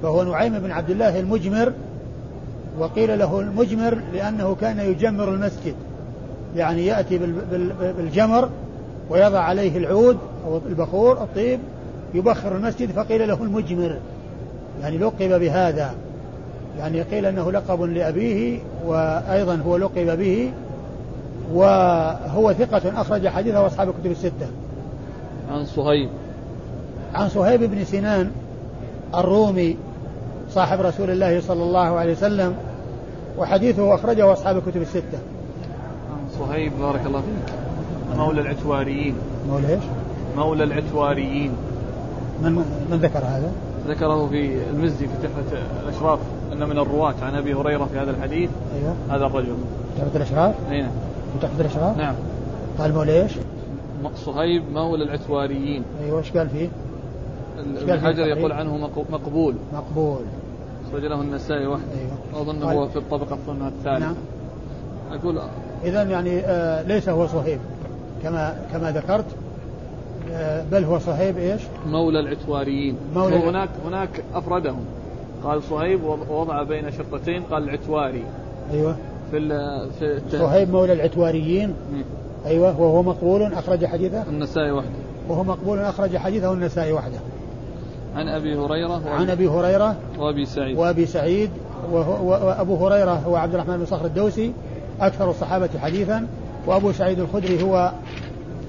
فهو 0.03 0.23
نعيم 0.23 0.59
بن 0.59 0.71
عبد 0.71 0.91
الله 0.91 1.21
المجمر 1.21 1.73
وقيل 2.79 3.19
له 3.19 3.41
المجمر 3.41 3.99
لأنه 4.13 4.55
كان 4.55 4.79
يجمر 4.79 5.29
المسجد. 5.29 5.75
يعني 6.57 6.87
يأتي 6.87 7.21
بالجمر 7.99 8.49
ويضع 9.11 9.39
عليه 9.39 9.79
العود 9.79 10.19
أو 10.47 10.61
البخور 10.67 11.13
الطيب 11.13 11.61
يبخر 12.15 12.57
المسجد 12.57 12.91
فقيل 12.91 13.29
له 13.29 13.43
المجمر. 13.43 13.97
يعني 14.83 14.99
لقب 14.99 15.41
بهذا. 15.41 15.95
يعني 16.79 17.03
قيل 17.03 17.27
أنه 17.27 17.53
لقب 17.53 17.83
لأبيه 17.83 18.59
وأيضا 18.87 19.57
هو 19.67 19.77
لقب 19.77 20.19
به 20.19 20.53
وهو 21.53 22.53
ثقة 22.53 23.01
أخرج 23.01 23.29
حديثه 23.29 23.67
أصحاب 23.67 23.89
الكتب 23.89 24.11
الستة. 24.11 24.47
عن 25.51 25.65
صهيب. 25.65 26.09
عن 27.15 27.29
صهيب 27.29 27.63
بن 27.63 27.85
سنان 27.85 28.31
الرومي 29.15 29.77
صاحب 30.55 30.81
رسول 30.81 31.11
الله 31.11 31.41
صلى 31.41 31.63
الله 31.63 31.81
عليه 31.81 32.13
وسلم 32.13 32.55
وحديثه 33.39 33.95
أخرجه 33.95 34.33
أصحاب 34.33 34.57
الكتب 34.57 34.83
الستة. 34.83 35.19
صهيب 36.39 36.73
بارك 36.81 37.07
الله 37.07 37.21
فيك. 37.21 37.55
مولى 38.19 38.41
العتواريين. 38.41 39.15
مولى 39.49 39.69
إيش؟ 39.69 39.83
مولى 40.37 40.65
العتواريين. 40.65 41.53
من 42.43 42.53
من 42.91 42.99
ذكر 43.03 43.19
هذا؟ 43.19 43.53
ذكره 43.89 44.29
في 44.29 44.59
المزي 44.71 45.07
في 45.07 45.15
تحفة 45.23 45.63
الأشراف 45.83 46.19
أن 46.53 46.69
من 46.69 46.79
الرواة 46.79 47.15
عن 47.23 47.35
أبي 47.35 47.55
هريرة 47.55 47.85
في 47.85 47.99
هذا 47.99 48.11
الحديث. 48.11 48.51
أيوه. 48.77 48.95
هذا 49.11 49.27
الرجل. 49.27 49.55
تحفة 49.99 50.17
الأشراف؟ 50.17 50.55
أي 50.71 50.83
نعم. 50.83 50.91
تحفة 51.43 51.61
الأشراف؟ 51.61 51.99
نعم. 51.99 52.15
قال 52.79 52.95
مولى 52.95 53.23
إيش؟ 53.23 53.33
صهيب 54.17 54.63
مولى 54.73 55.05
العتواريين. 55.05 55.83
أيوه 56.05 56.19
إيش 56.19 56.33
قال 56.33 56.49
فيه؟ 56.49 56.69
ابن 57.59 58.01
حجر 58.01 58.27
يقول 58.27 58.53
عنه 58.53 58.91
مقبول. 59.11 59.55
مقبول. 59.73 60.23
أخرج 60.93 61.05
له 61.05 61.21
النسائي 61.21 61.67
وحده 61.67 61.85
أيوه 61.99 62.49
وأظن 62.49 62.63
هو 62.63 62.89
في 62.89 62.97
الطبقة 62.97 63.39
الثالثة 63.49 63.99
نعم. 63.99 64.15
أقول 65.13 65.41
إذا 65.85 66.03
يعني 66.03 66.41
آه 66.41 66.83
ليس 66.83 67.09
هو 67.09 67.27
صهيب. 67.27 67.59
كما 68.23 68.67
كما 68.73 68.93
ذكرت 68.93 69.25
آه 70.33 70.65
بل 70.73 70.85
هو 70.85 70.99
صهيب 70.99 71.39
إيش؟ 71.39 71.61
مولى 71.87 72.21
العتواريين. 72.21 72.97
مولى 73.15 73.37
هناك 73.37 73.69
هناك 73.87 74.23
أفردهم. 74.35 74.85
قال 75.45 75.63
صهيب 75.63 76.01
وضع 76.31 76.63
بين 76.63 76.91
شرطتين 76.91 77.43
قال 77.43 77.63
العتواري. 77.63 78.25
أيوه. 78.73 78.97
في 79.31 79.49
في 79.99 80.21
صهيب 80.31 80.71
مولى 80.71 80.93
العتواريين. 80.93 81.75
أيوه 82.47 82.81
وهو 82.81 83.03
مقبول 83.03 83.43
أخرج 83.43 83.85
حديثه؟ 83.85 84.23
النسائي 84.23 84.71
وحده. 84.71 84.91
وهو 85.29 85.45
مقبول 85.45 85.79
أخرج 85.79 86.17
حديثه 86.17 86.53
النسائي 86.53 86.93
وحده. 86.93 87.19
عن 88.17 88.29
أبي 88.29 88.57
هريرة 88.57 89.03
عن 89.07 89.31
أبي 89.31 89.49
هريرة 89.49 89.97
وأبي 90.19 90.47
سعيد. 90.47 90.79
وأبي 90.79 91.07
سعيد 91.07 91.51
وأبو 91.93 92.87
هريرة 92.87 93.23
هو 93.27 93.37
عبد 93.37 93.55
الرحمن 93.55 93.77
بن 93.77 93.87
صخر 93.87 94.07
الدوسي 94.07 94.53
أكثر 95.01 95.31
الصحابة 95.31 95.69
حديثا. 95.83 96.27
وأبو 96.67 96.93
سعيد 96.93 97.21
الخدري 97.21 97.63
هو 97.63 97.93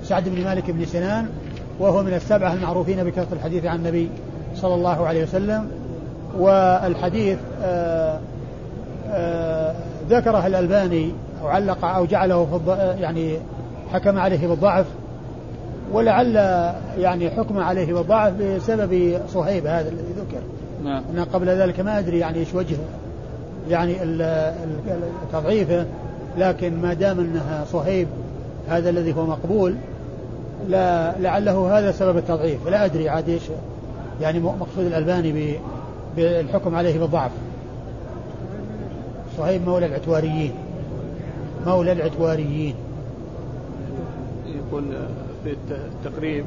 سعد 0.03 0.29
بن 0.29 0.43
مالك 0.43 0.71
بن 0.71 0.85
سنان 0.85 1.27
وهو 1.79 2.03
من 2.03 2.13
السبعة 2.13 2.53
المعروفين 2.53 3.03
بكثرة 3.03 3.33
الحديث 3.33 3.65
عن 3.65 3.75
النبي 3.75 4.09
صلى 4.55 4.75
الله 4.75 5.07
عليه 5.07 5.23
وسلم. 5.23 5.67
والحديث 6.37 7.37
آآ 7.63 8.19
آآ 9.11 9.75
ذكره 10.09 10.47
الألباني 10.47 11.11
أو 11.41 11.47
علق 11.47 11.85
أو 11.85 12.05
جعله 12.05 12.45
في 12.65 12.71
يعني 13.01 13.37
حكم 13.93 14.19
عليه 14.19 14.47
بالضعف. 14.47 14.85
ولعل 15.93 16.35
يعني 16.97 17.29
حكم 17.29 17.59
عليه 17.59 17.93
بالضعف 17.93 18.33
بسبب 18.33 19.19
صهيب 19.33 19.67
هذا 19.67 19.89
الذي 19.89 20.13
ذكر. 20.17 20.41
نعم. 20.83 21.03
أنا 21.13 21.23
قبل 21.23 21.49
ذلك 21.49 21.79
ما 21.79 21.99
أدري 21.99 22.19
يعني 22.19 22.39
إيش 22.39 22.53
وجه 22.53 22.77
يعني 23.69 23.95
تضعيفه 25.33 25.85
لكن 26.37 26.81
ما 26.81 26.93
دام 26.93 27.19
أنها 27.19 27.65
صهيب 27.71 28.07
هذا 28.69 28.89
الذي 28.89 29.13
هو 29.13 29.25
مقبول 29.25 29.75
لا 30.69 31.13
لعله 31.19 31.79
هذا 31.79 31.91
سبب 31.91 32.17
التضعيف. 32.17 32.67
لا 32.67 32.85
أدري 32.85 33.09
عاد 33.09 33.29
إيش 33.29 33.43
يعني 34.21 34.39
مقصود 34.39 34.85
الألباني 34.85 35.59
بالحكم 36.15 36.75
عليه 36.75 36.99
بالضعف. 36.99 37.31
صهيب 39.37 39.67
مولى 39.67 39.85
العتواريين. 39.85 40.51
مولى 41.65 41.91
العتواريين. 41.91 42.75
يقول 44.47 44.83
في 45.43 45.55
التقريب. 45.71 46.45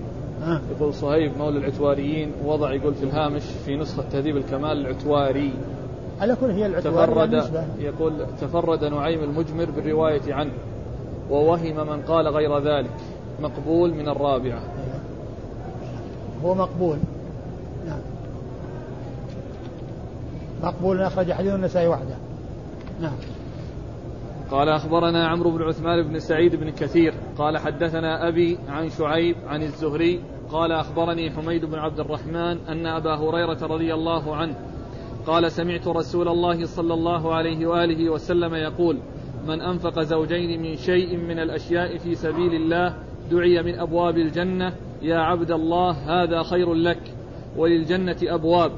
يقول 0.76 0.94
صهيب 0.94 1.38
مولى 1.38 1.58
العتواريين 1.58 2.32
وضع 2.44 2.72
يقول 2.72 2.94
في 2.94 3.04
الهامش 3.04 3.42
في 3.64 3.76
نسخة 3.76 4.04
تهذيب 4.12 4.36
الكمال 4.36 4.86
العتواري. 4.86 5.52
على 6.20 6.36
كل 6.40 6.50
هي 6.50 6.66
العتواري 6.66 7.06
تفرد 7.06 7.64
يقول 7.78 8.12
تفرد 8.40 8.84
نعيم 8.84 9.24
المجمر 9.24 9.70
بالرواية 9.70 10.34
عنه 10.34 10.52
ووهم 11.30 11.88
من 11.88 12.02
قال 12.02 12.28
غير 12.28 12.58
ذلك 12.58 12.90
مقبول 13.42 13.94
من 13.94 14.08
الرابعة. 14.08 14.60
هو 16.44 16.54
مقبول. 16.54 16.98
نعم. 17.86 18.00
مقبول 20.62 21.00
أخرج 21.00 21.32
حديث 21.32 21.54
النسائي 21.54 21.88
وحده. 21.88 22.16
نعم. 23.00 23.16
قال 24.50 24.68
أخبرنا 24.68 25.28
عمرو 25.28 25.50
بن 25.50 25.62
عثمان 25.62 26.02
بن 26.02 26.18
سعيد 26.18 26.56
بن 26.56 26.70
كثير 26.70 27.14
قال 27.38 27.58
حدثنا 27.58 28.28
أبي 28.28 28.58
عن 28.68 28.88
شعيب 28.88 29.36
عن 29.46 29.62
الزهري 29.62 30.20
قال 30.50 30.72
أخبرني 30.72 31.30
حميد 31.30 31.64
بن 31.64 31.78
عبد 31.78 32.00
الرحمن 32.00 32.58
أن 32.68 32.86
أبا 32.86 33.14
هريرة 33.14 33.58
رضي 33.62 33.94
الله 33.94 34.36
عنه 34.36 34.56
قال 35.26 35.52
سمعت 35.52 35.88
رسول 35.88 36.28
الله 36.28 36.64
صلى 36.64 36.94
الله 36.94 37.34
عليه 37.34 37.66
وآله 37.66 38.10
وسلم 38.10 38.54
يقول 38.54 38.98
من 39.46 39.60
أنفق 39.60 40.00
زوجين 40.00 40.62
من 40.62 40.76
شيء 40.76 41.16
من 41.16 41.38
الأشياء 41.38 41.98
في 41.98 42.14
سبيل 42.14 42.54
الله 42.54 42.94
دعي 43.30 43.62
من 43.62 43.78
أبواب 43.78 44.18
الجنة 44.18 44.72
يا 45.02 45.18
عبد 45.18 45.50
الله 45.50 45.90
هذا 45.90 46.42
خير 46.42 46.74
لك 46.74 47.14
وللجنة 47.56 48.16
أبواب 48.22 48.72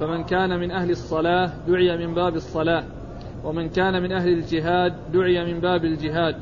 فمن 0.00 0.24
كان 0.24 0.60
من 0.60 0.70
أهل 0.70 0.90
الصلاة 0.90 1.52
دعي 1.68 2.06
من 2.06 2.14
باب 2.14 2.34
الصلاة 2.34 2.84
ومن 3.44 3.68
كان 3.68 4.02
من 4.02 4.12
أهل 4.12 4.28
الجهاد 4.28 4.94
دعي 5.12 5.54
من 5.54 5.60
باب 5.60 5.84
الجهاد 5.84 6.36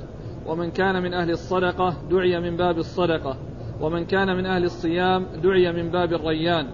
ومن 0.47 0.71
كان 0.71 1.03
من 1.03 1.15
أهل 1.15 1.31
الصدقة 1.31 1.95
دعي 2.11 2.41
من 2.41 2.57
باب 2.57 2.79
الصدقة 2.79 3.37
ومن 3.81 4.05
كان 4.05 4.37
من 4.37 4.47
أهل 4.47 4.65
الصيام 4.65 5.27
دعي 5.43 5.73
من 5.73 5.91
باب 5.91 6.13
الريان. 6.13 6.67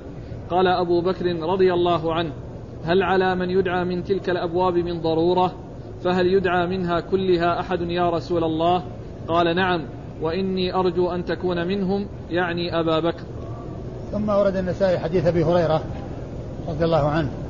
قال 0.51 0.67
أبو 0.67 1.01
بكر 1.01 1.27
رضي 1.27 1.75
الله 1.75 2.15
عنه 2.15 2.33
هل 2.85 3.03
على 3.03 3.35
من 3.35 3.51
يدعى 3.51 3.85
من 3.85 4.05
تلك 4.05 4.31
الأبواب 4.31 4.75
من 4.75 5.01
ضرورة؟ 5.01 5.53
فهل 6.05 6.27
يدعى 6.27 6.67
منها 6.67 7.01
كلها 7.01 7.61
أحد 7.61 7.81
يا 7.81 8.11
رسول 8.11 8.45
الله؟ 8.45 8.83
قال 9.29 9.57
نعم 9.57 9.87
وإني 10.23 10.75
أرجو 10.75 11.11
أن 11.11 11.25
تكون 11.25 11.67
منهم 11.67 12.07
يعني 12.31 12.81
أبا 12.81 13.01
بكر. 13.01 13.23
ثم 14.13 14.29
ورد 14.29 14.57
النسائي 14.57 14.99
حديث 14.99 15.27
أبي 15.27 15.45
هريرة 15.45 15.83
رضي 16.69 16.85
الله 16.85 17.09
عنه. 17.09 17.46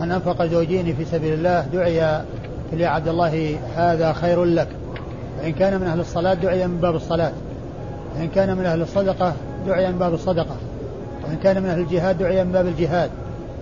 من 0.00 0.12
أنفق 0.12 0.44
زوجين 0.44 0.94
في 0.94 1.04
سبيل 1.04 1.34
الله 1.34 1.66
دعي 1.72 1.96
يا 1.96 2.24
عبد 2.72 3.08
الله 3.08 3.58
هذا 3.76 4.12
خير 4.12 4.44
لك. 4.44 4.68
وإن 5.40 5.52
كان 5.52 5.80
من 5.80 5.86
أهل 5.86 6.00
الصلاة 6.00 6.34
دعي 6.34 6.66
من 6.66 6.76
باب 6.76 6.94
الصلاة. 6.94 7.32
وإن 8.16 8.28
كان 8.28 8.56
من 8.56 8.64
أهل 8.66 8.82
الصدقة 8.82 9.34
دعي 9.66 9.92
من 9.92 9.98
باب 9.98 10.14
الصدقة. 10.14 10.56
وإن 11.24 11.36
كان 11.42 11.62
من 11.62 11.68
أهل 11.68 11.80
الجهاد 11.80 12.18
دعي 12.18 12.44
من 12.44 12.52
باب 12.52 12.66
الجهاد. 12.66 13.10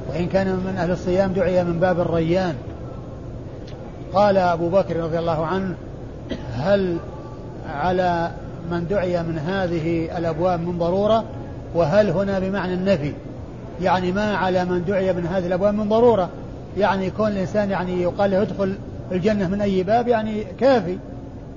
وإن 0.08 0.26
كان 0.26 0.46
من 0.46 0.74
أهل 0.78 0.90
الصيام 0.90 1.32
دعي 1.32 1.64
من 1.64 1.80
باب 1.80 2.00
الريان. 2.00 2.54
قال 4.14 4.36
أبو 4.36 4.68
بكر 4.68 4.96
رضي 4.96 5.18
الله 5.18 5.46
عنه 5.46 5.74
هل 6.54 6.96
على 7.74 8.30
من 8.70 8.86
دعي 8.86 9.22
من 9.22 9.38
هذه 9.38 10.18
الأبواب 10.18 10.60
من 10.60 10.78
ضرورة؟ 10.78 11.24
وهل 11.74 12.10
هنا 12.10 12.38
بمعنى 12.38 12.74
النفي؟ 12.74 13.12
يعني 13.82 14.12
ما 14.12 14.36
على 14.36 14.64
من 14.64 14.84
دعي 14.84 15.12
من 15.12 15.26
هذه 15.26 15.46
الأبواب 15.46 15.74
من 15.74 15.88
ضرورة. 15.88 16.28
يعني 16.78 17.06
يكون 17.06 17.28
الإنسان 17.28 17.70
يعني 17.70 18.02
يقال 18.02 18.30
له 18.30 18.42
ادخل 18.42 18.74
الجنة 19.12 19.48
من 19.48 19.60
أي 19.60 19.82
باب 19.82 20.08
يعني 20.08 20.44
كافي. 20.60 20.98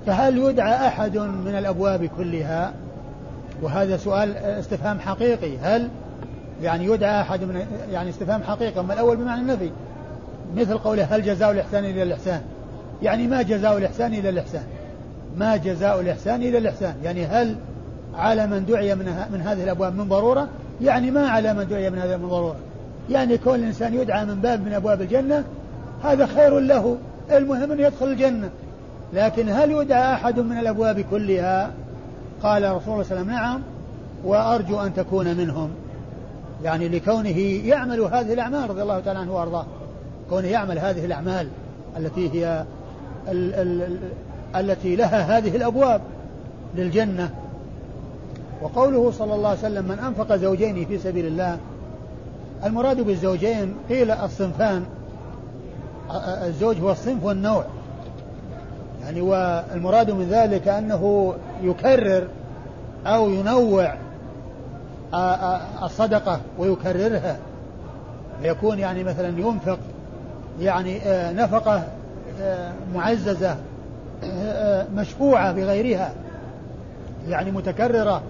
فهل 0.06 0.38
يدعى 0.38 0.88
أحد 0.88 1.18
من 1.18 1.56
الأبواب 1.58 2.10
كلها؟ 2.18 2.74
وهذا 3.62 3.98
سؤال 3.98 4.38
استفهام 4.38 5.00
حقيقي. 5.00 5.58
هل 5.58 5.90
يعني 6.62 6.86
يدعى 6.86 7.22
أحد 7.22 7.44
من 7.44 7.66
يعني 7.92 8.10
استفهام 8.10 8.44
حقيقي؟ 8.44 8.80
أما 8.80 8.94
الأول 8.94 9.18
بمعنى 9.18 9.42
النفي. 9.42 9.72
مثل 10.56 10.78
قوله 10.78 11.04
هل 11.04 11.24
جزاء 11.24 11.52
الإحسان 11.52 11.86
إلى 11.86 12.04
الإحسان؟ 12.04 12.42
يعني 13.02 13.28
ما 13.28 13.42
جزاء 13.42 13.78
الإحسان 13.78 14.14
إلى 14.14 14.30
الإحسان. 14.30 14.64
ما 15.38 15.56
جزاء 15.58 16.02
الإحسان 16.02 16.42
إلى 16.42 16.58
الإحسان. 16.58 16.96
يعني 17.04 17.26
هل 17.26 17.56
على 18.16 18.48
من 18.48 18.66
دعي 18.66 18.96
من, 18.96 19.06
من 19.32 19.42
هذه 19.42 19.64
الأبواب 19.64 19.96
من 19.96 20.10
ضرورة؟ 20.10 20.48
يعني 20.84 21.12
ما 21.12 21.28
على 21.28 21.54
من 21.54 21.68
دعي 21.68 21.90
من 21.90 22.00
هذه 22.00 22.18
من 22.18 22.30
ضرورة. 22.30 22.56
يعني 23.10 23.38
كل 23.38 23.64
إنسان 23.64 23.94
يدعى 23.94 24.26
من 24.26 24.36
باب 24.36 24.66
من 24.66 24.74
أبواب 24.74 25.02
الجنة 25.02 25.44
هذا 26.04 26.26
خير 26.26 26.60
له. 26.60 26.98
المهم 27.32 27.72
أن 27.72 27.80
يدخل 27.80 28.06
الجنة. 28.06 28.50
لكن 29.14 29.50
هل 29.50 29.72
يدعى 29.72 30.14
أحد 30.14 30.40
من 30.40 30.58
الأبواب 30.58 31.00
كلها؟ 31.12 31.72
قال 32.44 32.64
رسول 32.64 32.72
الله 32.72 32.82
صلى 32.84 32.94
الله 32.94 33.04
عليه 33.04 33.22
وسلم 33.22 33.30
نعم 33.30 33.62
وأرجو 34.24 34.80
أن 34.80 34.94
تكون 34.94 35.38
منهم. 35.38 35.70
يعني 36.64 36.90
لكونه 36.90 37.38
يعمل 37.40 38.02
هذه 38.02 38.34
الأعمال 38.34 38.70
رضي 38.70 38.82
الله 38.82 39.00
تعالى 39.00 39.20
عنه 39.20 39.36
وأرضاه. 39.36 39.66
كونه 40.30 40.48
يعمل 40.48 40.80
هذه 40.80 41.06
الأعمال 41.06 41.48
التي 41.98 42.30
هي 42.34 42.64
ال 43.28 43.54
ال 43.54 43.98
التي 44.56 44.96
لها 44.96 45.38
هذه 45.38 45.56
الأبواب 45.56 46.02
للجنة. 46.76 47.30
وقوله 48.64 49.12
صلى 49.12 49.36
الله 49.36 49.50
عليه 49.50 49.60
وسلم 49.60 49.86
من 49.86 50.00
أنفق 50.00 50.36
زوجين 50.36 50.86
في 50.86 50.98
سبيل 50.98 51.26
الله 51.26 51.58
المراد 52.64 53.02
بالزوجين 53.02 53.76
قيل 53.90 54.12
الصنفان. 54.12 54.86
الزوج 56.44 56.82
هو 56.82 56.92
الصنف 56.92 57.24
والنوع. 57.24 57.66
يعني 59.04 59.22
والمراد 59.22 60.12
من 60.12 60.28
ذلك 60.30 60.68
أنه 60.68 61.34
يكرر 61.64 62.28
أو 63.06 63.30
ينوع 63.30 63.94
الصدقة 65.84 66.40
ويكررها. 66.58 67.38
يكون 68.42 68.80
يعني 68.80 69.04
مثلا 69.04 69.28
ينفق 69.28 69.80
يعني 70.62 71.00
نفقة 71.34 71.84
معززة 72.96 73.58
مشفوعة 74.96 75.52
بغيرها 75.52 76.12
يعني 77.28 77.52
متكررة. 77.52 78.22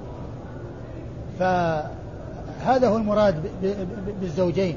فهذا 1.40 2.88
هو 2.88 2.98
المراد 2.98 3.36
بالزوجين. 4.22 4.76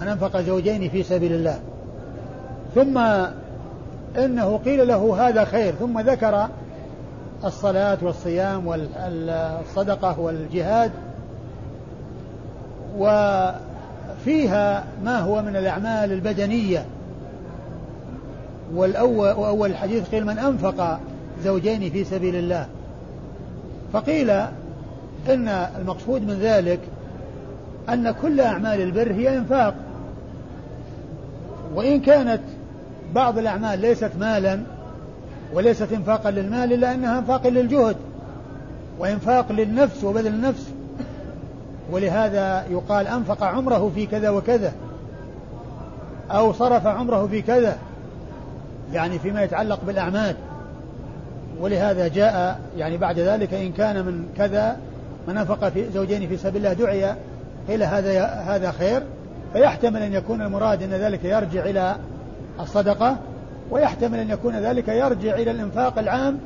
من 0.00 0.08
أنفق 0.08 0.40
زوجين 0.40 0.88
في 0.88 1.02
سبيل 1.02 1.32
الله. 1.32 1.58
ثم 2.74 2.98
إنه 4.18 4.56
قيل 4.64 4.88
له 4.88 5.28
هذا 5.28 5.44
خير. 5.44 5.74
ثم 5.74 6.00
ذكر 6.00 6.48
الصلاة 7.44 7.98
والصيام 8.02 8.66
والصدقة 8.66 10.20
والجهاد. 10.20 10.90
وفيها 12.98 14.84
ما 15.04 15.18
هو 15.18 15.42
من 15.42 15.56
الأعمال 15.56 16.12
البدنية. 16.12 16.84
والأول 18.74 19.28
وأول 19.32 19.70
الحديث 19.70 20.08
قيل 20.08 20.26
من 20.26 20.38
أنفق 20.38 20.98
زوجين 21.44 21.90
في 21.90 22.04
سبيل 22.04 22.36
الله. 22.36 22.66
فقيل 23.92 24.32
إن 25.30 25.48
المقصود 25.48 26.22
من 26.22 26.34
ذلك 26.34 26.80
أن 27.88 28.10
كل 28.10 28.40
أعمال 28.40 28.80
البر 28.80 29.12
هي 29.12 29.38
إنفاق. 29.38 29.74
وإن 31.74 32.00
كانت 32.00 32.40
بعض 33.14 33.38
الأعمال 33.38 33.78
ليست 33.78 34.10
مالا 34.20 34.60
وليست 35.54 35.92
إنفاقا 35.92 36.30
للمال 36.30 36.72
إلا 36.72 36.94
أنها 36.94 37.18
إنفاق 37.18 37.46
للجهد 37.46 37.96
وإنفاق 38.98 39.52
للنفس 39.52 40.04
وبذل 40.04 40.26
النفس. 40.26 40.68
ولهذا 41.90 42.64
يقال 42.70 43.06
أنفق 43.06 43.42
عمره 43.42 43.92
في 43.94 44.06
كذا 44.06 44.30
وكذا 44.30 44.72
أو 46.30 46.52
صرف 46.52 46.86
عمره 46.86 47.26
في 47.26 47.42
كذا 47.42 47.78
يعني 48.92 49.18
فيما 49.18 49.42
يتعلق 49.42 49.80
بالأعمال. 49.86 50.36
ولهذا 51.60 52.08
جاء 52.08 52.60
يعني 52.76 52.96
بعد 52.96 53.18
ذلك 53.18 53.54
إن 53.54 53.72
كان 53.72 54.04
من 54.04 54.28
كذا 54.36 54.76
من 55.28 55.34
نفق 55.34 55.68
في 55.68 55.90
زوجين 55.90 56.28
في 56.28 56.36
سبيل 56.36 56.56
الله 56.56 56.72
دعي 56.72 57.14
قيل 57.68 57.82
هذا 57.82 58.24
هذا 58.24 58.70
خير 58.70 59.02
فيحتمل 59.52 60.02
أن 60.02 60.12
يكون 60.12 60.42
المراد 60.42 60.82
أن 60.82 60.90
ذلك 60.90 61.24
يرجع 61.24 61.64
إلى 61.64 61.96
الصدقة 62.60 63.16
ويحتمل 63.70 64.18
أن 64.18 64.30
يكون 64.30 64.56
ذلك 64.56 64.88
يرجع 64.88 65.34
إلى 65.34 65.50
الإنفاق 65.50 65.98
العام 65.98 66.38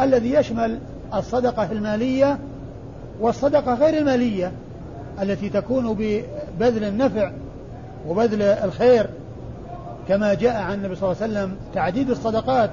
الذي 0.00 0.34
يشمل 0.34 0.78
الصدقة 1.14 1.72
المالية 1.72 2.38
والصدقة 3.20 3.74
غير 3.74 3.98
المالية 3.98 4.52
التي 5.22 5.48
تكون 5.48 5.94
ببذل 5.94 6.84
النفع 6.84 7.30
وبذل 8.08 8.42
الخير 8.42 9.06
كما 10.08 10.34
جاء 10.34 10.56
عن 10.62 10.74
النبي 10.74 10.94
صلى 10.94 11.12
الله 11.12 11.22
عليه 11.22 11.32
وسلم 11.32 11.56
تعديد 11.74 12.10
الصدقات 12.10 12.70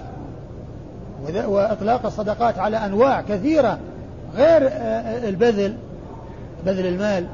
وإطلاق 1.47 2.05
الصدقات 2.05 2.59
على 2.59 2.77
أنواع 2.77 3.21
كثيرة 3.21 3.79
غير 4.35 4.69
آه، 4.71 5.29
البذل 5.29 5.75
بذل 6.65 6.85
المال 6.85 7.25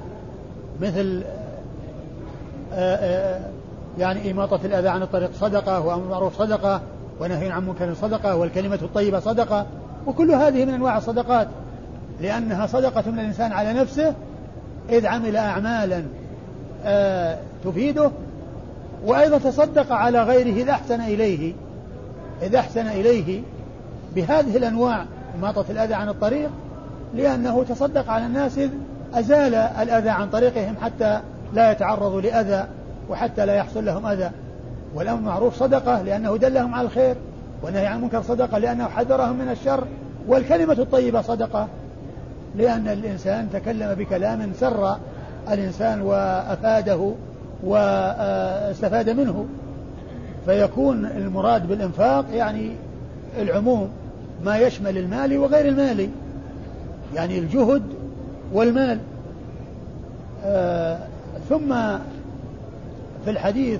مثل 0.81 1.23
آه، 2.73 2.95
آه، 2.95 3.39
يعني 3.99 4.31
إماطة 4.31 4.59
الأذى 4.65 4.87
عن 4.87 5.01
الطريق 5.01 5.29
صدقة 5.33 5.79
وأمر 5.79 6.09
معروف 6.09 6.37
صدقة 6.37 6.81
ونهي 7.19 7.51
عن 7.51 7.65
منكر 7.65 7.93
صدقة 7.93 8.35
والكلمة 8.35 8.79
الطيبة 8.81 9.19
صدقة 9.19 9.65
وكل 10.07 10.31
هذه 10.31 10.65
من 10.65 10.73
أنواع 10.73 10.97
الصدقات 10.97 11.47
لأنها 12.21 12.67
صدقة 12.67 13.11
من 13.11 13.19
الإنسان 13.19 13.51
على 13.51 13.73
نفسه 13.73 14.13
إذ 14.89 15.05
عمل 15.05 15.37
أعمالا 15.37 16.03
تفيده 17.65 18.11
وأيضا 19.05 19.37
تصدق 19.37 19.91
على 19.91 20.23
غيره 20.23 20.63
إذا 20.63 20.71
أحسن 20.71 21.01
إليه 21.01 21.53
إذا 22.41 22.59
أحسن 22.59 22.87
إليه 22.87 23.41
بهذه 24.15 24.57
الأنواع 24.57 25.05
إماطة 25.39 25.65
الأذى 25.69 25.93
عن 25.93 26.09
الطريق 26.09 26.49
لأنه 27.15 27.63
تصدق 27.63 28.09
على 28.09 28.25
الناس 28.25 28.57
إذ 28.57 28.69
أزال 29.13 29.55
الأذى 29.55 30.09
عن 30.09 30.29
طريقهم 30.29 30.75
حتى 30.81 31.19
لا 31.53 31.71
يتعرضوا 31.71 32.21
لأذى 32.21 32.65
وحتى 33.09 33.45
لا 33.45 33.55
يحصل 33.55 33.85
لهم 33.85 34.05
أذى. 34.05 34.31
والأمر 34.95 35.21
معروف 35.21 35.55
صدقة 35.55 36.01
لأنه 36.01 36.37
دلهم 36.37 36.75
على 36.75 36.85
الخير 36.85 37.15
والنهي 37.63 37.87
عن 37.87 37.97
المنكر 37.97 38.21
صدقة 38.21 38.57
لأنه 38.57 38.87
حذرهم 38.87 39.37
من 39.37 39.49
الشر 39.49 39.83
والكلمة 40.27 40.73
الطيبة 40.73 41.21
صدقة 41.21 41.67
لأن 42.55 42.87
الإنسان 42.87 43.47
تكلم 43.53 43.93
بكلام 43.93 44.51
سر 44.59 44.97
الإنسان 45.51 46.01
وأفاده 46.01 47.11
واستفاد 47.63 49.09
منه. 49.09 49.45
فيكون 50.45 51.05
المراد 51.05 51.67
بالإنفاق 51.67 52.25
يعني 52.33 52.71
العموم 53.39 53.89
ما 54.43 54.57
يشمل 54.57 54.97
المال 54.97 55.37
وغير 55.37 55.67
المال. 55.67 56.09
يعني 57.15 57.39
الجهد 57.39 57.83
والمال. 58.53 58.99
آه 60.45 60.99
ثم 61.49 61.73
في 63.25 63.29
الحديث 63.29 63.79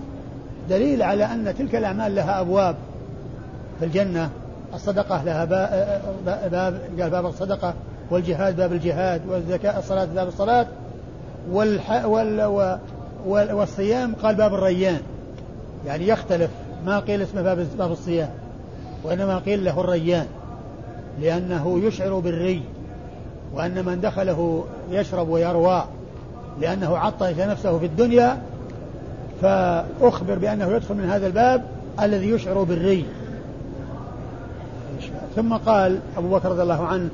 دليل 0.70 1.04
على 1.04 1.26
أن 1.26 1.54
تلك 1.58 1.76
الأعمال 1.76 2.16
لها 2.16 2.42
أبواب 2.42 2.76
في 3.80 3.86
الجنة 3.86 4.30
الصدقة 4.74 5.24
لها 5.24 5.46
باب 6.52 6.82
قال 7.00 7.10
باب 7.10 7.26
الصدقة 7.26 7.74
والجهاد 8.12 8.56
باب 8.56 8.74
الجهاد 8.74 9.22
والزكاة 9.30 9.80
الصلاة 9.80 10.06
باب 10.06 10.28
الصلاة 10.28 10.68
والح 11.52 12.06
وال 12.06 12.44
وال 13.26 13.54
والصيام 13.54 14.16
قال 14.16 14.36
باب 14.36 14.54
الريان. 14.54 15.02
يعني 15.86 16.08
يختلف 16.08 16.50
ما 16.86 17.00
قيل 17.00 17.22
اسمه 17.22 17.42
باب 17.42 17.68
باب 17.78 17.92
الصيام 17.92 18.30
وإنما 19.04 19.38
قيل 19.38 19.66
له 19.66 19.80
الريان 19.82 20.26
لأنه 21.22 21.80
يشعر 21.84 22.20
بالري. 22.20 22.62
وأن 23.54 23.86
من 23.86 24.02
دخله 24.02 24.66
يشرب 24.92 25.30
ويروى 25.30 25.84
لأنه 26.62 26.98
عطش 26.98 27.40
نفسه 27.40 27.80
في 27.80 27.86
الدنيا 27.86 28.42
فأخبر 29.42 30.36
بأنه 30.36 30.72
يدخل 30.72 30.96
من 30.96 31.10
هذا 31.10 31.28
الباب 31.28 31.66
الذي 32.02 32.30
يشعر 32.30 32.64
بالري. 32.64 33.06
ثم 35.36 35.54
قال 35.54 36.00
أبو 36.18 36.30
بكر 36.30 36.52
رضي 36.52 36.62
الله 36.62 36.88
عنه 36.88 37.10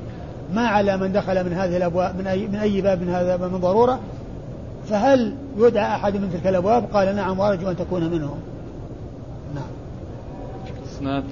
ما 0.54 0.66
على 0.68 0.96
من 0.96 1.12
دخل 1.12 1.44
من 1.44 1.52
هذه 1.52 1.76
الأبواب 1.76 2.18
من 2.18 2.26
أي, 2.26 2.46
من 2.46 2.56
أي 2.56 2.80
باب 2.80 3.02
من 3.02 3.08
هذا 3.08 3.36
من 3.36 3.60
ضرورة؟ 3.60 4.00
فهل 4.86 5.34
يدعى 5.58 5.94
أحد 5.96 6.16
من 6.16 6.30
تلك 6.32 6.46
الأبواب؟ 6.46 6.84
قال 6.92 7.16
نعم 7.16 7.38
وأرجو 7.38 7.70
أن 7.70 7.76
تكون 7.76 8.10
منهم. 8.10 8.38
نعم. 9.54 11.22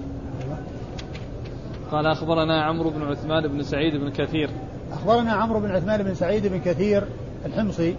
قال 1.93 2.07
أخبرنا 2.07 2.63
عمرو 2.63 2.91
بن 2.91 3.03
عثمان 3.03 3.49
بن 3.49 3.63
سعيد 3.63 3.97
بن 3.97 4.11
كثير 4.11 4.51
أخبرنا 4.93 5.33
عمرو 5.33 5.61
بن 5.61 5.71
عثمان 5.71 6.03
بن 6.03 6.15
سعيد 6.15 6.47
بن 6.47 6.61
كثير 6.61 7.05
الحمصي 7.47 7.95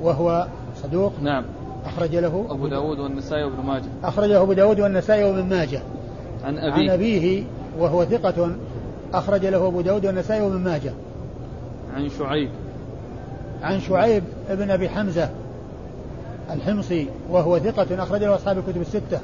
وهو 0.00 0.46
صدوق. 0.82 1.12
نعم. 1.22 1.44
أخرج 1.84 2.16
له 2.16 2.46
أبو 2.50 2.66
داود 2.66 2.98
والنسائي 2.98 3.44
وابن 3.44 3.66
ماجه. 3.66 3.88
أخرجه 4.04 4.42
أبو 4.42 4.52
داود 4.52 4.80
والنسائي 4.80 5.24
وابن 5.24 5.48
ماجه. 5.48 5.82
عن 6.44 6.58
أبيه. 6.58 6.72
عن 6.72 6.90
أبيه 6.90 7.44
وهو 7.78 8.04
ثقة 8.04 8.50
أخرج 9.14 9.46
له 9.46 9.66
أبو 9.66 9.80
داود 9.80 10.06
والنسائي 10.06 10.40
وابن 10.40 10.56
ماجه. 10.56 10.92
عن 11.94 12.08
شعيب. 12.08 12.50
عن 13.62 13.80
شعيب 13.80 14.24
بن 14.50 14.70
أبي 14.70 14.88
حمزة 14.88 15.30
الحمصي 16.50 17.06
وهو 17.30 17.58
ثقة 17.58 18.02
أخرج 18.02 18.24
له 18.24 18.34
أصحاب 18.34 18.58
الكتب 18.58 18.80
الستة. 18.80 19.20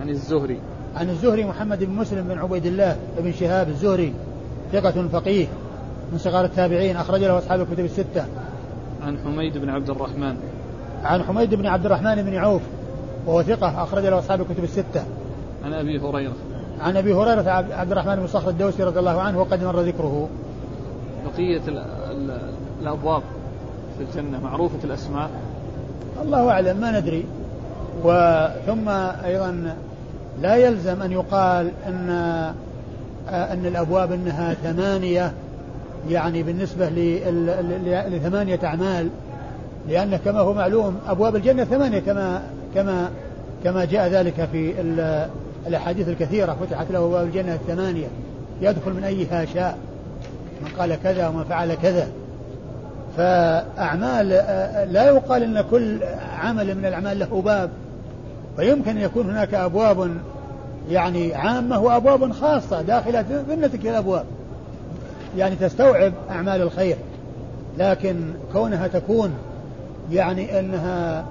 عن 0.00 0.08
الزهري. 0.08 0.60
عن 0.96 1.10
الزهري 1.10 1.44
محمد 1.44 1.84
بن 1.84 1.92
مسلم 1.92 2.28
بن 2.28 2.38
عبيد 2.38 2.66
الله 2.66 2.96
بن 3.18 3.32
شهاب 3.32 3.68
الزهري 3.68 4.12
ثقة 4.72 5.08
فقيه. 5.08 5.46
من 6.12 6.18
صغار 6.18 6.44
التابعين 6.44 6.96
أخرج 6.96 7.20
له 7.20 7.38
أصحاب 7.38 7.60
الكتب 7.60 7.84
الستة. 7.84 8.24
عن 9.06 9.18
حميد 9.18 9.58
بن 9.58 9.68
عبد 9.68 9.90
الرحمن. 9.90 10.36
عن 11.04 11.22
حميد 11.22 11.54
بن 11.54 11.66
عبد 11.66 11.86
الرحمن 11.86 12.22
بن 12.22 12.34
عوف 12.34 12.62
وهو 13.26 13.42
ثقة 13.42 13.82
أخرج 13.82 14.06
له 14.06 14.18
أصحاب 14.18 14.40
الكتب 14.40 14.64
الستة. 14.64 15.04
عن 15.64 15.72
أبي 15.72 15.98
هريرة. 15.98 16.32
عن 16.80 16.96
أبي 16.96 17.14
هريرة 17.14 17.50
عبد 17.50 17.92
الرحمن 17.92 18.16
بن 18.16 18.26
صخر 18.26 18.48
الدوسي 18.48 18.82
رضي 18.82 18.98
الله 18.98 19.20
عنه 19.20 19.40
وقد 19.40 19.64
مر 19.64 19.80
ذكره. 19.80 20.28
بقية 21.24 21.62
الأبواب 22.80 23.22
في 23.98 24.04
الجنة 24.04 24.40
معروفة 24.40 24.84
الأسماء. 24.84 25.30
الله 26.22 26.50
أعلم 26.50 26.76
ما 26.76 27.00
ندري. 27.00 27.24
وثم 28.04 28.88
أيضا 29.24 29.74
لا 30.42 30.56
يلزم 30.56 31.02
أن 31.02 31.12
يقال 31.12 31.70
أن 31.86 32.10
أن 33.28 33.66
الأبواب 33.66 34.12
أنها 34.12 34.54
ثمانية 34.54 35.32
يعني 36.10 36.42
بالنسبة 36.42 36.88
لثمانية 38.08 38.58
أعمال 38.64 39.08
لأن 39.88 40.16
كما 40.16 40.40
هو 40.40 40.52
معلوم 40.52 40.98
أبواب 41.08 41.36
الجنة 41.36 41.64
ثمانية 41.64 41.98
كما 41.98 42.42
كما 42.74 43.10
كما 43.64 43.84
جاء 43.84 44.08
ذلك 44.08 44.48
في 44.52 44.74
الأحاديث 45.66 46.08
الكثيرة 46.08 46.56
فتحت 46.60 46.90
له 46.90 46.98
أبواب 46.98 47.26
الجنة 47.26 47.54
الثمانية. 47.54 48.06
يدخل 48.60 48.92
من 48.92 49.04
أيها 49.04 49.44
شاء 49.44 49.78
من 50.62 50.68
قال 50.78 51.02
كذا 51.02 51.28
ومن 51.28 51.44
فعل 51.44 51.74
كذا. 51.74 52.08
فأعمال 53.16 54.28
لا 54.92 55.04
يقال 55.04 55.42
أن 55.42 55.64
كل 55.70 55.98
عمل 56.38 56.74
من 56.74 56.86
الأعمال 56.86 57.18
له 57.18 57.42
باب 57.42 57.70
فيمكن 58.56 58.90
أن 58.90 59.02
يكون 59.02 59.30
هناك 59.30 59.54
أبواب 59.54 60.10
يعني 60.90 61.34
عامة 61.34 61.80
وأبواب 61.80 62.32
خاصة 62.32 62.82
داخلة 62.82 63.24
ضمن 63.48 63.70
تلك 63.72 63.86
الأبواب. 63.86 64.24
يعني 65.36 65.56
تستوعب 65.56 66.12
أعمال 66.30 66.62
الخير 66.62 66.96
لكن 67.78 68.16
كونها 68.52 68.86
تكون 68.86 69.34
يعني 70.10 70.58
أنها 70.60 71.24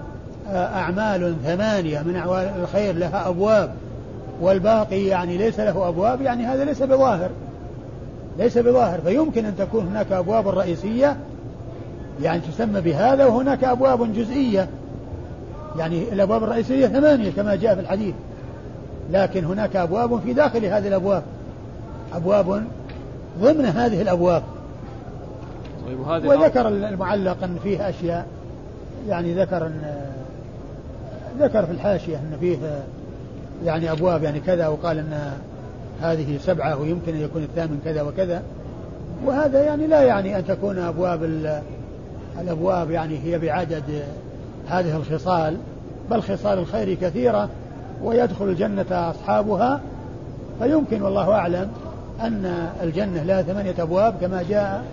أعمال 0.53 1.35
ثمانية 1.43 2.01
من 2.01 2.15
أعمال 2.15 2.51
الخير 2.61 2.95
لها 2.95 3.29
أبواب 3.29 3.73
والباقي 4.41 5.05
يعني 5.05 5.37
ليس 5.37 5.59
له 5.59 5.87
أبواب 5.87 6.21
يعني 6.21 6.45
هذا 6.45 6.65
ليس 6.65 6.83
بظاهر 6.83 7.29
ليس 8.37 8.57
بظاهر. 8.57 8.99
فيمكن 9.01 9.45
أن 9.45 9.55
تكون 9.57 9.87
هناك 9.87 10.11
أبواب 10.11 10.47
رئيسية 10.47 11.17
يعني 12.21 12.41
تسمى 12.41 12.81
بهذا 12.81 13.25
وهناك 13.25 13.63
أبواب 13.63 14.13
جزئية 14.13 14.69
يعني 15.77 16.03
الأبواب 16.13 16.43
الرئيسية 16.43 16.87
ثمانية 16.87 17.31
كما 17.31 17.55
جاء 17.55 17.75
في 17.75 17.81
الحديث 17.81 18.13
لكن 19.11 19.45
هناك 19.45 19.75
أبواب 19.75 20.19
في 20.19 20.33
داخل 20.33 20.65
هذه 20.65 20.87
الأبواب 20.87 21.23
أبواب 22.13 22.63
ضمن 23.39 23.65
هذه 23.65 24.01
الأبواب. 24.01 24.43
طيب 25.87 25.99
وهذه 25.99 26.27
وذكر 26.27 26.67
المعلق 26.67 27.43
أن 27.43 27.57
فيه 27.63 27.89
أشياء 27.89 28.27
يعني 29.07 29.33
ذكر 29.33 29.65
أن 29.65 30.01
ذكر 31.39 31.65
في 31.65 31.71
الحاشية 31.71 32.17
أن 32.17 32.37
فيه 32.39 32.57
يعني 33.65 33.91
أبواب 33.91 34.23
يعني 34.23 34.39
كذا 34.39 34.67
وقال 34.67 34.97
أن 34.97 35.33
هذه 36.01 36.37
سبعة 36.37 36.81
ويمكن 36.81 37.13
أن 37.13 37.21
يكون 37.21 37.43
الثامن 37.43 37.81
كذا 37.85 38.01
وكذا. 38.01 38.41
وهذا 39.25 39.63
يعني 39.63 39.87
لا 39.87 40.01
يعني 40.01 40.37
أن 40.37 40.45
تكون 40.45 40.77
أبواب 40.77 41.23
الأبواب 42.41 42.91
يعني 42.91 43.19
هي 43.23 43.39
بعدد 43.39 44.03
هذه 44.67 44.95
الخصال 44.95 45.57
بل 46.11 46.21
خصال 46.21 46.57
الخير 46.57 46.93
كثيرة 46.93 47.49
ويدخل 48.03 48.45
الجنة 48.45 48.85
أصحابها 48.91 49.81
فيمكن 50.59 51.01
والله 51.01 51.31
أعلم 51.31 51.71
أن 52.21 52.69
الجنة 52.83 53.23
لها 53.23 53.41
ثمانية 53.41 53.75
أبواب 53.79 54.15
كما 54.21 54.43
جاء 54.49 54.83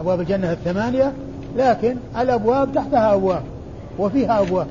أبواب 0.00 0.20
الجنة 0.20 0.52
الثمانية 0.52 1.12
لكن 1.56 1.96
الأبواب 2.20 2.72
تحتها 2.74 3.14
أبواب 3.14 3.42
وفيها 3.98 4.40
أبواب. 4.40 4.66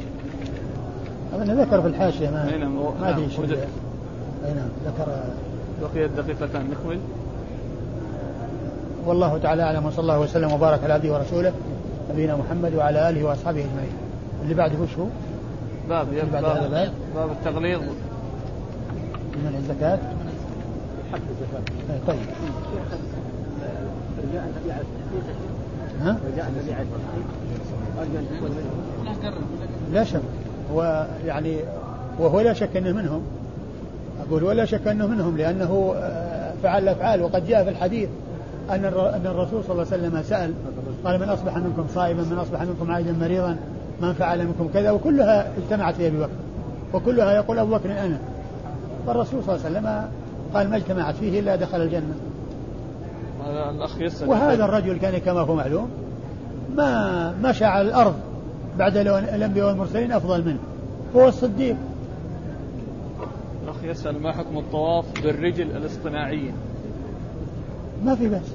أظن 1.33 1.61
ذكر 1.61 1.81
في 1.81 1.87
الحاشية 1.87 2.29
ما 2.29 2.57
نعم 2.57 2.75
ما 2.75 3.11
نعم 3.11 3.19
نعم 4.55 4.69
ذكر 4.85 5.07
بقيت 5.81 6.11
دقيقتان 6.11 6.61
نكمل. 6.71 6.99
والله 9.05 9.37
تعالى 9.37 9.63
أعلم 9.63 9.85
وصلى 9.85 10.01
الله 10.01 10.19
وسلم 10.19 10.51
وبارك 10.51 10.83
على 10.83 10.93
عبده 10.93 11.13
ورسوله 11.13 11.53
نبينا 12.13 12.35
محمد 12.35 12.75
وعلى 12.75 13.09
آله 13.09 13.23
وأصحابه 13.23 13.59
أجمعين. 13.59 13.93
اللي 14.43 14.53
بعده 14.53 14.73
وش 14.83 14.97
هو؟ 14.99 15.05
باب 15.89 16.07
بعد 16.33 16.43
باب 16.43 16.89
باب 17.15 17.31
التغليظ. 17.31 17.81
من 19.35 19.55
الزكاة؟ 19.57 19.99
طيب 22.07 22.19
النبي 24.23 24.37
ها؟ 26.01 26.17
النبي 26.43 26.75
لا 29.93 30.03
شك. 30.03 30.21
هو 30.73 31.07
يعني 31.25 31.57
وهو 32.19 32.41
لا 32.41 32.53
شك 32.53 32.77
إنه 32.77 32.91
منهم. 32.91 33.21
أقول 34.27 34.43
ولا 34.43 34.65
شك 34.65 34.87
إنه 34.87 35.07
منهم 35.07 35.37
لأنه 35.37 35.93
آه، 35.97 36.53
فعل 36.63 36.83
الأفعال. 36.83 37.21
وقد 37.21 37.47
جاء 37.47 37.63
في 37.63 37.69
الحديث 37.69 38.09
أن 38.69 38.85
أن 38.85 39.21
الرسول 39.25 39.63
صلى 39.63 39.71
الله 39.71 39.85
عليه 39.91 40.03
وسلم 40.03 40.23
سأل 40.23 40.53
قال 41.05 41.19
من 41.19 41.29
أصبح 41.29 41.57
منكم 41.57 41.85
صائما 41.93 42.23
من 42.23 42.37
أصبح 42.37 42.61
منكم 42.61 42.91
عائدا 42.91 43.11
مريضا 43.11 43.57
من 44.01 44.13
فعل 44.13 44.47
منكم 44.47 44.69
كذا؟ 44.73 44.91
وكلها 44.91 45.47
اجتمعت 45.57 45.95
في 45.95 46.07
أبي 46.07 46.17
بكر 46.17 46.29
وكلها 46.93 47.33
يقول 47.33 47.59
أبو 47.59 47.71
بكر 47.71 47.91
أنا. 47.91 48.19
فالرسول 49.07 49.43
صلى 49.43 49.55
الله 49.55 49.65
عليه 49.65 49.77
وسلم 49.79 50.09
قال 50.53 50.69
ما 50.69 50.75
اجتمعت 50.75 51.15
فيه 51.15 51.39
إلا 51.39 51.55
دخل 51.55 51.81
الجنة. 51.81 52.15
الأخ 53.69 54.01
يسأل. 54.01 54.29
وهذا 54.29 54.65
الرجل 54.65 54.97
كان 54.97 55.17
كما 55.17 55.39
هو 55.39 55.55
معلوم 55.55 55.89
ما 56.75 57.31
مشى 57.43 57.65
على 57.65 57.87
الأرض 57.87 58.15
بعد 58.77 58.97
الأنبياء 58.97 59.67
والمرسلين 59.67 60.11
أفضل 60.11 60.45
منه. 60.45 60.59
هو 61.15 61.27
الصديق. 61.27 61.75
الأخ 63.63 63.83
يسأل 63.83 64.21
ما 64.21 64.31
حكم 64.31 64.57
الطواف 64.57 65.05
بالرجل 65.23 65.77
الاصطناعية 65.77 66.51
ما 68.05 68.15
في 68.15 68.29
بأس. 68.29 68.53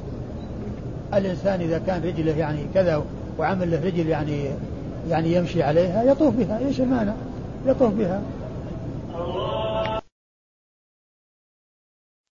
الإنسان 1.14 1.61
إذا 1.61 1.78
كان 1.86 2.03
رجله 2.03 2.36
يعني 2.36 2.61
كذا 2.74 3.03
وعمل 3.38 3.70
له 3.70 3.84
رجل 3.84 4.09
يعني 4.09 4.45
يعني 5.11 5.34
يمشي 5.34 5.62
عليها 5.62 6.03
يطوف 6.03 6.34
بها 6.34 6.59
إيش 6.59 6.80
المانع؟ 6.80 7.12
يطوف 7.66 7.93
بها. 7.95 8.20